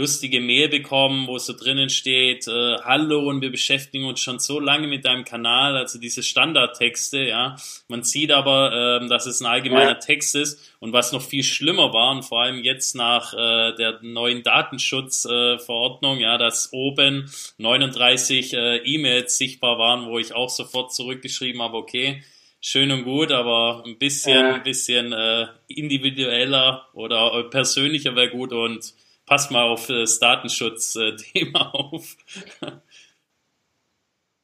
lustige 0.00 0.40
Mail 0.40 0.68
bekommen, 0.68 1.26
wo 1.26 1.36
so 1.38 1.52
drinnen 1.52 1.90
steht, 1.90 2.48
äh, 2.48 2.78
hallo 2.82 3.28
und 3.28 3.42
wir 3.42 3.50
beschäftigen 3.50 4.06
uns 4.06 4.20
schon 4.20 4.38
so 4.38 4.58
lange 4.58 4.86
mit 4.86 5.04
deinem 5.04 5.24
Kanal, 5.24 5.76
also 5.76 5.98
diese 5.98 6.22
Standardtexte, 6.22 7.18
ja. 7.18 7.56
Man 7.86 8.02
sieht 8.02 8.32
aber, 8.32 9.00
ähm, 9.02 9.08
dass 9.10 9.26
es 9.26 9.42
ein 9.42 9.46
allgemeiner 9.46 9.90
ja. 9.90 9.94
Text 9.94 10.34
ist 10.34 10.72
und 10.80 10.94
was 10.94 11.12
noch 11.12 11.20
viel 11.20 11.42
schlimmer 11.42 11.92
war 11.92 12.12
und 12.12 12.22
vor 12.22 12.40
allem 12.40 12.64
jetzt 12.64 12.96
nach 12.96 13.34
äh, 13.34 13.74
der 13.76 13.98
neuen 14.00 14.42
Datenschutzverordnung, 14.42 16.16
äh, 16.16 16.22
ja, 16.22 16.38
dass 16.38 16.72
oben 16.72 17.30
39 17.58 18.54
äh, 18.54 18.76
E-Mails 18.78 19.36
sichtbar 19.36 19.78
waren, 19.78 20.06
wo 20.06 20.18
ich 20.18 20.34
auch 20.34 20.48
sofort 20.48 20.94
zurückgeschrieben 20.94 21.60
habe, 21.60 21.76
okay, 21.76 22.22
schön 22.62 22.90
und 22.90 23.04
gut, 23.04 23.32
aber 23.32 23.82
ein 23.84 23.98
bisschen, 23.98 24.46
ein 24.46 24.62
bisschen 24.62 25.12
äh, 25.12 25.48
individueller 25.68 26.88
oder 26.94 27.44
persönlicher 27.50 28.16
wäre 28.16 28.30
gut 28.30 28.54
und 28.54 28.94
passt 29.30 29.52
mal 29.52 29.62
auf 29.62 29.86
das 29.86 30.18
Datenschutzthema 30.18 31.70
auf. 31.72 32.16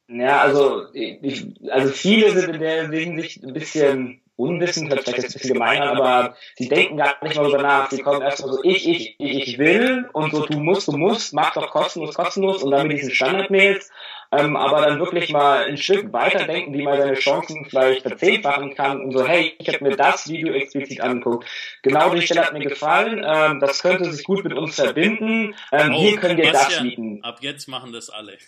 Ja, 0.07 0.41
also, 0.43 0.87
ich, 0.93 1.45
also 1.69 1.93
viele 1.93 2.31
sind 2.31 2.55
in 2.55 2.61
der 2.61 2.89
Hinsicht 2.89 3.43
ein 3.43 3.53
bisschen 3.53 4.21
unwissend, 4.37 4.91
hört 4.91 5.03
vielleicht 5.03 5.25
jetzt 5.25 5.35
ein 5.35 5.41
bisschen 5.41 5.55
gemein 5.55 5.83
aber 5.83 6.37
sie 6.55 6.69
denken 6.69 6.99
gar 6.99 7.17
nicht 7.25 7.35
mal 7.35 7.43
darüber 7.43 7.63
nach. 7.63 7.91
Sie 7.91 8.01
kommen 8.01 8.23
erstmal 8.23 8.53
so, 8.53 8.63
ich, 8.63 8.89
ich, 8.89 9.17
ich, 9.19 9.49
ich 9.49 9.59
will 9.59 10.09
und 10.13 10.33
so, 10.33 10.47
du 10.47 10.61
musst, 10.61 10.87
du 10.87 10.97
musst, 10.97 11.35
mach 11.35 11.53
doch 11.55 11.69
kostenlos, 11.73 12.15
kostenlos 12.15 12.63
und 12.63 12.71
dann 12.71 12.87
mit 12.87 12.99
diesen 12.99 13.13
Standardmails 13.13 13.91
ähm, 14.33 14.57
aber 14.57 14.83
dann 14.83 14.99
wirklich 14.99 15.31
mal 15.31 15.65
ein 15.65 15.77
Stück 15.77 16.13
weiterdenken, 16.13 16.75
wie 16.75 16.83
man 16.83 16.99
seine 16.99 17.15
Chancen 17.15 17.65
vielleicht 17.65 18.03
verzehnfachen 18.03 18.75
kann 18.75 19.01
und 19.01 19.13
so, 19.13 19.27
hey, 19.27 19.55
ich 19.59 19.69
habe 19.69 19.85
mir 19.85 19.97
das 19.97 20.29
Video 20.29 20.53
explizit 20.53 21.01
angeguckt. 21.01 21.49
Genau 21.83 22.15
die 22.15 22.23
Stelle 22.23 22.45
hat 22.45 22.53
mir 22.53 22.61
gefallen, 22.61 23.25
ähm, 23.25 23.61
das 23.61 23.83
könnte 23.83 24.11
sich 24.13 24.25
gut 24.25 24.45
mit 24.45 24.53
uns 24.53 24.77
verbinden, 24.77 25.55
ähm, 25.73 25.93
oh, 25.95 26.01
hier 26.01 26.17
können 26.19 26.37
wir 26.37 26.53
das 26.53 26.79
bieten. 26.81 27.23
Ab 27.23 27.39
jetzt 27.41 27.69
machen 27.69 27.93
das 27.93 28.11
alle. 28.11 28.39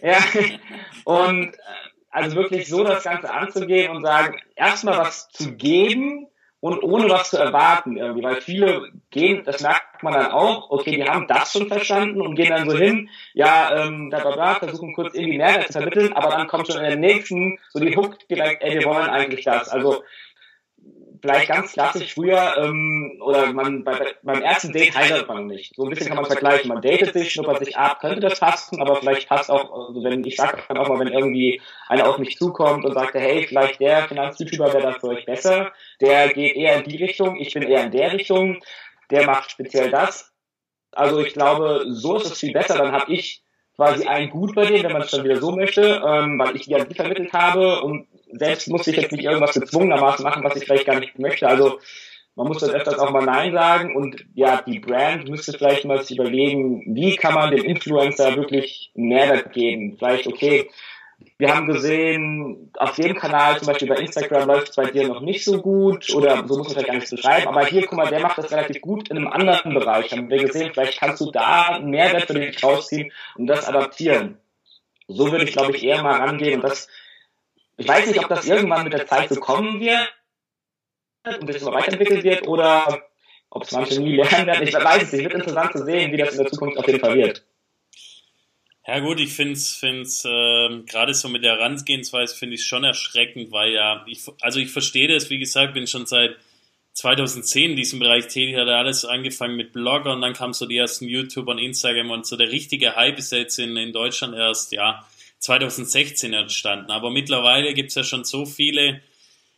ja, 0.00 0.18
und 1.04 1.54
äh, 1.54 1.58
also 2.10 2.36
wirklich 2.36 2.68
so 2.68 2.82
das 2.84 3.04
Ganze 3.04 3.32
anzugehen 3.32 3.94
und 3.94 4.02
sagen, 4.02 4.40
erstmal 4.56 4.98
was 4.98 5.28
zu 5.30 5.54
geben, 5.54 6.26
und 6.60 6.82
ohne 6.82 7.08
was 7.08 7.30
zu 7.30 7.38
erwarten 7.38 7.96
irgendwie, 7.96 8.22
weil 8.22 8.40
viele 8.40 8.90
gehen, 9.10 9.42
das 9.44 9.62
merkt 9.62 10.02
man 10.02 10.12
dann 10.12 10.30
auch, 10.30 10.70
okay, 10.70 10.96
die 10.96 11.04
haben 11.04 11.26
das 11.26 11.52
schon 11.52 11.68
verstanden 11.68 12.20
und 12.20 12.34
gehen 12.34 12.50
dann 12.50 12.68
so 12.68 12.76
hin, 12.76 13.08
ja, 13.32 13.86
ähm, 13.86 14.10
da, 14.10 14.20
da, 14.20 14.36
da, 14.36 14.54
versuchen 14.56 14.92
kurz 14.94 15.14
irgendwie 15.14 15.38
Mehrwert 15.38 15.68
zu 15.68 15.72
vermitteln, 15.72 16.12
aber 16.12 16.30
dann 16.30 16.48
kommt 16.48 16.66
schon 16.66 16.76
in 16.76 16.84
der 16.84 16.96
nächsten 16.96 17.58
so 17.70 17.80
die 17.80 17.96
Hook 17.96 18.18
direkt, 18.28 18.62
ey, 18.62 18.78
wir 18.78 18.84
wollen 18.84 19.08
eigentlich 19.08 19.44
das. 19.44 19.70
Also 19.70 20.02
vielleicht 21.20 21.48
ganz 21.48 21.72
klassisch 21.72 22.14
früher, 22.14 22.56
ähm, 22.58 23.20
oder 23.20 23.52
man 23.52 23.84
bei, 23.84 24.14
beim 24.22 24.42
ersten 24.42 24.72
Date 24.72 24.94
heiratet 24.94 25.28
man 25.28 25.46
nicht. 25.46 25.74
So 25.76 25.84
ein 25.84 25.90
bisschen 25.90 26.08
kann 26.08 26.16
man 26.16 26.26
vergleichen. 26.26 26.68
Man 26.68 26.82
datet 26.82 27.12
sich, 27.12 27.32
schnuppert 27.32 27.64
sich 27.64 27.76
ab, 27.76 28.00
könnte 28.00 28.20
das 28.20 28.40
passen, 28.40 28.80
aber 28.80 28.96
vielleicht 28.96 29.28
passt 29.28 29.50
auch, 29.50 29.88
also 29.88 30.02
wenn 30.02 30.24
ich 30.24 30.36
sage 30.36 30.62
dann 30.68 30.78
auch 30.78 30.88
mal, 30.88 30.98
wenn 30.98 31.08
irgendwie 31.08 31.60
einer 31.88 32.08
auf 32.08 32.18
mich 32.18 32.36
zukommt 32.36 32.84
und 32.84 32.94
sagt, 32.94 33.14
hey, 33.14 33.46
vielleicht 33.46 33.80
der 33.80 34.08
Finanz-YouTuber 34.08 34.72
wäre 34.72 34.82
das 34.82 34.96
für 34.96 35.08
euch 35.08 35.24
besser, 35.24 35.72
der 36.00 36.28
geht 36.32 36.56
eher 36.56 36.76
in 36.76 36.84
die 36.84 37.02
Richtung, 37.02 37.36
ich 37.36 37.52
bin 37.54 37.62
eher 37.62 37.84
in 37.84 37.90
der 37.90 38.12
Richtung, 38.12 38.62
der 39.10 39.26
macht 39.26 39.50
speziell 39.50 39.90
das. 39.90 40.32
Also 40.92 41.20
ich 41.20 41.34
glaube, 41.34 41.84
so 41.88 42.16
ist 42.16 42.26
es 42.26 42.38
viel 42.38 42.52
besser. 42.52 42.78
Dann 42.78 42.92
habe 42.92 43.12
ich 43.12 43.42
quasi 43.76 44.06
ein 44.06 44.30
Gut 44.30 44.54
bei 44.54 44.66
denen, 44.66 44.84
wenn 44.84 44.92
man 44.92 45.02
es 45.02 45.10
dann 45.10 45.24
wieder 45.24 45.40
so 45.40 45.52
möchte, 45.52 46.02
ähm, 46.06 46.38
weil 46.38 46.56
ich 46.56 46.66
die 46.66 46.74
an 46.74 46.88
die 46.88 46.94
vermittelt 46.94 47.32
habe 47.32 47.80
und 47.80 48.06
selbst 48.32 48.68
muss 48.68 48.86
ich 48.86 48.96
jetzt 48.96 49.12
nicht 49.12 49.24
irgendwas 49.24 49.54
gezwungenermaßen 49.54 50.22
machen, 50.22 50.44
was 50.44 50.56
ich 50.56 50.64
vielleicht 50.64 50.86
gar 50.86 51.00
nicht 51.00 51.18
möchte. 51.18 51.48
Also 51.48 51.78
man 52.36 52.46
muss 52.46 52.58
dann 52.58 52.70
öfters 52.70 52.98
auch 52.98 53.10
mal 53.10 53.24
Nein 53.24 53.52
sagen 53.52 53.96
und 53.96 54.24
ja, 54.34 54.62
die 54.62 54.78
Brand 54.78 55.28
müsste 55.28 55.52
vielleicht 55.52 55.84
mal 55.84 56.02
sich 56.02 56.16
überlegen, 56.16 56.82
wie 56.94 57.16
kann 57.16 57.34
man 57.34 57.50
dem 57.50 57.64
Influencer 57.64 58.36
wirklich 58.36 58.92
Mehrwert 58.94 59.52
geben. 59.52 59.96
Vielleicht, 59.98 60.26
okay, 60.26 60.70
wir 61.38 61.54
haben 61.54 61.66
gesehen, 61.66 62.70
auf 62.78 62.94
dem 62.96 63.14
Kanal, 63.14 63.58
zum 63.58 63.66
Beispiel 63.66 63.88
bei 63.88 63.96
Instagram, 63.96 64.48
läuft 64.48 64.70
es 64.70 64.76
bei 64.76 64.90
dir 64.90 65.06
noch 65.08 65.20
nicht 65.20 65.44
so 65.44 65.60
gut 65.60 66.08
oder 66.14 66.46
so 66.46 66.56
muss 66.56 66.68
man 66.68 66.72
vielleicht 66.72 66.86
gar 66.86 66.94
nicht 66.94 67.10
beschreiben, 67.10 67.48
aber 67.48 67.66
hier, 67.66 67.86
guck 67.86 67.98
mal, 67.98 68.08
der 68.08 68.20
macht 68.20 68.38
das 68.38 68.50
relativ 68.50 68.80
gut 68.80 69.08
in 69.10 69.18
einem 69.18 69.28
anderen 69.28 69.74
Bereich. 69.74 70.12
Haben 70.12 70.30
wir 70.30 70.38
gesehen, 70.38 70.70
vielleicht 70.72 70.98
kannst 70.98 71.20
du 71.20 71.30
da 71.30 71.74
einen 71.74 71.90
Mehrwert 71.90 72.26
für 72.26 72.34
dich 72.34 72.62
rausziehen 72.62 73.12
und 73.36 73.46
das 73.46 73.68
adaptieren. 73.68 74.38
So 75.08 75.30
würde 75.30 75.44
ich, 75.44 75.52
glaube 75.52 75.76
ich, 75.76 75.82
eher 75.82 76.02
mal 76.02 76.20
rangehen 76.20 76.56
und 76.56 76.64
das, 76.64 76.88
ich 77.80 77.88
weiß 77.88 78.06
nicht, 78.08 78.20
ob 78.20 78.28
das 78.28 78.46
irgendwann 78.46 78.84
mit 78.84 78.92
der 78.92 79.06
Zeit 79.06 79.30
so 79.30 79.40
kommen 79.40 79.80
wird 79.80 80.12
und 81.40 81.48
das 81.48 81.62
immer 81.62 81.72
weiterentwickelt 81.72 82.24
wird 82.24 82.46
oder 82.46 83.02
ob 83.48 83.62
es 83.62 83.72
manche 83.72 84.00
nie 84.00 84.16
lernen 84.16 84.46
werden. 84.46 84.68
Ich 84.68 84.74
weiß 84.74 85.04
es 85.04 85.12
nicht. 85.12 85.22
Wird 85.22 85.34
interessant 85.34 85.72
zu 85.72 85.84
sehen, 85.84 86.12
wie 86.12 86.18
das 86.18 86.32
in 86.32 86.42
der 86.42 86.52
Zukunft 86.52 86.76
auf 86.76 86.86
jeden 86.86 87.00
Fall 87.00 87.16
wird. 87.16 87.42
Ja 88.86 88.98
gut, 88.98 89.18
ich 89.18 89.32
finde 89.32 89.52
es 89.52 89.74
find's, 89.76 90.24
äh, 90.26 90.82
gerade 90.86 91.14
so 91.14 91.28
mit 91.28 91.42
der 91.42 91.56
Herangehensweise 91.56 92.36
finde 92.36 92.56
ich 92.56 92.66
schon 92.66 92.84
erschreckend, 92.84 93.50
weil 93.50 93.72
ja, 93.72 94.04
ich, 94.06 94.24
also 94.40 94.58
ich 94.58 94.70
verstehe 94.70 95.08
das, 95.08 95.30
wie 95.30 95.38
gesagt, 95.38 95.72
bin 95.74 95.86
schon 95.86 96.06
seit 96.06 96.36
2010 96.92 97.70
in 97.70 97.76
diesem 97.76 97.98
Bereich 97.98 98.26
tätig, 98.26 98.56
hat 98.56 98.68
alles 98.68 99.06
angefangen 99.06 99.56
mit 99.56 99.72
Blogger 99.72 100.12
und 100.12 100.20
dann 100.20 100.34
kamen 100.34 100.52
so 100.52 100.66
die 100.66 100.76
ersten 100.76 101.08
YouTuber 101.08 101.52
und 101.52 101.58
Instagram 101.58 102.10
und 102.10 102.26
so 102.26 102.36
der 102.36 102.50
richtige 102.50 102.96
Hype 102.96 103.18
ist 103.18 103.32
jetzt 103.32 103.58
in, 103.58 103.76
in 103.76 103.92
Deutschland 103.92 104.34
erst, 104.34 104.72
ja, 104.72 105.06
2016 105.40 106.32
entstanden. 106.32 106.90
Aber 106.90 107.10
mittlerweile 107.10 107.74
gibt 107.74 107.90
es 107.90 107.96
ja 107.96 108.04
schon 108.04 108.24
so 108.24 108.46
viele 108.46 109.00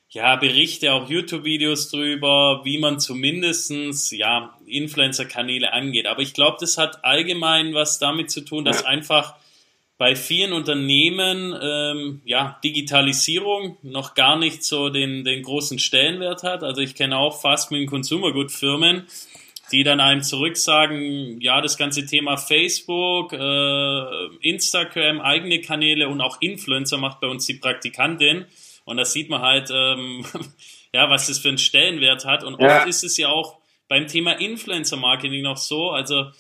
ja, 0.09 0.37
Berichte, 0.37 0.93
auch 0.93 1.09
YouTube-Videos 1.09 1.91
drüber, 1.91 2.61
wie 2.65 2.79
man 2.79 3.01
zumindestens 3.01 4.11
ja, 4.11 4.55
Influencer-Kanäle 4.67 5.73
angeht. 5.73 6.07
Aber 6.07 6.21
ich 6.21 6.35
glaube, 6.35 6.59
das 6.61 6.77
hat 6.77 7.05
allgemein 7.05 7.73
was 7.75 7.99
damit 7.99 8.31
zu 8.31 8.43
tun, 8.43 8.65
dass 8.65 8.85
einfach 8.85 9.35
bei 9.97 10.15
vielen 10.15 10.53
Unternehmen 10.53 11.57
ähm, 11.63 12.23
ja, 12.25 12.59
Digitalisierung 12.63 13.79
noch 13.83 14.15
gar 14.15 14.37
nicht 14.37 14.65
so 14.65 14.91
den, 14.91 15.25
den 15.25 15.43
großen 15.43 15.79
Stellenwert 15.79 16.43
hat. 16.43 16.63
Also 16.63 16.83
ich 16.83 16.95
kenne 16.95 17.17
auch 17.17 17.41
fast 17.41 17.71
mit 17.71 17.89
Consumer 17.89 18.33
Good 18.33 18.51
Firmen, 18.51 19.07
die 19.73 19.83
dann 19.83 20.01
einem 20.01 20.23
zurücksagen, 20.23 21.41
ja, 21.41 21.61
das 21.61 21.77
ganze 21.77 22.07
Thema 22.07 22.37
Facebook, 22.37 23.33
äh, 23.33 24.27
Instagram, 24.41 25.21
eigene 25.21 25.61
Kanäle 25.61 26.09
und 26.09 26.21
auch 26.21 26.41
Influencer 26.41 26.99
macht 26.99 27.21
bei 27.21 27.27
uns 27.27 27.47
die 27.47 27.55
Praktikantin. 27.55 28.45
Und 28.85 28.97
da 28.99 29.05
sieht 29.05 29.31
man 29.31 29.41
halt, 29.41 29.71
ähm, 29.73 30.25
ja, 30.93 31.09
was 31.09 31.27
das 31.27 31.39
für 31.39 31.49
einen 31.49 31.59
Stellenwert 31.59 32.25
hat. 32.25 32.45
Und 32.45 32.61
ja. 32.61 32.79
oft 32.79 32.87
ist 32.87 33.03
es 33.03 33.17
ja 33.17 33.29
auch 33.29 33.59
beim 33.89 34.07
Thema 34.07 34.33
Influencer-Marketing 34.33 35.43
noch 35.43 35.57
so, 35.57 35.91
also 35.91 36.31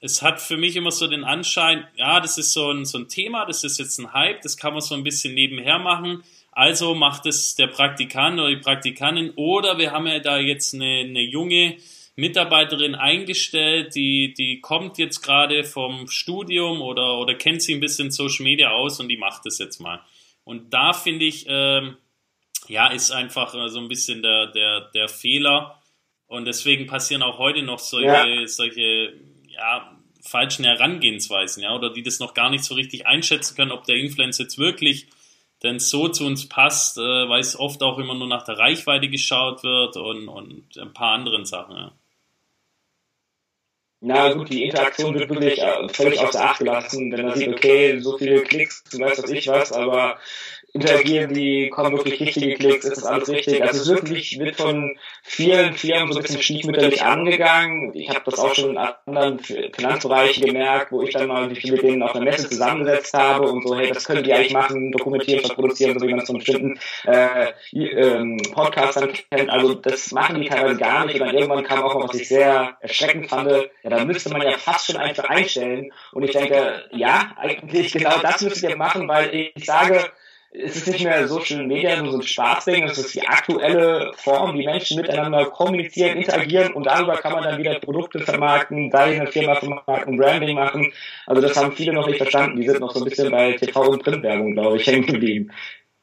es 0.00 0.20
hat 0.20 0.40
für 0.40 0.56
mich 0.56 0.74
immer 0.74 0.90
so 0.90 1.06
den 1.06 1.22
Anschein, 1.22 1.86
ja, 1.96 2.20
das 2.20 2.36
ist 2.36 2.52
so 2.52 2.72
ein, 2.72 2.84
so 2.84 2.98
ein 2.98 3.08
Thema, 3.08 3.46
das 3.46 3.62
ist 3.62 3.78
jetzt 3.78 3.98
ein 3.98 4.12
Hype, 4.12 4.42
das 4.42 4.56
kann 4.56 4.72
man 4.72 4.82
so 4.82 4.94
ein 4.94 5.04
bisschen 5.04 5.34
nebenher 5.34 5.78
machen. 5.78 6.24
Also 6.50 6.94
macht 6.94 7.24
es 7.24 7.54
der 7.54 7.68
Praktikant 7.68 8.38
oder 8.38 8.50
die 8.50 8.60
Praktikantin 8.60 9.30
oder 9.36 9.78
wir 9.78 9.92
haben 9.92 10.06
ja 10.06 10.18
da 10.18 10.38
jetzt 10.38 10.74
eine, 10.74 11.00
eine 11.00 11.22
junge 11.22 11.76
Mitarbeiterin 12.14 12.94
eingestellt, 12.94 13.94
die, 13.94 14.34
die 14.34 14.60
kommt 14.60 14.98
jetzt 14.98 15.22
gerade 15.22 15.64
vom 15.64 16.08
Studium 16.08 16.82
oder, 16.82 17.18
oder 17.18 17.34
kennt 17.34 17.62
sie 17.62 17.74
ein 17.74 17.80
bisschen 17.80 18.10
Social 18.10 18.44
Media 18.44 18.70
aus 18.70 19.00
und 19.00 19.08
die 19.08 19.16
macht 19.16 19.46
es 19.46 19.58
jetzt 19.58 19.80
mal. 19.80 20.00
Und 20.44 20.74
da 20.74 20.92
finde 20.92 21.24
ich, 21.24 21.46
ähm, 21.48 21.96
ja, 22.68 22.88
ist 22.88 23.10
einfach 23.12 23.54
äh, 23.54 23.68
so 23.68 23.78
ein 23.78 23.88
bisschen 23.88 24.22
der, 24.22 24.48
der, 24.48 24.90
der 24.94 25.08
Fehler. 25.08 25.80
Und 26.26 26.44
deswegen 26.44 26.86
passieren 26.86 27.22
auch 27.22 27.38
heute 27.38 27.62
noch 27.62 27.78
solche, 27.78 28.06
ja. 28.06 28.46
solche, 28.46 29.14
ja, 29.48 29.98
falschen 30.22 30.64
Herangehensweisen, 30.64 31.62
ja, 31.62 31.74
oder 31.74 31.90
die 31.90 32.02
das 32.02 32.20
noch 32.20 32.32
gar 32.32 32.48
nicht 32.48 32.64
so 32.64 32.74
richtig 32.74 33.06
einschätzen 33.06 33.56
können, 33.56 33.72
ob 33.72 33.84
der 33.84 33.96
Influencer 33.96 34.44
jetzt 34.44 34.58
wirklich 34.58 35.06
denn 35.62 35.78
so 35.78 36.08
zu 36.08 36.26
uns 36.26 36.48
passt, 36.48 36.98
äh, 36.98 37.28
weil 37.28 37.40
es 37.40 37.58
oft 37.58 37.82
auch 37.82 37.98
immer 37.98 38.14
nur 38.14 38.26
nach 38.26 38.42
der 38.42 38.58
Reichweite 38.58 39.08
geschaut 39.08 39.62
wird 39.62 39.96
und, 39.96 40.28
und 40.28 40.76
ein 40.78 40.92
paar 40.92 41.12
anderen 41.12 41.44
Sachen, 41.44 41.76
ja. 41.76 41.92
Na 44.04 44.32
gut, 44.32 44.50
die 44.50 44.64
Interaktion 44.64 45.14
wird 45.14 45.30
wirklich 45.30 45.62
äh, 45.62 45.88
völlig 45.88 46.18
außer 46.18 46.44
Acht 46.44 46.58
gelassen, 46.58 47.12
wenn 47.12 47.24
man 47.24 47.36
sieht, 47.36 47.50
okay, 47.50 48.00
so 48.00 48.18
viele 48.18 48.42
Klicks, 48.42 48.82
du 48.90 48.98
weißt 48.98 49.22
was 49.22 49.30
ich 49.30 49.46
was, 49.46 49.70
aber 49.70 50.18
interagieren 50.74 51.34
die, 51.34 51.68
kommen 51.68 51.92
wirklich 51.92 52.18
richtige 52.18 52.54
Klicks, 52.54 52.86
ist 52.86 52.96
das 52.96 53.04
alles 53.04 53.28
richtig? 53.28 53.62
Also 53.62 53.82
es 53.82 53.88
wirklich 53.88 54.38
wird 54.38 54.56
von 54.56 54.96
vielen 55.22 55.74
Firmen 55.74 56.12
so 56.12 56.18
ein 56.18 56.22
bisschen 56.22 56.40
stiefmütterlich 56.40 57.02
angegangen. 57.02 57.94
Ich 57.94 58.08
habe 58.08 58.22
das 58.24 58.38
auch 58.38 58.54
schon 58.54 58.70
in 58.70 58.78
anderen 58.78 59.38
Finanzbereichen 59.38 60.46
gemerkt, 60.46 60.90
wo 60.90 61.02
ich 61.02 61.12
dann 61.12 61.28
mal 61.28 61.48
mich 61.48 61.62
mit 61.64 61.82
denen 61.82 62.02
auf 62.02 62.14
einer 62.14 62.24
Messe 62.24 62.48
zusammengesetzt 62.48 63.12
habe 63.12 63.50
und 63.50 63.66
so, 63.66 63.76
hey, 63.76 63.92
das 63.92 64.06
können 64.06 64.24
die 64.24 64.32
eigentlich 64.32 64.54
machen, 64.54 64.92
dokumentieren, 64.92 65.42
produzieren, 65.42 65.98
so 65.98 66.06
wie 66.06 66.12
man 66.12 66.20
es 66.20 66.26
von 66.26 66.38
bestimmten 66.38 66.78
äh, 67.04 67.52
ähm, 67.74 68.38
Podcastern 68.52 69.12
kennt. 69.30 69.50
Also 69.50 69.74
das 69.74 70.10
machen 70.12 70.40
die 70.40 70.48
teilweise 70.48 70.78
gar 70.78 71.04
nicht. 71.04 71.20
Und 71.20 71.26
dann 71.26 71.36
irgendwann 71.36 71.64
kam 71.64 71.82
auch 71.82 71.94
mal, 71.94 72.08
was 72.08 72.18
ich 72.18 72.28
sehr 72.28 72.78
erschreckend 72.80 73.28
fand, 73.28 73.50
ja, 73.50 73.90
da 73.90 74.04
müsste 74.06 74.30
man 74.30 74.40
ja 74.40 74.56
fast 74.56 74.86
schon 74.86 74.96
einfach 74.96 75.24
einstellen. 75.24 75.92
Und 76.12 76.22
ich 76.22 76.30
denke, 76.30 76.82
ja, 76.92 77.32
eigentlich 77.36 77.92
genau 77.92 78.18
das 78.22 78.40
müsstet 78.40 78.70
ihr 78.70 78.76
machen, 78.76 79.06
weil 79.06 79.52
ich 79.54 79.66
sage, 79.66 80.10
es 80.54 80.76
ist 80.76 80.86
nicht 80.88 81.04
mehr 81.04 81.26
Social 81.28 81.66
Media 81.66 82.00
nur 82.00 82.12
so 82.12 82.18
ein 82.18 82.22
Spaßding, 82.22 82.84
es 82.84 82.98
ist 82.98 83.14
die 83.14 83.26
aktuelle 83.26 84.12
Form, 84.16 84.58
wie 84.58 84.66
Menschen 84.66 85.00
miteinander 85.00 85.46
kommunizieren, 85.46 86.18
interagieren 86.18 86.74
und 86.74 86.84
darüber 86.84 87.16
kann 87.16 87.32
man 87.32 87.44
dann 87.44 87.58
wieder 87.58 87.78
Produkte 87.80 88.20
vermarkten, 88.20 88.90
da 88.90 89.04
eine 89.04 89.26
Firma 89.26 89.54
vermarkten, 89.54 90.16
Branding 90.16 90.56
machen. 90.56 90.92
Also 91.26 91.40
das 91.40 91.56
haben 91.56 91.72
viele 91.72 91.94
noch 91.94 92.06
nicht 92.06 92.18
verstanden. 92.18 92.60
Die 92.60 92.68
sind 92.68 92.80
noch 92.80 92.92
so 92.92 93.00
ein 93.00 93.08
bisschen 93.08 93.30
bei 93.30 93.52
TV 93.52 93.82
und 93.82 94.02
Printwerbung, 94.02 94.52
glaube 94.52 94.76
ich, 94.76 94.86
hängen 94.86 95.06
geblieben. 95.06 95.52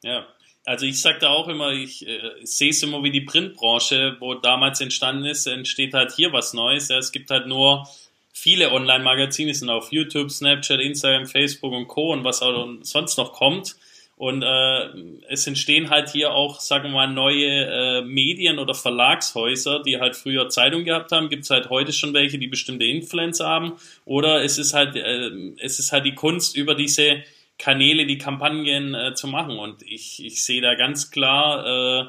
Ja. 0.02 0.26
Also 0.66 0.84
ich 0.84 1.00
sagte 1.00 1.28
auch 1.28 1.48
immer, 1.48 1.72
ich 1.72 2.06
äh, 2.06 2.18
sehe 2.42 2.70
es 2.70 2.82
immer 2.82 3.02
wie 3.02 3.10
die 3.10 3.22
Printbranche, 3.22 4.16
wo 4.20 4.34
damals 4.34 4.80
entstanden 4.80 5.24
ist, 5.24 5.46
entsteht 5.46 5.94
halt 5.94 6.12
hier 6.12 6.32
was 6.32 6.54
Neues. 6.54 6.88
Ja, 6.88 6.98
es 6.98 7.12
gibt 7.12 7.30
halt 7.30 7.46
nur 7.46 7.88
viele 8.32 8.70
Online-Magazine, 8.72 9.54
sind 9.54 9.70
auf 9.70 9.90
YouTube, 9.90 10.30
Snapchat, 10.30 10.80
Instagram, 10.80 11.26
Facebook 11.26 11.72
und 11.72 11.88
Co. 11.88 12.12
und 12.12 12.24
was 12.24 12.42
auch 12.42 12.68
sonst 12.82 13.16
noch 13.16 13.32
kommt. 13.32 13.76
Und 14.20 14.42
äh, 14.42 14.88
es 15.30 15.46
entstehen 15.46 15.88
halt 15.88 16.10
hier 16.10 16.32
auch, 16.32 16.60
sagen 16.60 16.90
wir 16.90 16.90
mal, 16.90 17.06
neue 17.06 17.46
äh, 17.46 18.02
Medien 18.02 18.58
oder 18.58 18.74
Verlagshäuser, 18.74 19.82
die 19.82 19.98
halt 19.98 20.14
früher 20.14 20.50
Zeitung 20.50 20.84
gehabt 20.84 21.10
haben. 21.10 21.30
Gibt 21.30 21.44
es 21.44 21.48
halt 21.48 21.70
heute 21.70 21.94
schon 21.94 22.12
welche, 22.12 22.36
die 22.36 22.46
bestimmte 22.46 22.84
Influencer 22.84 23.46
haben. 23.48 23.78
Oder 24.04 24.44
es 24.44 24.58
ist 24.58 24.74
halt, 24.74 24.94
äh, 24.94 25.30
es 25.56 25.78
ist 25.78 25.92
halt 25.92 26.04
die 26.04 26.14
Kunst, 26.14 26.54
über 26.54 26.74
diese 26.74 27.22
Kanäle 27.56 28.04
die 28.04 28.18
Kampagnen 28.18 28.94
äh, 28.94 29.14
zu 29.14 29.26
machen. 29.26 29.58
Und 29.58 29.80
ich, 29.90 30.22
ich 30.22 30.44
sehe 30.44 30.60
da 30.60 30.74
ganz 30.74 31.10
klar 31.10 32.02
äh, 32.02 32.06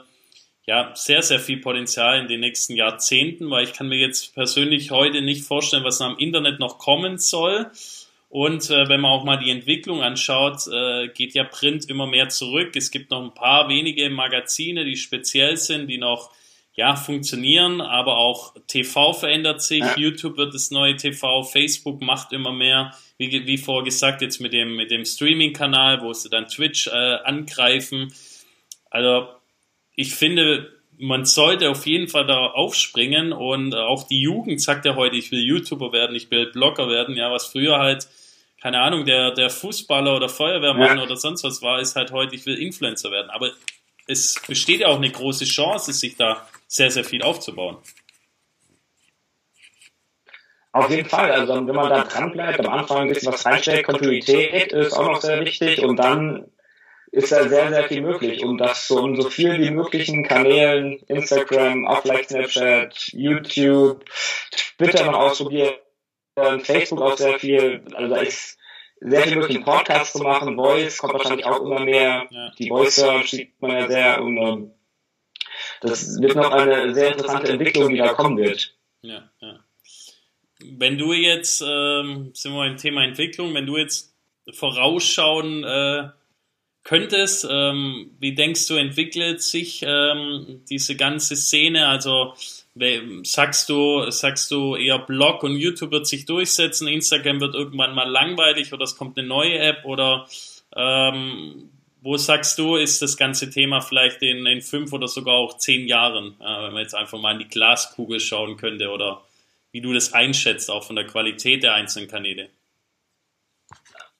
ja 0.68 0.92
sehr, 0.94 1.22
sehr 1.22 1.40
viel 1.40 1.62
Potenzial 1.62 2.20
in 2.20 2.28
den 2.28 2.42
nächsten 2.42 2.76
Jahrzehnten, 2.76 3.50
weil 3.50 3.64
ich 3.64 3.72
kann 3.72 3.88
mir 3.88 4.00
jetzt 4.00 4.34
persönlich 4.34 4.92
heute 4.92 5.22
nicht 5.22 5.46
vorstellen, 5.46 5.86
was 5.86 6.02
am 6.02 6.18
Internet 6.18 6.60
noch 6.60 6.78
kommen 6.78 7.20
soll. 7.20 7.72
Und 8.32 8.70
äh, 8.70 8.88
wenn 8.88 9.02
man 9.02 9.12
auch 9.12 9.26
mal 9.26 9.36
die 9.36 9.52
Entwicklung 9.52 10.02
anschaut, 10.02 10.66
äh, 10.72 11.10
geht 11.10 11.34
ja 11.34 11.44
Print 11.44 11.90
immer 11.90 12.08
mehr 12.08 12.30
zurück. 12.30 12.78
Es 12.78 12.90
gibt 12.90 13.12
noch 13.12 13.22
ein 13.22 13.34
paar 13.34 13.68
wenige 13.68 14.10
Magazine, 14.10 14.86
die 14.86 14.96
speziell 14.96 15.58
sind, 15.58 15.88
die 15.88 15.98
noch 15.98 16.32
ja 16.74 16.96
funktionieren, 16.96 17.82
aber 17.82 18.16
auch 18.16 18.56
TV 18.68 19.12
verändert 19.12 19.62
sich, 19.62 19.80
ja. 19.80 19.98
YouTube 19.98 20.38
wird 20.38 20.54
das 20.54 20.72
neue 20.72 20.96
TV, 20.96 21.44
Facebook 21.44 22.02
macht 22.02 22.32
immer 22.32 22.54
mehr, 22.54 22.96
wie, 23.18 23.46
wie 23.46 23.58
vorher 23.58 23.84
gesagt, 23.84 24.22
jetzt 24.22 24.40
mit 24.40 24.54
dem, 24.54 24.78
mit 24.78 24.92
dem 24.92 25.04
Streaming-Kanal, 25.04 26.02
wo 26.02 26.14
sie 26.14 26.30
dann 26.30 26.48
Twitch 26.48 26.88
äh, 26.88 27.18
angreifen. 27.26 28.14
Also 28.90 29.28
ich 29.94 30.16
finde, 30.16 30.72
man 30.98 31.26
sollte 31.26 31.70
auf 31.70 31.86
jeden 31.86 32.08
Fall 32.08 32.26
da 32.26 32.38
aufspringen 32.38 33.34
und 33.34 33.76
auch 33.76 34.08
die 34.08 34.22
Jugend 34.22 34.62
sagt 34.62 34.86
ja 34.86 34.96
heute, 34.96 35.18
ich 35.18 35.34
will 35.34 35.42
YouTuber 35.42 35.92
werden, 35.92 36.16
ich 36.16 36.32
will 36.32 36.50
Blogger 36.50 36.88
werden, 36.88 37.18
ja, 37.18 37.30
was 37.30 37.48
früher 37.48 37.78
halt 37.78 38.08
keine 38.62 38.80
Ahnung, 38.80 39.06
der, 39.06 39.32
der 39.32 39.50
Fußballer 39.50 40.16
oder 40.16 40.30
Feuerwehrmann 40.30 40.98
ja. 40.98 41.04
oder 41.04 41.18
sonst 41.18 41.44
was 41.44 41.62
war, 41.62 41.80
ist 41.80 41.96
halt 41.96 42.12
heute, 42.12 42.36
ich 42.36 42.46
will 42.46 42.62
Influencer 42.62 43.12
werden. 43.12 43.32
Aber 43.32 43.52
es 44.08 44.36
besteht 44.48 44.82
ja 44.82 44.88
auch 44.88 44.98
eine 44.98 45.10
große 45.10 45.46
Chance, 45.46 45.94
sich 45.94 46.16
da 46.16 46.48
sehr, 46.68 46.92
sehr 46.92 47.04
viel 47.04 47.24
aufzubauen. 47.24 47.78
Auf 50.74 50.90
jeden 50.90 51.10
Fall, 51.10 51.32
also 51.32 51.56
wenn 51.56 51.76
man 51.76 51.90
da 51.90 52.04
dran 52.04 52.32
bleibt, 52.32 52.60
am 52.60 52.72
Anfang 52.72 53.00
ein 53.00 53.08
bisschen 53.10 53.34
was 53.34 53.46
reinstellt, 53.46 53.86
Kontinuität 53.86 54.72
ist 54.72 54.94
auch 54.94 55.08
noch 55.08 55.22
sehr 55.22 55.44
wichtig 55.44 55.84
und 55.84 55.98
dann 55.98 56.50
ist 57.12 57.32
da 57.32 57.50
sehr, 57.50 57.70
sehr 57.70 57.84
viel 57.90 58.02
möglich. 58.02 58.46
Und 58.46 58.58
das 58.60 58.88
so 58.88 59.06
in 59.06 59.20
so 59.20 59.30
vielen 59.30 59.62
wie 59.62 59.72
möglichen 59.72 60.24
Kanälen, 60.24 61.00
Instagram, 61.08 61.88
auch 61.88 62.04
vielleicht 62.04 62.30
Snapchat, 62.30 63.10
YouTube, 63.12 64.06
Twitter 64.78 65.06
noch 65.06 65.20
ausprobieren, 65.20 65.74
Facebook 66.36 67.02
auch 67.02 67.18
sehr 67.18 67.40
viel, 67.40 67.84
also 67.94 68.16
da 68.16 68.22
ist 68.22 68.58
sehr 69.00 69.24
viel 69.24 69.38
möglich, 69.38 69.58
einen 69.58 69.66
Podcast 69.66 70.14
zu 70.14 70.24
machen, 70.24 70.56
Voice 70.56 70.98
kommt 70.98 71.14
wahrscheinlich 71.14 71.46
auch 71.46 71.62
immer 71.62 71.80
mehr, 71.80 72.28
ja. 72.30 72.52
die 72.58 72.70
Voice 72.70 72.96
Search 72.96 73.32
sieht 73.32 73.62
man 73.62 73.72
ja 73.72 73.88
sehr 73.88 74.22
und 74.22 74.38
ähm, 74.38 74.72
das 75.82 76.22
wird 76.22 76.36
noch 76.36 76.52
eine 76.52 76.94
sehr 76.94 77.12
interessante 77.12 77.52
Entwicklung, 77.52 77.90
die 77.90 77.98
da 77.98 78.14
kommen 78.14 78.38
wird. 78.38 78.76
Ja, 79.02 79.30
ja. 79.40 79.60
Wenn 80.60 80.98
du 80.98 81.14
jetzt, 81.14 81.62
ähm, 81.62 82.32
sind 82.34 82.54
wir 82.54 82.68
im 82.68 82.78
Thema 82.78 83.04
Entwicklung, 83.04 83.54
wenn 83.56 83.66
du 83.66 83.78
jetzt 83.78 84.16
vorausschauen 84.54 85.64
äh, 85.64 86.10
könntest, 86.84 87.48
ähm, 87.50 88.12
wie 88.20 88.36
denkst 88.36 88.68
du, 88.68 88.76
entwickelt 88.76 89.42
sich 89.42 89.84
ähm, 89.86 90.64
diese 90.70 90.96
ganze 90.96 91.36
Szene? 91.36 91.88
Also 91.88 92.34
sagst 93.24 93.70
du, 93.70 94.10
sagst 94.12 94.50
du 94.52 94.76
eher 94.76 95.00
Blog 95.00 95.44
und 95.44 95.58
YouTube 95.58 95.92
wird 95.92 96.08
sich 96.08 96.26
durchsetzen, 96.26 96.88
Instagram 96.88 97.42
wird 97.42 97.56
irgendwann 97.56 97.94
mal 97.94 98.10
langweilig 98.10 98.72
oder 98.74 98.84
es 98.84 98.96
kommt 98.96 99.18
eine 99.18 99.28
neue 99.28 99.60
App 99.60 99.84
oder 99.84 100.28
ähm, 100.76 101.70
wo 102.02 102.18
sagst 102.18 102.58
du, 102.58 102.78
ist 102.78 103.02
das 103.02 103.18
ganze 103.18 103.50
Thema 103.50 103.82
vielleicht 103.82 104.22
in, 104.22 104.46
in 104.46 104.62
fünf 104.62 104.92
oder 104.94 105.08
sogar 105.08 105.36
auch 105.36 105.58
zehn 105.58 105.88
Jahren, 105.88 106.36
äh, 106.40 106.64
wenn 106.64 106.74
man 106.74 106.82
jetzt 106.82 106.96
einfach 106.96 107.20
mal 107.20 107.34
in 107.34 107.40
die 107.40 107.48
Glaskugel 107.48 108.20
schauen 108.20 108.58
könnte 108.58 108.90
oder 108.90 109.22
wie 109.72 109.82
du 109.82 109.94
das 109.94 110.14
einschätzt, 110.14 110.70
auch 110.70 110.84
von 110.84 110.96
der 110.96 111.06
Qualität 111.06 111.64
der 111.64 111.76
einzelnen 111.76 112.10
Kanäle? 112.10 112.50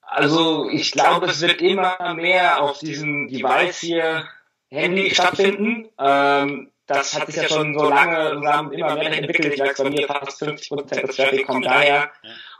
Also 0.02 0.68
ich 0.68 0.92
glaube, 0.92 1.26
es 1.26 1.40
wird 1.40 1.62
immer 1.62 2.14
mehr 2.14 2.62
auf 2.62 2.78
diesem 2.78 3.28
Device 3.28 3.80
hier 3.80 4.28
Handy 4.68 5.10
stattfinden. 5.14 5.88
Ähm, 5.98 6.71
das 6.92 7.18
hat 7.18 7.26
sich 7.26 7.36
ja 7.36 7.48
schon 7.48 7.76
so 7.76 7.88
lange 7.88 8.30
immer 8.30 8.62
mehr 8.62 9.18
entwickelt. 9.18 9.54
Ich 9.54 9.60
weiß 9.60 9.76
bei 9.78 9.90
mir 9.90 10.06
fast 10.06 10.38
50 10.38 10.68
Prozent 10.68 11.08
des 11.08 11.16
Traffic 11.16 11.46
kommt 11.46 11.66
daher. 11.66 12.10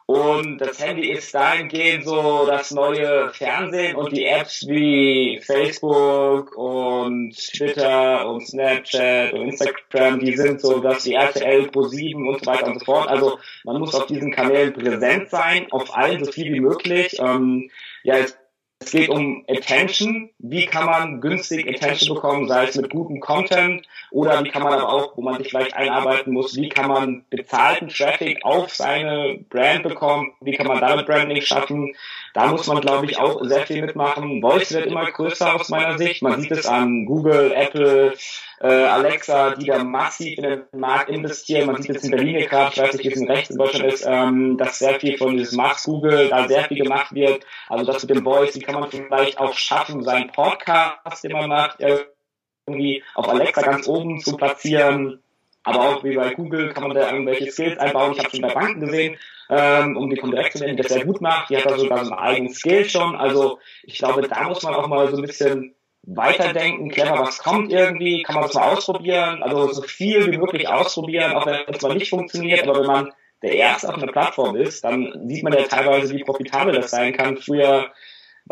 Und 0.06 0.58
das 0.58 0.84
Handy 0.84 1.10
ist 1.10 1.32
dahingehend 1.34 2.04
so 2.04 2.44
das 2.46 2.72
neue 2.72 3.30
Fernsehen 3.30 3.96
und 3.96 4.14
die 4.14 4.26
Apps 4.26 4.66
wie 4.66 5.40
Facebook 5.42 6.56
und 6.56 7.34
Twitter 7.34 8.28
und 8.28 8.46
Snapchat 8.46 9.32
und 9.32 9.48
Instagram, 9.48 10.18
die 10.18 10.36
sind 10.36 10.60
so 10.60 10.80
dass 10.80 11.04
die 11.04 11.14
RTL, 11.14 11.68
Pro7 11.68 12.28
und 12.28 12.44
so 12.44 12.50
weiter 12.50 12.66
und 12.66 12.80
so 12.80 12.84
fort. 12.84 13.08
Also 13.08 13.38
man 13.64 13.78
muss 13.78 13.94
auf 13.94 14.06
diesen 14.06 14.32
Kanälen 14.32 14.72
präsent 14.72 15.30
sein, 15.30 15.68
auf 15.70 15.96
allen 15.96 16.24
so 16.24 16.32
viel 16.32 16.52
wie 16.52 16.60
möglich. 16.60 17.16
Ähm, 17.20 17.70
ja, 18.02 18.16
es 18.16 18.36
es 18.84 18.90
geht 18.90 19.08
um 19.08 19.44
Attention. 19.48 20.30
Wie 20.38 20.66
kann 20.66 20.86
man 20.86 21.20
günstig 21.20 21.68
Attention 21.68 22.16
bekommen, 22.16 22.48
sei 22.48 22.64
es 22.64 22.76
mit 22.76 22.90
gutem 22.90 23.20
Content 23.20 23.86
oder 24.10 24.42
wie 24.44 24.50
kann 24.50 24.62
man 24.62 24.74
aber 24.74 24.92
auch, 24.92 25.16
wo 25.16 25.22
man 25.22 25.38
sich 25.38 25.48
vielleicht 25.48 25.74
einarbeiten 25.74 26.32
muss, 26.32 26.56
wie 26.56 26.68
kann 26.68 26.88
man 26.88 27.24
bezahlten 27.30 27.88
Traffic 27.88 28.44
auf 28.44 28.74
seine 28.74 29.38
Brand 29.48 29.84
bekommen, 29.84 30.32
wie 30.40 30.52
kann 30.52 30.66
man 30.66 30.80
damit 30.80 31.06
Branding 31.06 31.40
schaffen. 31.40 31.94
Da 32.34 32.46
muss 32.46 32.66
man, 32.66 32.80
glaube 32.80 33.06
ich, 33.06 33.18
auch 33.18 33.42
sehr 33.44 33.66
viel 33.66 33.82
mitmachen. 33.82 34.40
Voice 34.40 34.72
wird 34.72 34.86
immer 34.86 35.10
größer 35.10 35.54
aus 35.54 35.68
meiner 35.68 35.98
Sicht. 35.98 36.22
Man 36.22 36.40
sieht 36.40 36.52
es 36.52 36.66
an 36.66 37.04
Google, 37.04 37.52
Apple, 37.54 38.14
äh, 38.60 38.66
Alexa, 38.66 39.54
die 39.54 39.66
da 39.66 39.84
massiv 39.84 40.38
in 40.38 40.44
den 40.44 40.62
Markt 40.72 41.10
investieren. 41.10 41.66
Man 41.66 41.82
sieht 41.82 41.92
jetzt 41.92 42.04
in 42.04 42.10
Berlin 42.12 42.46
gerade, 42.48 42.72
ich 42.72 42.80
weiß 42.80 42.94
nicht, 42.94 43.04
wie 43.04 43.12
es 43.12 43.20
in 43.20 43.30
rechts 43.30 43.50
in 43.50 43.58
Deutschland 43.58 43.92
ist, 43.92 44.06
ähm, 44.06 44.56
dass 44.56 44.78
sehr 44.78 44.98
viel 44.98 45.18
von 45.18 45.36
diesem 45.36 45.58
Max 45.58 45.84
Google 45.84 46.28
da 46.28 46.48
sehr 46.48 46.64
viel 46.64 46.82
gemacht 46.82 47.14
wird. 47.14 47.44
Also 47.68 47.84
das 47.84 48.02
mit 48.02 48.16
dem 48.16 48.24
Voice, 48.24 48.54
wie 48.54 48.60
kann 48.60 48.80
man 48.80 48.90
vielleicht 48.90 49.38
auch 49.38 49.52
schaffen, 49.52 50.02
seinen 50.02 50.30
Podcast, 50.32 51.24
den 51.24 51.32
man 51.32 51.48
macht, 51.48 51.80
irgendwie 51.80 53.02
auf 53.14 53.28
Alexa 53.28 53.60
ganz 53.60 53.86
oben 53.88 54.20
zu 54.20 54.36
platzieren. 54.36 55.22
Aber 55.64 55.80
auch 55.80 56.04
wie 56.04 56.16
bei 56.16 56.34
Google 56.34 56.72
kann 56.72 56.84
man 56.84 56.94
da 56.94 57.10
irgendwelche 57.12 57.50
Skills 57.50 57.78
einbauen. 57.78 58.12
Ich 58.12 58.18
habe 58.18 58.30
schon 58.30 58.40
bei 58.40 58.52
Banken 58.52 58.80
gesehen, 58.80 59.16
ähm, 59.48 59.96
um 59.96 60.10
die 60.10 60.16
Comdirect 60.16 60.56
zu 60.56 60.64
nennen, 60.64 60.76
das 60.76 60.88
sehr 60.88 61.04
gut 61.04 61.20
macht. 61.20 61.50
Die 61.50 61.56
hat 61.56 61.66
da 61.66 61.78
sogar 61.78 62.04
so 62.04 62.12
einen 62.12 62.20
eigenen 62.20 62.52
Skill 62.52 62.84
schon. 62.88 63.14
Also 63.16 63.58
ich 63.84 63.98
glaube, 63.98 64.22
da 64.22 64.48
muss 64.48 64.62
man 64.62 64.74
auch 64.74 64.88
mal 64.88 65.08
so 65.08 65.16
ein 65.16 65.22
bisschen 65.22 65.74
weiterdenken, 66.04 66.90
clever, 66.90 67.20
was 67.20 67.38
kommt 67.38 67.72
irgendwie, 67.72 68.22
kann 68.22 68.34
man 68.34 68.44
das 68.44 68.54
mal 68.54 68.72
ausprobieren, 68.72 69.42
also 69.42 69.72
so 69.72 69.82
viel 69.82 70.32
wie 70.32 70.38
möglich 70.38 70.68
ausprobieren, 70.68 71.32
auch 71.32 71.46
wenn 71.46 71.60
es 71.68 71.80
mal 71.80 71.94
nicht 71.94 72.10
funktioniert, 72.10 72.66
aber 72.66 72.80
wenn 72.80 72.86
man 72.86 73.12
der 73.42 73.54
Erste 73.54 73.88
auf 73.88 73.94
einer 73.94 74.10
Plattform 74.10 74.56
ist, 74.56 74.84
dann 74.84 75.28
sieht 75.28 75.44
man 75.44 75.52
ja 75.52 75.62
teilweise, 75.62 76.14
wie 76.14 76.24
profitabel 76.24 76.74
das 76.74 76.90
sein 76.90 77.12
kann. 77.12 77.36
Früher 77.36 77.92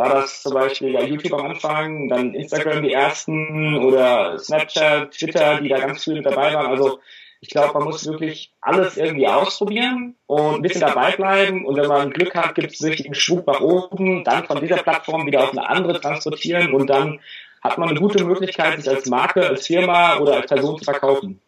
war 0.01 0.09
das 0.09 0.43
zum 0.43 0.55
Beispiel 0.55 0.95
ja 0.95 1.03
YouTube 1.03 1.35
am 1.35 1.51
Anfang, 1.51 2.09
dann 2.09 2.33
Instagram 2.33 2.83
die 2.83 2.93
ersten 2.93 3.77
oder 3.77 4.39
Snapchat, 4.39 5.11
Twitter, 5.11 5.61
die 5.61 5.69
da 5.69 5.79
ganz 5.79 6.05
viel 6.05 6.15
mit 6.15 6.25
dabei 6.25 6.55
waren. 6.55 6.69
Also 6.69 7.01
ich 7.43 7.51
glaube, 7.51 7.79
man 7.79 7.85
muss 7.85 8.07
wirklich 8.07 8.51
alles 8.63 8.97
irgendwie 8.97 9.27
ausprobieren 9.27 10.17
und 10.27 10.55
ein 10.55 10.63
bisschen 10.63 10.81
dabei 10.81 11.13
bleiben. 11.17 11.67
Und 11.67 11.77
wenn 11.77 11.87
man 11.87 12.13
Glück 12.13 12.35
hat, 12.35 12.55
gibt 12.55 12.73
es 12.73 12.83
richtig 12.83 13.07
einen 13.07 13.15
Schwung 13.15 13.45
nach 13.47 13.61
oben, 13.61 14.25
dann 14.25 14.47
von 14.47 14.59
dieser 14.61 14.79
Plattform 14.79 15.27
wieder 15.27 15.45
auf 15.45 15.51
eine 15.51 15.69
andere 15.69 16.01
transportieren 16.01 16.73
und 16.73 16.87
dann 16.89 17.21
hat 17.61 17.77
man 17.77 17.91
eine 17.91 18.01
gute 18.01 18.25
Möglichkeit, 18.25 18.81
sich 18.81 18.89
als 18.89 19.05
Marke, 19.05 19.47
als 19.47 19.67
Firma 19.67 20.17
oder 20.17 20.37
als 20.37 20.47
Person 20.47 20.79
zu 20.79 20.85
verkaufen. 20.85 21.43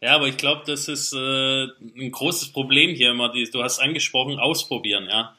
Ja, 0.00 0.16
aber 0.16 0.26
ich 0.26 0.36
glaube, 0.36 0.62
das 0.66 0.88
ist 0.88 1.12
äh, 1.12 1.66
ein 1.96 2.10
großes 2.10 2.52
Problem 2.52 2.90
hier 2.90 3.12
immer. 3.12 3.32
Du 3.32 3.62
hast 3.62 3.78
angesprochen, 3.78 4.40
ausprobieren, 4.40 5.06
ja. 5.08 5.36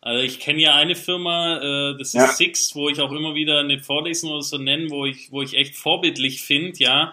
Also 0.00 0.22
ich 0.22 0.40
kenne 0.40 0.60
ja 0.60 0.74
eine 0.74 0.94
Firma, 0.94 1.58
äh, 1.58 1.98
das 1.98 2.08
ist 2.08 2.14
ja. 2.14 2.28
Six, 2.28 2.74
wo 2.74 2.88
ich 2.88 3.00
auch 3.00 3.12
immer 3.12 3.34
wieder 3.34 3.60
eine 3.60 3.80
Vorlesung 3.80 4.30
oder 4.30 4.42
so 4.42 4.58
nenne, 4.58 4.90
wo 4.90 5.06
ich, 5.06 5.32
wo 5.32 5.42
ich 5.42 5.54
echt 5.54 5.76
vorbildlich 5.76 6.42
finde, 6.42 6.78
ja 6.78 7.12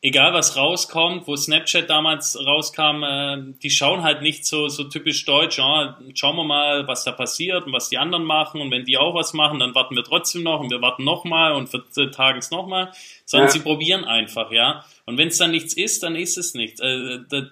egal 0.00 0.32
was 0.32 0.56
rauskommt, 0.56 1.26
wo 1.26 1.36
Snapchat 1.36 1.90
damals 1.90 2.38
rauskam, 2.38 3.02
äh, 3.02 3.54
die 3.62 3.70
schauen 3.70 4.02
halt 4.02 4.22
nicht 4.22 4.46
so, 4.46 4.68
so 4.68 4.84
typisch 4.84 5.24
deutsch, 5.24 5.58
ja, 5.58 5.98
schauen 6.14 6.36
wir 6.36 6.44
mal, 6.44 6.86
was 6.86 7.04
da 7.04 7.12
passiert 7.12 7.66
und 7.66 7.72
was 7.72 7.88
die 7.88 7.98
anderen 7.98 8.24
machen 8.24 8.60
und 8.60 8.70
wenn 8.70 8.84
die 8.84 8.96
auch 8.96 9.14
was 9.14 9.32
machen, 9.32 9.58
dann 9.58 9.74
warten 9.74 9.96
wir 9.96 10.04
trotzdem 10.04 10.42
noch 10.42 10.60
und 10.60 10.70
wir 10.70 10.80
warten 10.80 11.04
nochmal 11.04 11.52
und 11.52 11.68
vertagen 11.68 12.38
es 12.38 12.50
nochmal, 12.50 12.92
sondern 13.24 13.48
ja. 13.48 13.52
sie 13.52 13.60
probieren 13.60 14.04
einfach, 14.04 14.52
ja. 14.52 14.84
Und 15.04 15.18
wenn 15.18 15.28
es 15.28 15.38
dann 15.38 15.50
nichts 15.50 15.74
ist, 15.74 16.02
dann 16.02 16.14
ist 16.14 16.38
es 16.38 16.54
nichts. 16.54 16.80
Äh, 16.80 17.20
da, 17.28 17.48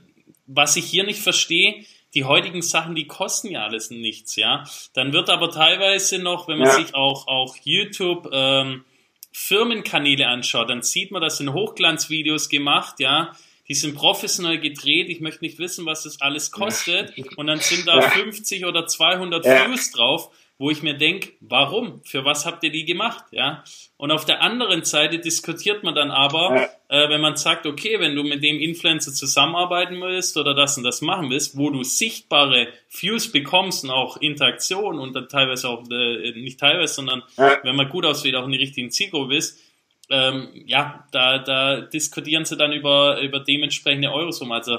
was 0.47 0.77
ich 0.77 0.85
hier 0.85 1.05
nicht 1.05 1.21
verstehe, 1.21 1.85
die 2.15 2.25
heutigen 2.25 2.63
Sachen, 2.63 2.95
die 2.95 3.07
kosten 3.07 3.51
ja 3.51 3.65
alles 3.65 3.91
nichts, 3.91 4.37
ja. 4.37 4.65
Dann 4.95 5.13
wird 5.13 5.29
aber 5.29 5.51
teilweise 5.51 6.19
noch, 6.19 6.49
wenn 6.49 6.59
man 6.59 6.69
ja. 6.69 6.75
sich 6.75 6.95
auch, 6.95 7.27
auch 7.29 7.57
YouTube, 7.63 8.29
ähm, 8.33 8.85
Firmenkanäle 9.33 10.27
anschaut, 10.29 10.71
dann 10.71 10.81
sieht 10.81 11.11
man, 11.11 11.21
das 11.21 11.37
sind 11.37 11.53
Hochglanzvideos 11.53 12.49
gemacht, 12.49 13.01
ja, 13.01 13.37
die 13.69 13.75
sind 13.75 13.95
professionell 13.95 14.59
gedreht. 14.59 15.09
Ich 15.09 15.21
möchte 15.21 15.45
nicht 15.45 15.59
wissen, 15.59 15.87
was 15.87 16.05
das 16.05 16.21
alles 16.21 16.53
kostet. 16.53 17.13
Und 17.37 17.49
dann 17.49 17.59
sind 17.59 17.87
da 17.87 18.01
50 18.01 18.65
oder 18.65 18.87
200 18.87 19.45
Views 19.45 19.91
drauf 19.91 20.31
wo 20.59 20.71
ich 20.71 20.83
mir 20.83 20.95
denke, 20.95 21.33
warum? 21.41 22.01
Für 22.05 22.25
was 22.25 22.47
habt 22.47 22.65
ihr 22.65 22.71
die 22.71 22.87
gemacht? 22.87 23.25
Ja. 23.31 23.63
Und 23.99 24.11
auf 24.11 24.25
der 24.25 24.41
anderen 24.41 24.85
Seite 24.85 25.19
diskutiert 25.19 25.83
man 25.83 25.95
dann 25.95 26.11
aber, 26.11 26.69
äh, 26.89 27.09
wenn 27.11 27.21
man 27.21 27.37
sagt, 27.37 27.67
okay, 27.67 28.01
wenn 28.01 28.17
du 28.17 28.23
mit 28.23 28.43
dem 28.43 28.59
Influencer 28.59 29.13
zusammenarbeiten 29.13 30.01
willst 30.01 30.37
oder 30.39 30.55
das 30.55 30.79
und 30.79 30.85
das 30.85 31.03
machen 31.03 31.29
willst, 31.29 31.59
wo 31.59 31.69
du 31.71 31.85
sichtbare 31.85 32.69
Views 32.89 33.31
bekommst 33.31 33.85
und 33.85 33.91
auch 33.91 34.17
Interaktion 34.17 34.99
und 34.99 35.15
dann 35.15 35.29
teilweise 35.29 35.69
auch, 35.69 35.85
äh, 35.91 36.33
nicht 36.33 36.59
teilweise, 36.59 36.95
sondern 36.95 37.23
wenn 37.37 37.77
man 37.77 37.91
gut 37.91 38.07
aussieht, 38.07 38.35
auch 38.35 38.47
in 38.47 38.53
die 38.53 38.59
richtigen 38.59 38.91
Zielgruppe 38.91 39.29
bist, 39.29 39.61
ähm, 40.09 40.49
ja, 40.67 41.07
da, 41.11 41.39
da 41.39 41.81
diskutieren 41.81 42.45
sie 42.45 42.57
dann 42.57 42.73
über, 42.73 43.21
über 43.21 43.41
dementsprechende 43.41 44.13
Eurosummen. 44.13 44.53
Also 44.53 44.79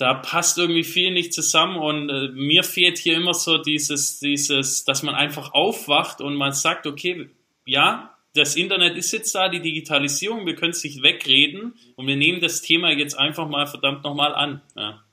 da 0.00 0.14
passt 0.14 0.56
irgendwie 0.56 0.84
viel 0.84 1.12
nicht 1.12 1.34
zusammen 1.34 1.76
und 1.76 2.08
äh, 2.08 2.28
mir 2.28 2.64
fehlt 2.64 2.96
hier 2.96 3.16
immer 3.16 3.34
so 3.34 3.58
dieses, 3.58 4.18
dieses, 4.18 4.84
dass 4.84 5.02
man 5.02 5.14
einfach 5.14 5.52
aufwacht 5.52 6.22
und 6.22 6.36
man 6.36 6.52
sagt, 6.52 6.86
okay, 6.86 7.28
ja, 7.66 8.16
das 8.34 8.56
Internet 8.56 8.96
ist 8.96 9.12
jetzt 9.12 9.34
da, 9.34 9.50
die 9.50 9.60
Digitalisierung, 9.60 10.46
wir 10.46 10.54
können 10.54 10.70
es 10.70 10.82
nicht 10.84 11.02
wegreden 11.02 11.74
und 11.96 12.06
wir 12.06 12.16
nehmen 12.16 12.40
das 12.40 12.62
Thema 12.62 12.90
jetzt 12.90 13.14
einfach 13.14 13.46
mal 13.46 13.66
verdammt 13.66 14.02
nochmal 14.02 14.34
an. 14.34 14.62
Ja. 14.74 15.04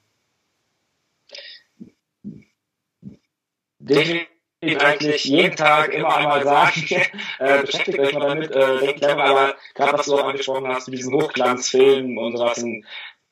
Definitiv 3.79 4.37
eigentlich 4.61 5.25
jeden 5.25 5.55
Tag 5.55 5.93
immer 5.93 6.15
einmal 6.15 6.43
sagen, 6.43 6.85
äh, 7.39 7.61
beschäftigt 7.61 7.99
euch 7.99 8.13
mal 8.13 8.29
damit, 8.29 8.51
äh, 8.51 8.79
denkt 8.79 9.01
clever, 9.01 9.23
aber 9.23 9.55
gerade 9.75 9.97
was 9.97 10.05
du 10.05 10.15
auch 10.15 10.27
angesprochen 10.27 10.67
hast, 10.67 10.87
mit 10.87 10.97
diesen 10.97 11.13
Hochglanzfilmen 11.13 12.17
und 12.17 12.37
sowas, 12.37 12.63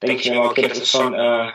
denke 0.01 0.21
ich 0.21 0.29
mir 0.29 0.41
okay, 0.41 0.67
das 0.67 0.79
ist 0.79 0.91
schon 0.91 1.13
äh, 1.13 1.51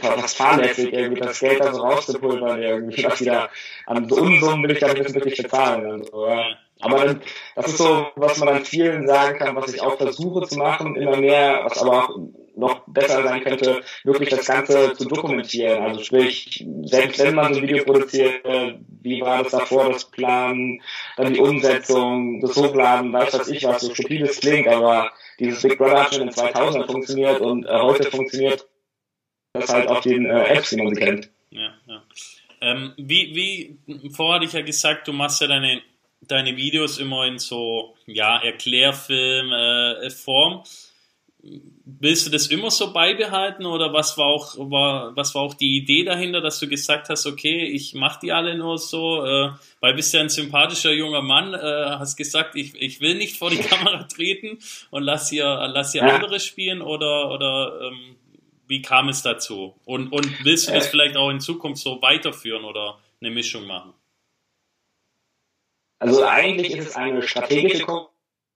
fast 0.00 0.36
fahrlässig, 0.36 0.92
irgendwie 0.92 1.20
das 1.20 1.40
Geld 1.40 1.60
da 1.60 1.72
so 1.72 1.82
rauszupulvern, 1.82 2.62
irgendwie, 2.62 3.04
was 3.04 3.20
wieder 3.20 3.50
an 3.86 4.08
so 4.08 4.16
Unsummen 4.16 4.62
will 4.64 4.72
ich 4.72 4.80
da 4.80 4.92
nicht 4.92 5.14
wirklich 5.14 5.42
bezahlen. 5.42 5.86
Und 5.86 6.06
so, 6.10 6.26
ja. 6.26 6.44
Aber 6.80 7.04
dann, 7.04 7.22
das 7.56 7.66
ist 7.68 7.78
so, 7.78 8.06
was 8.14 8.38
man 8.38 8.48
an 8.48 8.64
vielen 8.64 9.06
sagen 9.06 9.38
kann, 9.38 9.56
was 9.56 9.72
ich 9.72 9.80
auch 9.80 9.96
versuche 9.96 10.46
zu 10.46 10.58
machen, 10.58 10.94
immer 10.94 11.16
mehr, 11.16 11.62
was 11.64 11.78
aber 11.78 12.04
auch 12.04 12.18
noch 12.54 12.82
besser 12.86 13.22
sein 13.22 13.42
könnte, 13.42 13.82
wirklich 14.04 14.30
das 14.30 14.46
Ganze 14.46 14.92
zu 14.94 15.06
dokumentieren. 15.06 15.82
Also 15.82 16.02
sprich, 16.02 16.66
selbst 16.82 17.20
wenn 17.20 17.34
man 17.34 17.54
so 17.54 17.60
ein 17.60 17.68
Video 17.68 17.84
produziert, 17.84 18.44
wie 19.02 19.20
war 19.22 19.42
das 19.42 19.52
davor, 19.52 19.92
das 19.92 20.04
Planen, 20.04 20.82
dann 21.16 21.34
die 21.34 21.40
Umsetzung, 21.40 22.40
das 22.40 22.56
Hochladen, 22.56 23.12
weiß 23.12 23.38
was 23.38 23.48
ich 23.48 23.64
was, 23.64 23.82
so 23.82 23.94
stupides 23.94 24.40
klingt, 24.40 24.68
aber 24.68 25.12
dieses 25.38 25.62
Big 25.62 25.78
Brother 25.78 26.02
hat 26.02 26.14
schon 26.14 26.22
in 26.22 26.32
2000 26.32 26.86
funktioniert 26.86 27.40
und 27.40 27.66
äh, 27.66 27.80
heute 27.80 28.10
funktioniert 28.10 28.66
das 29.52 29.72
halt 29.72 29.88
auf 29.88 30.00
den 30.00 30.26
äh, 30.26 30.44
Apps, 30.44 30.70
die 30.70 30.76
man 30.76 30.94
sie 30.94 31.00
kennt. 31.00 31.30
Ja, 31.50 31.74
ja. 31.86 32.02
Ähm, 32.60 32.92
wie, 32.96 33.34
wie, 33.34 33.78
vorher 34.10 34.36
hatte 34.36 34.46
ich 34.46 34.52
ja 34.52 34.62
gesagt, 34.62 35.06
du 35.06 35.12
machst 35.12 35.40
ja 35.40 35.46
deine 35.46 35.80
deine 36.20 36.56
Videos 36.56 36.98
immer 36.98 37.26
in 37.26 37.38
so, 37.38 37.94
ja, 38.06 38.42
Erklärfilm-Form. 38.42 40.52
Äh, 40.54 40.62
Willst 41.84 42.26
du 42.26 42.30
das 42.30 42.46
immer 42.48 42.70
so 42.70 42.92
beibehalten 42.92 43.66
oder 43.66 43.92
was 43.92 44.18
war 44.18 44.26
auch 44.26 44.54
war 44.58 45.16
was 45.16 45.34
war 45.34 45.42
auch 45.42 45.54
die 45.54 45.76
Idee 45.76 46.04
dahinter, 46.04 46.40
dass 46.40 46.60
du 46.60 46.68
gesagt 46.68 47.08
hast, 47.08 47.26
okay, 47.26 47.64
ich 47.64 47.94
mache 47.94 48.20
die 48.22 48.32
alle 48.32 48.56
nur 48.56 48.78
so, 48.78 49.24
äh, 49.24 49.50
weil 49.80 49.94
bist 49.94 50.14
ja 50.14 50.20
ein 50.20 50.28
sympathischer 50.28 50.92
junger 50.92 51.22
Mann, 51.22 51.54
äh, 51.54 51.58
hast 51.98 52.16
gesagt, 52.16 52.56
ich, 52.56 52.74
ich 52.74 53.00
will 53.00 53.16
nicht 53.16 53.36
vor 53.36 53.50
die 53.50 53.56
Kamera 53.70 54.04
treten 54.04 54.58
und 54.90 55.02
lass 55.02 55.30
hier 55.30 55.46
lass 55.72 55.92
hier 55.92 56.02
ja. 56.02 56.14
andere 56.14 56.40
spielen 56.40 56.82
oder 56.82 57.30
oder 57.30 57.80
ähm, 57.82 58.16
wie 58.66 58.82
kam 58.82 59.08
es 59.08 59.22
dazu? 59.22 59.74
Und 59.84 60.12
und 60.12 60.44
willst 60.44 60.68
du 60.68 60.72
das 60.72 60.86
äh. 60.86 60.90
vielleicht 60.90 61.16
auch 61.16 61.30
in 61.30 61.40
Zukunft 61.40 61.82
so 61.82 62.02
weiterführen 62.02 62.64
oder 62.64 62.98
eine 63.20 63.30
Mischung 63.30 63.66
machen? 63.66 63.94
Also 66.00 66.24
eigentlich 66.24 66.76
ist 66.76 66.88
es 66.88 66.96
eine 66.96 67.22
strategische 67.22 67.84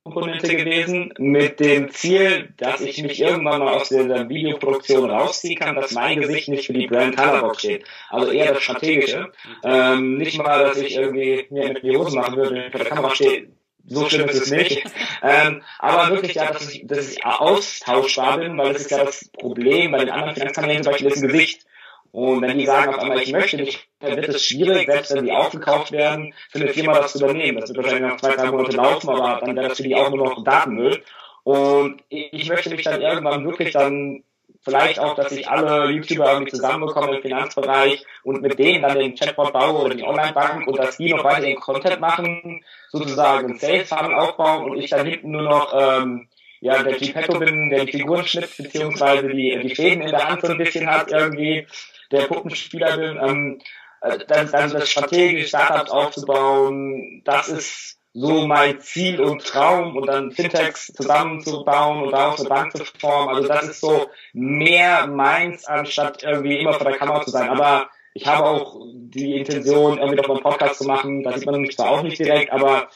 Komponente 0.05 0.57
gewesen 0.57 1.15
mit 1.19 1.61
dem 1.61 1.91
Ziel, 1.91 2.53
dass 2.57 2.81
ich 2.81 3.03
mich 3.03 3.21
irgendwann 3.21 3.61
mal 3.61 3.75
aus 3.75 3.89
dieser 3.89 4.29
Videoproduktion 4.29 5.09
rausziehen 5.09 5.59
kann, 5.59 5.77
dass 5.77 5.93
mein 5.93 6.21
Gesicht 6.21 6.49
nicht 6.49 6.67
für 6.67 6.73
die 6.73 6.89
Brand 6.89 7.17
Colorbox 7.17 7.61
steht. 7.61 7.85
Also 8.11 8.33
eher 8.33 8.53
das 8.53 8.65
Strategische. 8.65 9.31
Ähm, 9.63 10.19
nicht 10.19 10.39
mal, 10.39 10.65
dass 10.65 10.79
ich 10.79 10.97
irgendwie 10.97 11.47
mir 11.51 11.69
mit 11.69 11.85
die 11.85 11.97
Hose 11.97 12.17
machen 12.17 12.37
würde, 12.37 12.55
wenn 12.57 12.65
ich 12.65 12.71
vor 12.73 12.81
der 12.81 12.89
Kamera 12.89 13.15
stehe. 13.15 13.49
So 13.87 14.09
schlimm 14.09 14.29
ist 14.29 14.43
es 14.43 14.51
nicht. 14.51 14.83
Ähm, 15.23 15.63
aber 15.79 16.13
wirklich 16.15 16.35
ja, 16.35 16.53
dass 16.53 16.73
ich, 16.73 16.85
dass 16.85 17.13
ich 17.13 17.25
austauschbar 17.25 18.39
bin, 18.39 18.59
weil 18.59 18.73
das 18.73 18.83
ist 18.83 18.91
ja 18.91 19.05
das 19.05 19.29
Problem 19.29 19.93
bei 19.93 19.99
den 19.99 20.11
anderen 20.11 20.35
Finanzkanälen 20.35 20.83
zum 20.83 20.93
Beispiel 20.93 21.13
ist 21.13 21.23
ein 21.23 21.29
Gesicht. 21.29 21.65
Und 22.13 22.43
wenn 22.43 22.59
die 22.59 22.67
sagen 22.67 22.95
auf 22.95 23.01
einmal, 23.01 23.23
ich 23.23 23.33
möchte 23.33 23.57
nicht, 23.57 23.89
dann 24.01 24.17
wird 24.17 24.29
es 24.29 24.45
schwierig, 24.45 24.87
selbst 24.87 25.15
wenn 25.15 25.25
die 25.25 25.33
aufgekauft 25.33 25.93
werden, 25.93 26.35
für 26.51 26.61
eine 26.61 26.69
Firma 26.69 26.93
das 26.99 27.13
zu 27.13 27.25
übernehmen. 27.25 27.59
Das 27.59 27.71
wird 27.71 27.83
wahrscheinlich 27.83 28.13
noch 28.13 28.21
zwei, 28.21 28.37
drei 28.37 28.51
Monate 28.51 28.77
laufen, 28.77 29.09
aber 29.09 29.41
dann 29.41 29.57
wäre 29.57 29.69
das 29.69 29.79
für 29.79 29.83
die 29.83 29.97
auch 29.97 30.11
nur 30.11 30.29
noch 30.29 30.45
Datenmüll. 30.45 31.03
Und 31.43 32.03
ich 32.11 32.49
möchte 32.49 32.71
mich 32.71 32.83
dann 32.83 33.01
irgendwann 33.01 33.47
wirklich 33.47 33.73
dann 33.73 34.23
vielleicht 34.61 35.01
auch, 35.01 35.15
dass 35.15 35.33
ich 35.33 35.49
alle 35.49 35.91
YouTuber 35.91 36.33
irgendwie 36.33 36.53
zusammenbekomme 36.53 37.17
im 37.17 37.23
Finanzbereich 37.23 38.05
und 38.23 38.43
mit 38.43 38.59
denen 38.59 38.83
dann 38.83 38.99
den 38.99 39.15
Chatbot 39.15 39.53
baue 39.53 39.85
oder 39.85 39.95
die 39.95 40.05
Online-Bank 40.05 40.67
und 40.67 40.79
dass 40.79 40.99
die 40.99 41.13
noch 41.13 41.25
weiter 41.25 41.41
den 41.41 41.57
Content 41.57 42.01
machen, 42.01 42.63
sozusagen 42.91 43.51
einen 43.51 43.59
Sales-Funnel 43.59 44.15
aufbauen 44.15 44.71
und 44.71 44.79
ich 44.79 44.91
dann 44.91 45.07
hinten 45.07 45.33
nur 45.33 45.43
noch 45.43 45.73
ähm, 45.75 46.29
ja, 46.61 46.83
der 46.83 46.97
Geppetto 46.97 47.39
bin, 47.41 47.71
der 47.71 47.87
die 47.87 47.93
Figuren 47.93 48.25
schnitzt, 48.25 48.59
beziehungsweise 48.59 49.29
die, 49.29 49.59
die 49.65 49.75
Fäden 49.75 50.03
in 50.03 50.11
der 50.11 50.29
Hand 50.29 50.43
so 50.43 50.53
ein 50.53 50.59
bisschen 50.59 50.89
hat 50.89 51.11
irgendwie 51.11 51.67
der 52.13 52.27
Puppenspieler 52.27 52.97
bin, 52.97 53.19
ähm, 53.21 53.59
äh, 54.03 54.19
dann, 54.27 54.51
dann 54.51 54.71
das 54.71 54.91
strategisch 54.91 55.49
Startups 55.49 55.91
aufzubauen, 55.91 57.23
das 57.25 57.49
ist 57.49 57.99
so 58.15 58.47
mein 58.47 58.81
Ziel 58.81 59.21
und 59.21 59.45
Traum 59.45 59.97
und 59.97 60.07
dann 60.07 60.33
Fintechs 60.33 60.93
zusammenzubauen 60.93 62.03
und 62.03 62.11
daraus 62.13 62.41
eine 62.41 62.49
Bank 62.49 62.77
zu 62.77 62.85
formen. 62.85 63.35
Also 63.35 63.49
das 63.49 63.69
ist 63.69 63.81
so 63.81 64.07
mehr 64.35 65.07
meins, 65.07 65.65
anstatt 65.65 66.23
irgendwie 66.23 66.59
immer 66.59 66.75
vor 66.75 66.87
der 66.87 66.99
Kamera 66.99 67.23
zu 67.23 67.31
sein. 67.31 67.49
Aber 67.49 67.89
ich 68.13 68.27
habe 68.27 68.45
auch 68.45 68.79
die 68.95 69.39
Intention, 69.39 69.97
irgendwie 69.97 70.17
noch 70.17 70.29
mal 70.29 70.35
einen 70.35 70.43
Podcast 70.43 70.79
zu 70.79 70.85
machen. 70.85 71.23
Da 71.23 71.33
sieht 71.33 71.47
man 71.47 71.61
mich 71.63 71.75
zwar 71.75 71.91
auch 71.91 72.03
nicht 72.03 72.19
direkt, 72.19 72.53
aber 72.53 72.89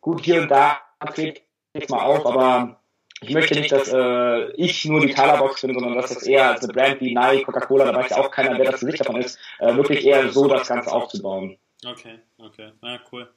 gut, 0.00 0.24
hier 0.24 0.40
und 0.40 0.50
da 0.50 0.80
trete 1.14 1.42
ich 1.74 1.88
mal 1.90 2.02
auf, 2.02 2.24
aber 2.24 2.81
ich 3.22 3.30
möchte 3.30 3.54
nicht, 3.54 3.72
dass 3.72 3.92
äh, 3.92 4.52
ich 4.52 4.84
nur 4.84 5.00
die 5.00 5.12
Talerbox 5.12 5.62
bin, 5.62 5.74
sondern 5.74 5.94
dass 5.94 6.12
das 6.12 6.24
eher 6.24 6.50
als 6.50 6.64
eine 6.64 6.72
Brand 6.72 7.00
wie 7.00 7.14
Nike, 7.14 7.44
Coca-Cola, 7.44 7.90
da 7.90 7.94
weiß 7.94 8.10
ja 8.10 8.18
auch 8.18 8.30
keiner, 8.30 8.58
wer 8.58 8.70
das 8.70 8.80
Gesicht 8.80 9.00
davon 9.00 9.20
ist, 9.20 9.38
äh, 9.58 9.74
wirklich 9.76 10.04
eher 10.04 10.30
so 10.30 10.48
das 10.48 10.68
Ganze 10.68 10.92
aufzubauen. 10.92 11.56
Okay, 11.84 12.18
okay, 12.38 12.72
ja, 12.82 13.00
cool. 13.10 13.28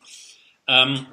Ähm, 0.67 1.05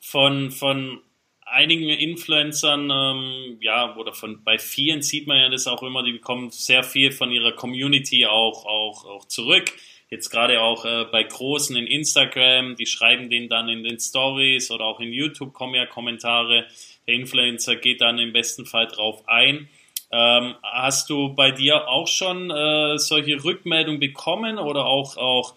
von, 0.00 0.50
von 0.50 1.00
einigen 1.46 1.88
Influencern, 1.88 2.90
ähm, 2.90 3.58
ja, 3.60 3.96
oder 3.96 4.12
von 4.12 4.42
bei 4.44 4.58
vielen 4.58 5.02
sieht 5.02 5.26
man 5.26 5.38
ja 5.38 5.48
das 5.48 5.66
auch 5.66 5.82
immer, 5.82 6.02
die 6.02 6.12
bekommen 6.12 6.50
sehr 6.50 6.82
viel 6.82 7.12
von 7.12 7.30
ihrer 7.30 7.52
Community 7.52 8.26
auch, 8.26 8.66
auch, 8.66 9.04
auch 9.04 9.24
zurück. 9.26 9.72
Jetzt 10.10 10.30
gerade 10.30 10.60
auch 10.60 10.84
äh, 10.84 11.06
bei 11.10 11.22
Großen 11.24 11.74
in 11.76 11.86
Instagram, 11.86 12.76
die 12.76 12.86
schreiben 12.86 13.30
den 13.30 13.48
dann 13.48 13.68
in 13.68 13.82
den 13.82 13.98
Stories 13.98 14.70
oder 14.70 14.84
auch 14.84 15.00
in 15.00 15.12
YouTube 15.12 15.52
kommen 15.52 15.74
ja 15.74 15.86
Kommentare. 15.86 16.66
Der 17.06 17.14
Influencer 17.14 17.76
geht 17.76 18.00
dann 18.00 18.18
im 18.18 18.32
besten 18.32 18.66
Fall 18.66 18.86
drauf 18.86 19.22
ein. 19.26 19.68
Ähm, 20.10 20.54
hast 20.62 21.10
du 21.10 21.34
bei 21.34 21.50
dir 21.50 21.88
auch 21.88 22.06
schon 22.06 22.50
äh, 22.50 22.98
solche 22.98 23.42
Rückmeldungen 23.42 24.00
bekommen 24.00 24.58
oder 24.58 24.86
auch, 24.86 25.16
auch 25.16 25.54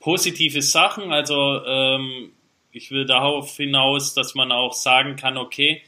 positive 0.00 0.62
Sachen? 0.62 1.12
Also 1.12 1.64
ähm, 1.64 2.32
ich 2.72 2.90
will 2.90 3.06
darauf 3.06 3.56
hinaus, 3.56 4.14
dass 4.14 4.34
man 4.34 4.52
auch 4.52 4.72
sagen 4.72 5.16
kann, 5.16 5.36
okay, 5.36 5.82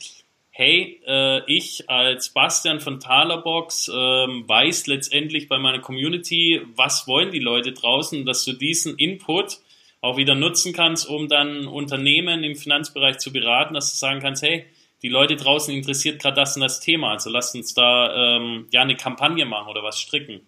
hey, 0.50 1.00
äh, 1.06 1.42
ich 1.46 1.88
als 1.88 2.30
Bastian 2.30 2.80
von 2.80 3.00
Talerbox 3.00 3.88
äh, 3.88 3.92
weiß 3.92 4.86
letztendlich 4.86 5.48
bei 5.48 5.58
meiner 5.58 5.80
Community, 5.80 6.60
was 6.76 7.08
wollen 7.08 7.32
die 7.32 7.40
Leute 7.40 7.72
draußen, 7.72 8.24
dass 8.26 8.44
du 8.44 8.52
diesen 8.52 8.96
Input 8.98 9.58
auch 10.02 10.16
wieder 10.16 10.34
nutzen 10.34 10.72
kannst, 10.72 11.08
um 11.08 11.28
dann 11.28 11.66
Unternehmen 11.66 12.44
im 12.44 12.56
Finanzbereich 12.56 13.18
zu 13.18 13.32
beraten, 13.32 13.74
dass 13.74 13.92
du 13.92 13.96
sagen 13.96 14.20
kannst, 14.20 14.42
hey, 14.42 14.66
die 15.03 15.09
Leute 15.09 15.36
draußen 15.36 15.74
interessiert 15.74 16.20
gerade 16.20 16.36
das 16.36 16.57
und 16.57 16.62
das 16.62 16.80
Thema. 16.80 17.11
Also 17.11 17.30
lasst 17.30 17.55
uns 17.55 17.74
da 17.74 18.36
ähm, 18.36 18.68
ja 18.70 18.82
eine 18.82 18.96
Kampagne 18.96 19.44
machen 19.44 19.68
oder 19.68 19.82
was 19.82 19.98
stricken. 19.98 20.46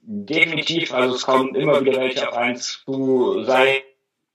Definitiv, 0.00 0.94
also 0.94 1.16
es 1.16 1.22
kommen 1.22 1.54
immer 1.54 1.84
wieder 1.84 2.00
welche 2.00 2.26
auf 2.26 2.34
eins 2.34 2.82
zu, 2.84 3.44
sei 3.44 3.84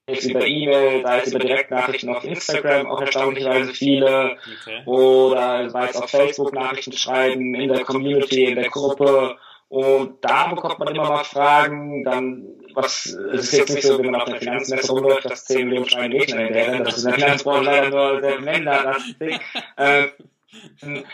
es 0.05 0.25
über 0.25 0.45
E-Mail, 0.45 1.01
sei 1.01 1.19
es 1.21 1.29
über 1.29 1.39
Direktnachrichten 1.39 2.09
auf 2.09 2.23
Instagram, 2.23 2.85
auch 2.87 3.01
erstaunlicherweise 3.01 3.73
viele, 3.73 4.37
okay. 4.61 4.83
oder 4.85 5.69
sei 5.69 5.87
es 5.87 5.95
auf 5.95 6.11
Facebook 6.11 6.53
Nachrichten 6.53 6.91
schreiben, 6.91 7.55
in 7.55 7.69
der 7.69 7.83
Community, 7.85 8.43
in 8.43 8.55
der 8.55 8.69
Gruppe 8.69 9.37
und 9.73 10.23
da 10.23 10.49
bekommt 10.49 10.77
man 10.77 10.93
immer 10.93 11.09
mal 11.09 11.23
Fragen, 11.23 12.03
dann, 12.03 12.45
was, 12.75 13.05
es 13.05 13.43
ist 13.45 13.53
jetzt 13.53 13.73
nicht 13.73 13.85
so, 13.85 13.99
wenn 13.99 14.11
man 14.11 14.21
auf 14.21 14.29
der 14.29 14.39
Finanzmesse 14.39 14.91
rumläuft, 14.91 15.25
dass 15.25 15.45
10 15.45 15.67
Millionen 15.67 15.89
schreien 15.89 16.11
Gegner 16.11 16.41
hinterher 16.41 16.79
das 16.79 16.97
ist 16.97 17.03
in 17.03 17.11
der 17.11 17.19
Finanzbranche 17.19 17.63
leider 17.63 17.89
nur 17.89 18.21
sehr 18.21 18.39
länderlastig. 18.39 19.39
Ähm, 19.77 20.09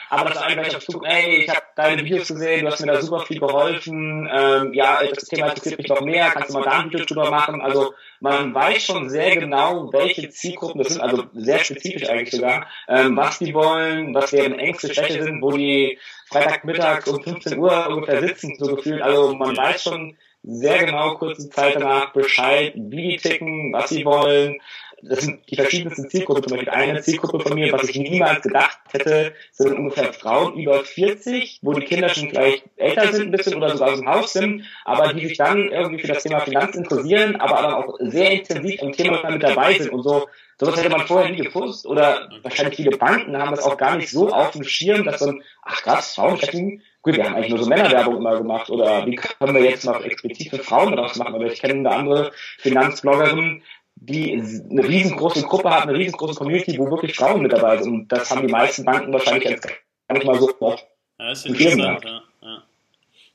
aber 0.10 0.32
das 0.32 0.43
ich 0.68 0.76
auf 0.76 0.86
Zug, 0.86 1.05
ey, 1.07 1.43
ich 1.43 1.49
habe 1.49 1.62
deine 1.76 2.03
Videos 2.03 2.28
gesehen, 2.28 2.66
du 2.66 2.72
hast 2.72 2.82
mir 2.82 2.91
da 2.91 3.01
super 3.01 3.22
viel 3.22 3.39
geholfen, 3.39 4.30
ähm, 4.32 4.74
ja, 4.74 4.99
das 5.03 5.26
Thema 5.26 5.49
interessiert 5.49 5.78
mich 5.78 5.88
noch 5.88 6.01
mehr, 6.01 6.30
kannst 6.32 6.49
du 6.49 6.53
mal 6.55 6.64
da 6.64 6.80
ein 6.80 6.86
Video 6.91 7.05
drüber 7.05 7.30
machen? 7.30 7.62
Also 7.62 7.93
man 8.20 8.53
weiß 8.53 8.84
schon 8.84 9.10
sehr 9.10 9.38
genau, 9.38 9.91
welche 9.93 10.30
Zielgruppen 10.30 10.80
das 10.80 10.93
sind, 10.93 11.01
also 11.01 11.24
sehr 11.34 11.60
spezifisch 11.60 12.10
eigentlich 12.10 12.32
sogar, 12.32 12.68
ähm, 12.88 13.16
was 13.16 13.39
die 13.39 13.53
wollen, 13.53 14.14
was 14.14 14.32
deren 14.32 14.60
Ängste, 14.60 14.93
Schwäche 14.93 15.24
sind, 15.24 15.41
wo 15.41 15.51
die 15.51 15.97
Freitagmittag 16.28 17.07
um 17.07 17.24
15 17.24 17.57
Uhr 17.57 17.88
ungefähr 17.88 18.22
sitzen, 18.22 18.55
so 18.60 18.76
gefühlt. 18.76 19.01
Also 19.01 19.34
man 19.36 19.55
weiß 19.55 19.84
schon 19.84 20.18
sehr 20.43 20.85
genau 20.85 21.15
kurze 21.15 21.49
Zeit 21.49 21.75
danach 21.75 22.13
Bescheid, 22.13 22.73
wie 22.75 23.09
die 23.09 23.17
ticken, 23.17 23.73
was 23.73 23.89
sie 23.89 24.05
wollen, 24.05 24.59
das 25.01 25.21
sind 25.21 25.49
die 25.49 25.55
verschiedensten 25.55 26.09
Zielgruppen. 26.09 26.43
Zum 26.43 26.57
Beispiel 26.57 26.73
eine 26.73 27.01
Zielgruppe 27.01 27.39
von 27.39 27.53
mir, 27.55 27.71
was 27.71 27.87
ich 27.87 27.97
niemals 27.97 28.41
gedacht 28.41 28.79
hätte, 28.91 29.33
sind 29.51 29.73
ungefähr 29.73 30.13
Frauen 30.13 30.55
über 30.55 30.83
40, 30.83 31.59
wo 31.61 31.73
die 31.73 31.85
Kinder 31.85 32.09
schon 32.09 32.29
vielleicht 32.29 32.65
älter 32.77 33.13
sind 33.13 33.27
ein 33.27 33.31
bisschen 33.31 33.55
oder 33.55 33.71
sogar 33.71 33.93
aus 33.93 33.99
dem 33.99 34.09
Haus 34.09 34.33
sind, 34.33 34.65
aber 34.85 35.13
die 35.13 35.27
sich 35.27 35.37
dann 35.37 35.71
irgendwie 35.71 36.01
für 36.01 36.07
das 36.07 36.23
Thema 36.23 36.41
Finanz 36.41 36.75
interessieren, 36.75 37.37
aber 37.37 37.61
dann 37.61 37.73
auch 37.73 37.95
sehr 37.99 38.31
intensiv 38.31 38.81
im 38.81 38.91
Thema 38.91 39.29
mit 39.29 39.43
dabei 39.43 39.73
sind 39.73 39.91
und 39.91 40.03
so. 40.03 40.27
Sowas 40.59 40.77
hätte 40.77 40.89
man 40.89 41.07
vorher 41.07 41.31
nie 41.31 41.41
gewusst 41.41 41.85
oder 41.85 42.29
wahrscheinlich 42.41 42.75
viele 42.75 42.97
Banken 42.97 43.37
haben 43.37 43.51
das 43.51 43.63
auch 43.63 43.77
gar 43.77 43.95
nicht 43.95 44.09
so 44.09 44.29
auf 44.29 44.51
dem 44.51 44.65
Schirm, 44.65 45.05
dass 45.05 45.19
dann, 45.19 45.41
ach 45.61 45.81
krass, 45.81 46.15
Frauen 46.15 46.37
stecken 46.37 46.81
Gut, 47.02 47.16
wir 47.16 47.26
haben 47.26 47.36
eigentlich 47.36 47.50
nur 47.50 47.64
so 47.64 47.70
Männerwerbung 47.70 48.18
immer 48.18 48.38
gemacht 48.38 48.70
oder 48.70 49.06
wie 49.06 49.16
können 49.16 49.56
wir 49.56 49.64
jetzt 49.64 49.86
noch 49.86 50.04
explizit 50.04 50.50
für 50.50 50.60
Frauen 50.60 50.95
daraus 50.95 51.16
machen? 51.16 51.36
Aber 51.36 51.45
ich 51.45 51.62
kenne 51.62 51.76
eine 51.76 51.91
andere 51.91 52.32
Finanzbloggerin, 52.58 53.64
die 53.95 54.34
eine 54.34 54.88
riesengroße 54.88 55.43
Gruppe 55.43 55.70
hat, 55.70 55.84
eine 55.84 55.97
riesengroße 55.97 56.36
Community, 56.36 56.78
wo 56.78 56.89
wirklich 56.89 57.16
Frauen 57.16 57.41
mit 57.41 57.54
dabei 57.54 57.82
sind. 57.82 57.93
Und 57.93 58.08
das 58.12 58.30
haben 58.32 58.45
die 58.45 58.52
meisten 58.52 58.84
Banken 58.84 59.14
wahrscheinlich 59.14 59.50
jetzt 59.50 59.68
gar 59.68 60.18
nicht 60.18 60.26
mal 60.26 60.39
so 60.39 60.52
oft. 60.60 60.86
Ja, 61.20 61.32
ist 61.32 61.45
interessant, 61.45 62.04
ja, 62.04 62.22
ja. 62.41 62.64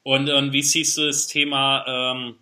Und, 0.02 0.28
und 0.28 0.52
wie 0.52 0.62
siehst 0.62 0.98
du 0.98 1.06
das 1.06 1.26
Thema, 1.26 1.84
ähm, 1.86 2.36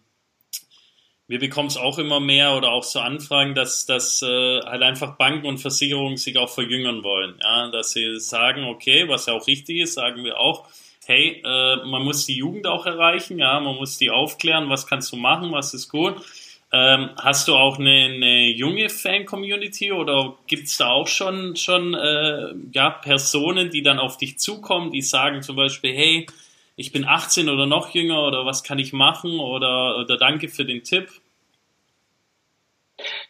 wir 1.29 1.39
bekommen 1.39 1.69
es 1.69 1.77
auch 1.77 1.99
immer 1.99 2.21
mehr 2.21 2.57
oder 2.57 2.73
auch 2.73 2.85
so 2.85 3.01
Anfragen, 3.01 3.55
dass, 3.55 3.87
dass 3.87 4.23
äh, 4.23 4.61
halt 4.61 4.83
einfach 4.83 5.17
Banken 5.17 5.47
und 5.47 5.59
Versicherungen 5.59 6.17
sich 6.17 6.37
auch 6.37 6.51
verjüngern 6.51 7.05
wollen. 7.05 7.39
Ja? 7.43 7.71
Dass 7.71 7.93
sie 7.93 8.19
sagen, 8.19 8.65
okay, 8.65 9.09
was 9.09 9.27
ja 9.27 9.35
auch 9.35 9.47
richtig 9.47 9.79
ist, 9.79 9.95
sagen 9.95 10.25
wir 10.25 10.39
auch, 10.39 10.69
hey, 11.07 11.43
äh, 11.45 11.85
man 11.85 12.03
muss 12.03 12.27
die 12.27 12.37
Jugend 12.37 12.67
auch 12.67 12.87
erreichen, 12.87 13.39
ja, 13.39 13.59
man 13.61 13.77
muss 13.77 13.99
die 13.99 14.11
aufklären, 14.11 14.69
was 14.69 14.87
kannst 14.87 15.13
du 15.13 15.17
machen, 15.17 15.53
was 15.53 15.75
ist 15.75 15.89
gut. 15.89 16.17
Ähm, 16.75 17.11
hast 17.17 17.49
du 17.49 17.55
auch 17.55 17.79
eine, 17.79 18.07
eine 18.15 18.51
junge 18.51 18.89
Fan-Community 18.89 19.93
oder 19.93 20.37
gibt 20.47 20.69
es 20.69 20.79
da 20.79 20.89
auch 20.89 21.07
schon, 21.07 21.55
schon 21.55 21.93
äh, 21.93 22.55
ja, 22.73 22.89
Personen, 22.89 23.71
die 23.71 23.83
dann 23.83 23.99
auf 23.99 24.17
dich 24.17 24.39
zukommen, 24.39 24.91
die 24.91 25.03
sagen 25.03 25.43
zum 25.43 25.57
Beispiel, 25.57 25.95
hey, 25.95 26.27
ich 26.77 26.91
bin 26.91 27.05
18 27.05 27.51
oder 27.51 27.67
noch 27.67 27.95
jünger 27.95 28.27
oder 28.27 28.47
was 28.47 28.63
kann 28.63 28.79
ich 28.79 28.95
machen 28.95 29.39
oder, 29.39 29.99
oder 29.99 30.17
danke 30.17 30.49
für 30.49 30.65
den 30.65 30.83
Tipp? 30.83 31.09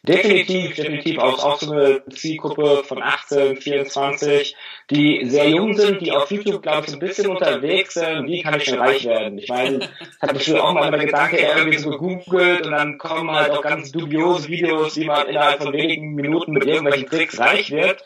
Definitiv, 0.03 0.75
definitiv. 0.75 1.19
Auch, 1.19 1.45
auch 1.45 1.59
so 1.59 1.73
eine 1.73 2.03
Zielgruppe 2.11 2.83
von 2.85 3.03
18, 3.03 3.57
24, 3.57 4.57
die 4.91 5.25
sehr 5.27 5.49
jung 5.49 5.75
sind, 5.75 6.01
die 6.01 6.13
auf 6.13 6.31
YouTube, 6.31 6.63
glaube 6.63 6.83
ich, 6.85 6.91
so 6.91 6.97
ein 6.97 7.01
bisschen 7.01 7.29
unterwegs 7.29 7.95
sind. 7.95 8.27
Wie 8.27 8.43
kann 8.43 8.57
ich 8.57 8.65
denn 8.65 8.79
reich 8.79 9.05
werden? 9.05 9.39
Ich 9.39 9.49
meine, 9.49 9.79
ich 9.79 9.89
hatte 10.21 10.41
früher 10.41 10.65
auch 10.65 10.75
mal 10.75 10.91
der 10.91 11.07
Gedanke, 11.07 11.39
irgendwie 11.39 11.79
so 11.79 11.91
gegoogelt 11.91 12.67
und 12.67 12.73
dann 12.73 12.99
kommen 12.99 13.31
halt 13.31 13.51
auch 13.51 13.63
ganz 13.63 13.93
dubiose 13.93 14.49
Videos, 14.49 14.97
wie 14.97 15.05
man 15.05 15.29
innerhalb 15.29 15.63
von 15.63 15.73
wenigen 15.73 16.15
Minuten 16.15 16.53
mit 16.53 16.65
irgendwelchen 16.65 17.09
Tricks 17.09 17.39
reich 17.39 17.71
wird. 17.71 18.05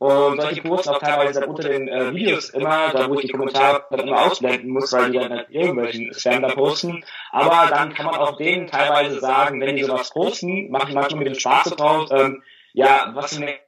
Und 0.00 0.40
solche 0.40 0.62
Posts 0.62 0.88
auch 0.88 0.98
teilweise 0.98 1.40
dann 1.40 1.50
unter 1.50 1.68
den 1.68 1.86
äh, 1.86 2.14
Videos 2.14 2.48
immer, 2.48 2.90
da 2.90 3.10
wo 3.10 3.16
ich 3.16 3.26
die 3.26 3.32
Kommentare 3.32 3.84
dann 3.90 4.08
immer 4.08 4.22
ausblenden 4.22 4.70
muss, 4.70 4.90
weil 4.94 5.10
die 5.10 5.18
dann 5.18 5.30
halt 5.30 5.50
irgendwelchen 5.50 6.14
Spam 6.14 6.40
da 6.40 6.48
posten. 6.48 7.04
Aber 7.30 7.68
dann 7.68 7.92
kann 7.92 8.06
man 8.06 8.14
auch 8.14 8.38
denen 8.38 8.66
teilweise 8.66 9.20
sagen, 9.20 9.60
wenn 9.60 9.76
die 9.76 9.84
sowas 9.84 10.08
posten, 10.08 10.70
machen 10.70 10.94
manchmal 10.94 11.18
mit 11.18 11.28
dem 11.28 11.38
Spaß 11.38 11.76
drauf, 11.76 12.08
ähm, 12.12 12.42
ja, 12.72 13.10
was 13.12 13.36
für 13.36 13.42
eine, 13.42 13.58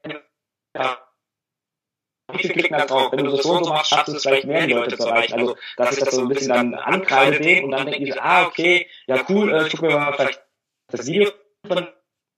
ja, 0.75 0.97
wie 2.33 2.39
viel 2.39 2.53
klicken 2.53 2.79
da 2.79 2.87
drauf? 2.87 3.13
Wenn 3.13 3.27
du 3.27 3.33
das 3.33 3.43
so 3.43 3.53
und 3.53 3.65
so 3.65 3.71
machst, 3.71 3.91
schaffst 3.91 4.09
du 4.09 4.17
es 4.17 4.23
vielleicht 4.23 4.47
mehr 4.47 4.67
die 4.67 4.73
Leute 4.73 4.97
zu 4.97 5.07
erreichen. 5.07 5.39
Also, 5.39 5.57
dass 5.77 5.99
ich 5.99 6.03
das 6.03 6.15
so 6.15 6.23
ein 6.23 6.29
bisschen 6.29 6.49
dann 6.49 6.73
ankreide 6.75 7.63
und 7.63 7.73
dann 7.73 7.85
denken 7.85 8.07
die 8.07 8.13
so, 8.13 8.21
ah, 8.21 8.47
okay, 8.47 8.89
ja 9.07 9.23
cool, 9.29 9.53
äh, 9.53 9.69
guck 9.71 9.83
mir 9.83 9.99
mal 9.99 10.15
vielleicht 10.15 10.43
das 10.89 11.07
Video 11.07 11.31
von 11.67 11.89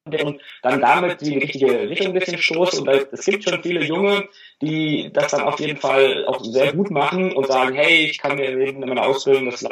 und 0.05 0.41
dann 0.63 0.81
damit 0.81 1.21
die 1.23 1.39
richtige 1.39 1.89
Richtung 1.89 2.09
ein 2.09 2.13
bisschen 2.13 2.39
stoßen. 2.39 2.87
Und 2.87 3.09
es 3.13 3.25
gibt 3.25 3.45
schon 3.45 3.63
viele 3.63 3.83
Junge, 3.85 4.29
die 4.61 5.11
das 5.13 5.33
dann 5.33 5.43
auf 5.43 5.59
jeden 5.61 5.79
Fall 5.79 6.27
auch 6.27 6.45
sehr 6.45 6.75
gut 6.75 6.91
machen 6.91 7.33
und 7.33 7.47
sagen, 7.47 7.75
hey, 7.75 8.05
ich 8.05 8.19
kann 8.19 8.37
mir 8.37 8.51
in 8.51 8.81
meiner 8.81 9.07
Ausbildung 9.07 9.51
das 9.51 9.65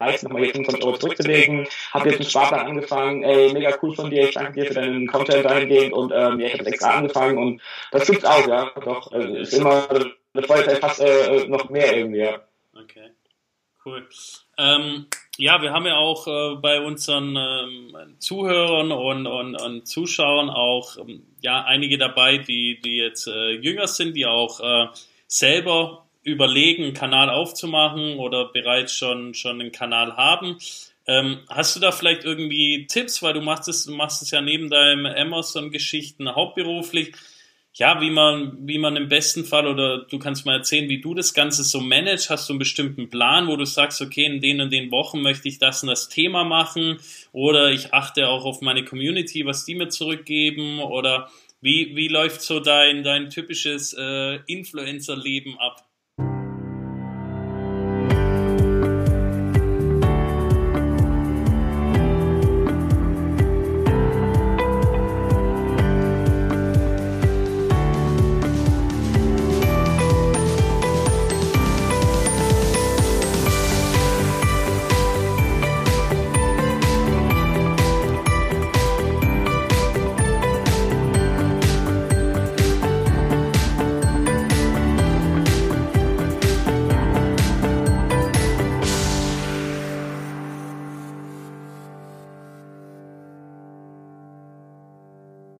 leisten, 0.00 0.26
nochmal 0.26 0.44
hier 0.44 0.52
25 0.52 0.84
Euro 0.84 0.96
zurückzulegen, 0.96 1.66
habe 1.92 2.08
jetzt 2.08 2.20
einen 2.20 2.30
Sparplan 2.30 2.66
angefangen, 2.66 3.24
ey, 3.24 3.52
mega 3.52 3.76
cool 3.82 3.94
von 3.94 4.10
dir, 4.10 4.28
ich 4.28 4.34
danke 4.34 4.52
dir 4.52 4.66
für 4.66 4.74
deinen 4.74 5.06
Content 5.08 5.44
dahingehend 5.44 5.92
und 5.92 6.12
ähm, 6.12 6.40
ja, 6.40 6.46
ich 6.46 6.54
habe 6.54 6.66
extra 6.66 6.94
angefangen 6.94 7.36
und 7.36 7.60
das 7.90 8.06
gibt's 8.06 8.24
auch, 8.24 8.46
ja, 8.46 8.70
doch, 8.84 9.10
also, 9.10 9.34
ist 9.34 9.54
immer, 9.54 9.88
das 10.34 10.46
freut 10.46 10.70
fast 10.78 11.00
äh, 11.00 11.46
noch 11.48 11.68
mehr 11.68 11.96
irgendwie, 11.96 12.20
ja. 12.20 12.40
Okay, 12.74 13.10
cool. 13.84 14.08
Ähm, 14.56 15.08
ja, 15.38 15.62
wir 15.62 15.72
haben 15.72 15.86
ja 15.86 15.96
auch 15.96 16.26
äh, 16.26 16.56
bei 16.56 16.80
unseren 16.80 17.36
ähm, 17.36 17.94
Zuhörern 18.18 18.90
und, 18.90 19.26
und, 19.26 19.54
und 19.54 19.86
Zuschauern 19.86 20.50
auch 20.50 20.96
ähm, 20.98 21.22
ja 21.40 21.64
einige 21.64 21.96
dabei, 21.96 22.38
die, 22.38 22.80
die 22.80 22.96
jetzt 22.96 23.28
äh, 23.28 23.52
jünger 23.52 23.86
sind, 23.86 24.14
die 24.16 24.26
auch 24.26 24.60
äh, 24.60 24.88
selber 25.28 26.06
überlegen, 26.24 26.82
einen 26.82 26.94
Kanal 26.94 27.30
aufzumachen 27.30 28.18
oder 28.18 28.46
bereits 28.46 28.92
schon, 28.92 29.32
schon 29.32 29.60
einen 29.60 29.72
Kanal 29.72 30.16
haben. 30.16 30.58
Ähm, 31.06 31.38
hast 31.48 31.76
du 31.76 31.80
da 31.80 31.92
vielleicht 31.92 32.24
irgendwie 32.24 32.86
Tipps, 32.86 33.22
weil 33.22 33.32
du 33.32 33.40
machst 33.40 33.68
es, 33.68 33.86
du 33.86 33.92
machst 33.92 34.22
es 34.22 34.32
ja 34.32 34.40
neben 34.40 34.68
deinem 34.68 35.06
Amazon-Geschichten 35.06 36.34
hauptberuflich 36.34 37.14
ja, 37.78 38.00
wie 38.00 38.10
man, 38.10 38.58
wie 38.66 38.78
man 38.78 38.96
im 38.96 39.08
besten 39.08 39.44
Fall 39.44 39.68
oder 39.68 39.98
du 39.98 40.18
kannst 40.18 40.44
mal 40.44 40.56
erzählen, 40.56 40.88
wie 40.88 41.00
du 41.00 41.14
das 41.14 41.32
Ganze 41.32 41.62
so 41.62 41.80
managst. 41.80 42.28
Hast 42.28 42.48
du 42.48 42.52
einen 42.52 42.58
bestimmten 42.58 43.08
Plan, 43.08 43.46
wo 43.46 43.56
du 43.56 43.64
sagst, 43.64 44.02
okay, 44.02 44.24
in 44.24 44.40
den 44.40 44.60
und 44.60 44.72
den 44.72 44.90
Wochen 44.90 45.22
möchte 45.22 45.48
ich 45.48 45.58
das 45.58 45.84
und 45.84 45.88
das 45.88 46.08
Thema 46.08 46.42
machen 46.42 46.98
oder 47.30 47.70
ich 47.70 47.94
achte 47.94 48.28
auch 48.28 48.44
auf 48.44 48.62
meine 48.62 48.84
Community, 48.84 49.46
was 49.46 49.64
die 49.64 49.76
mir 49.76 49.88
zurückgeben 49.90 50.80
oder 50.80 51.30
wie, 51.60 51.94
wie 51.94 52.08
läuft 52.08 52.42
so 52.42 52.58
dein, 52.58 53.04
dein 53.04 53.30
typisches 53.30 53.94
äh, 53.96 54.40
Influencer-Leben 54.46 55.56
ab? 55.58 55.87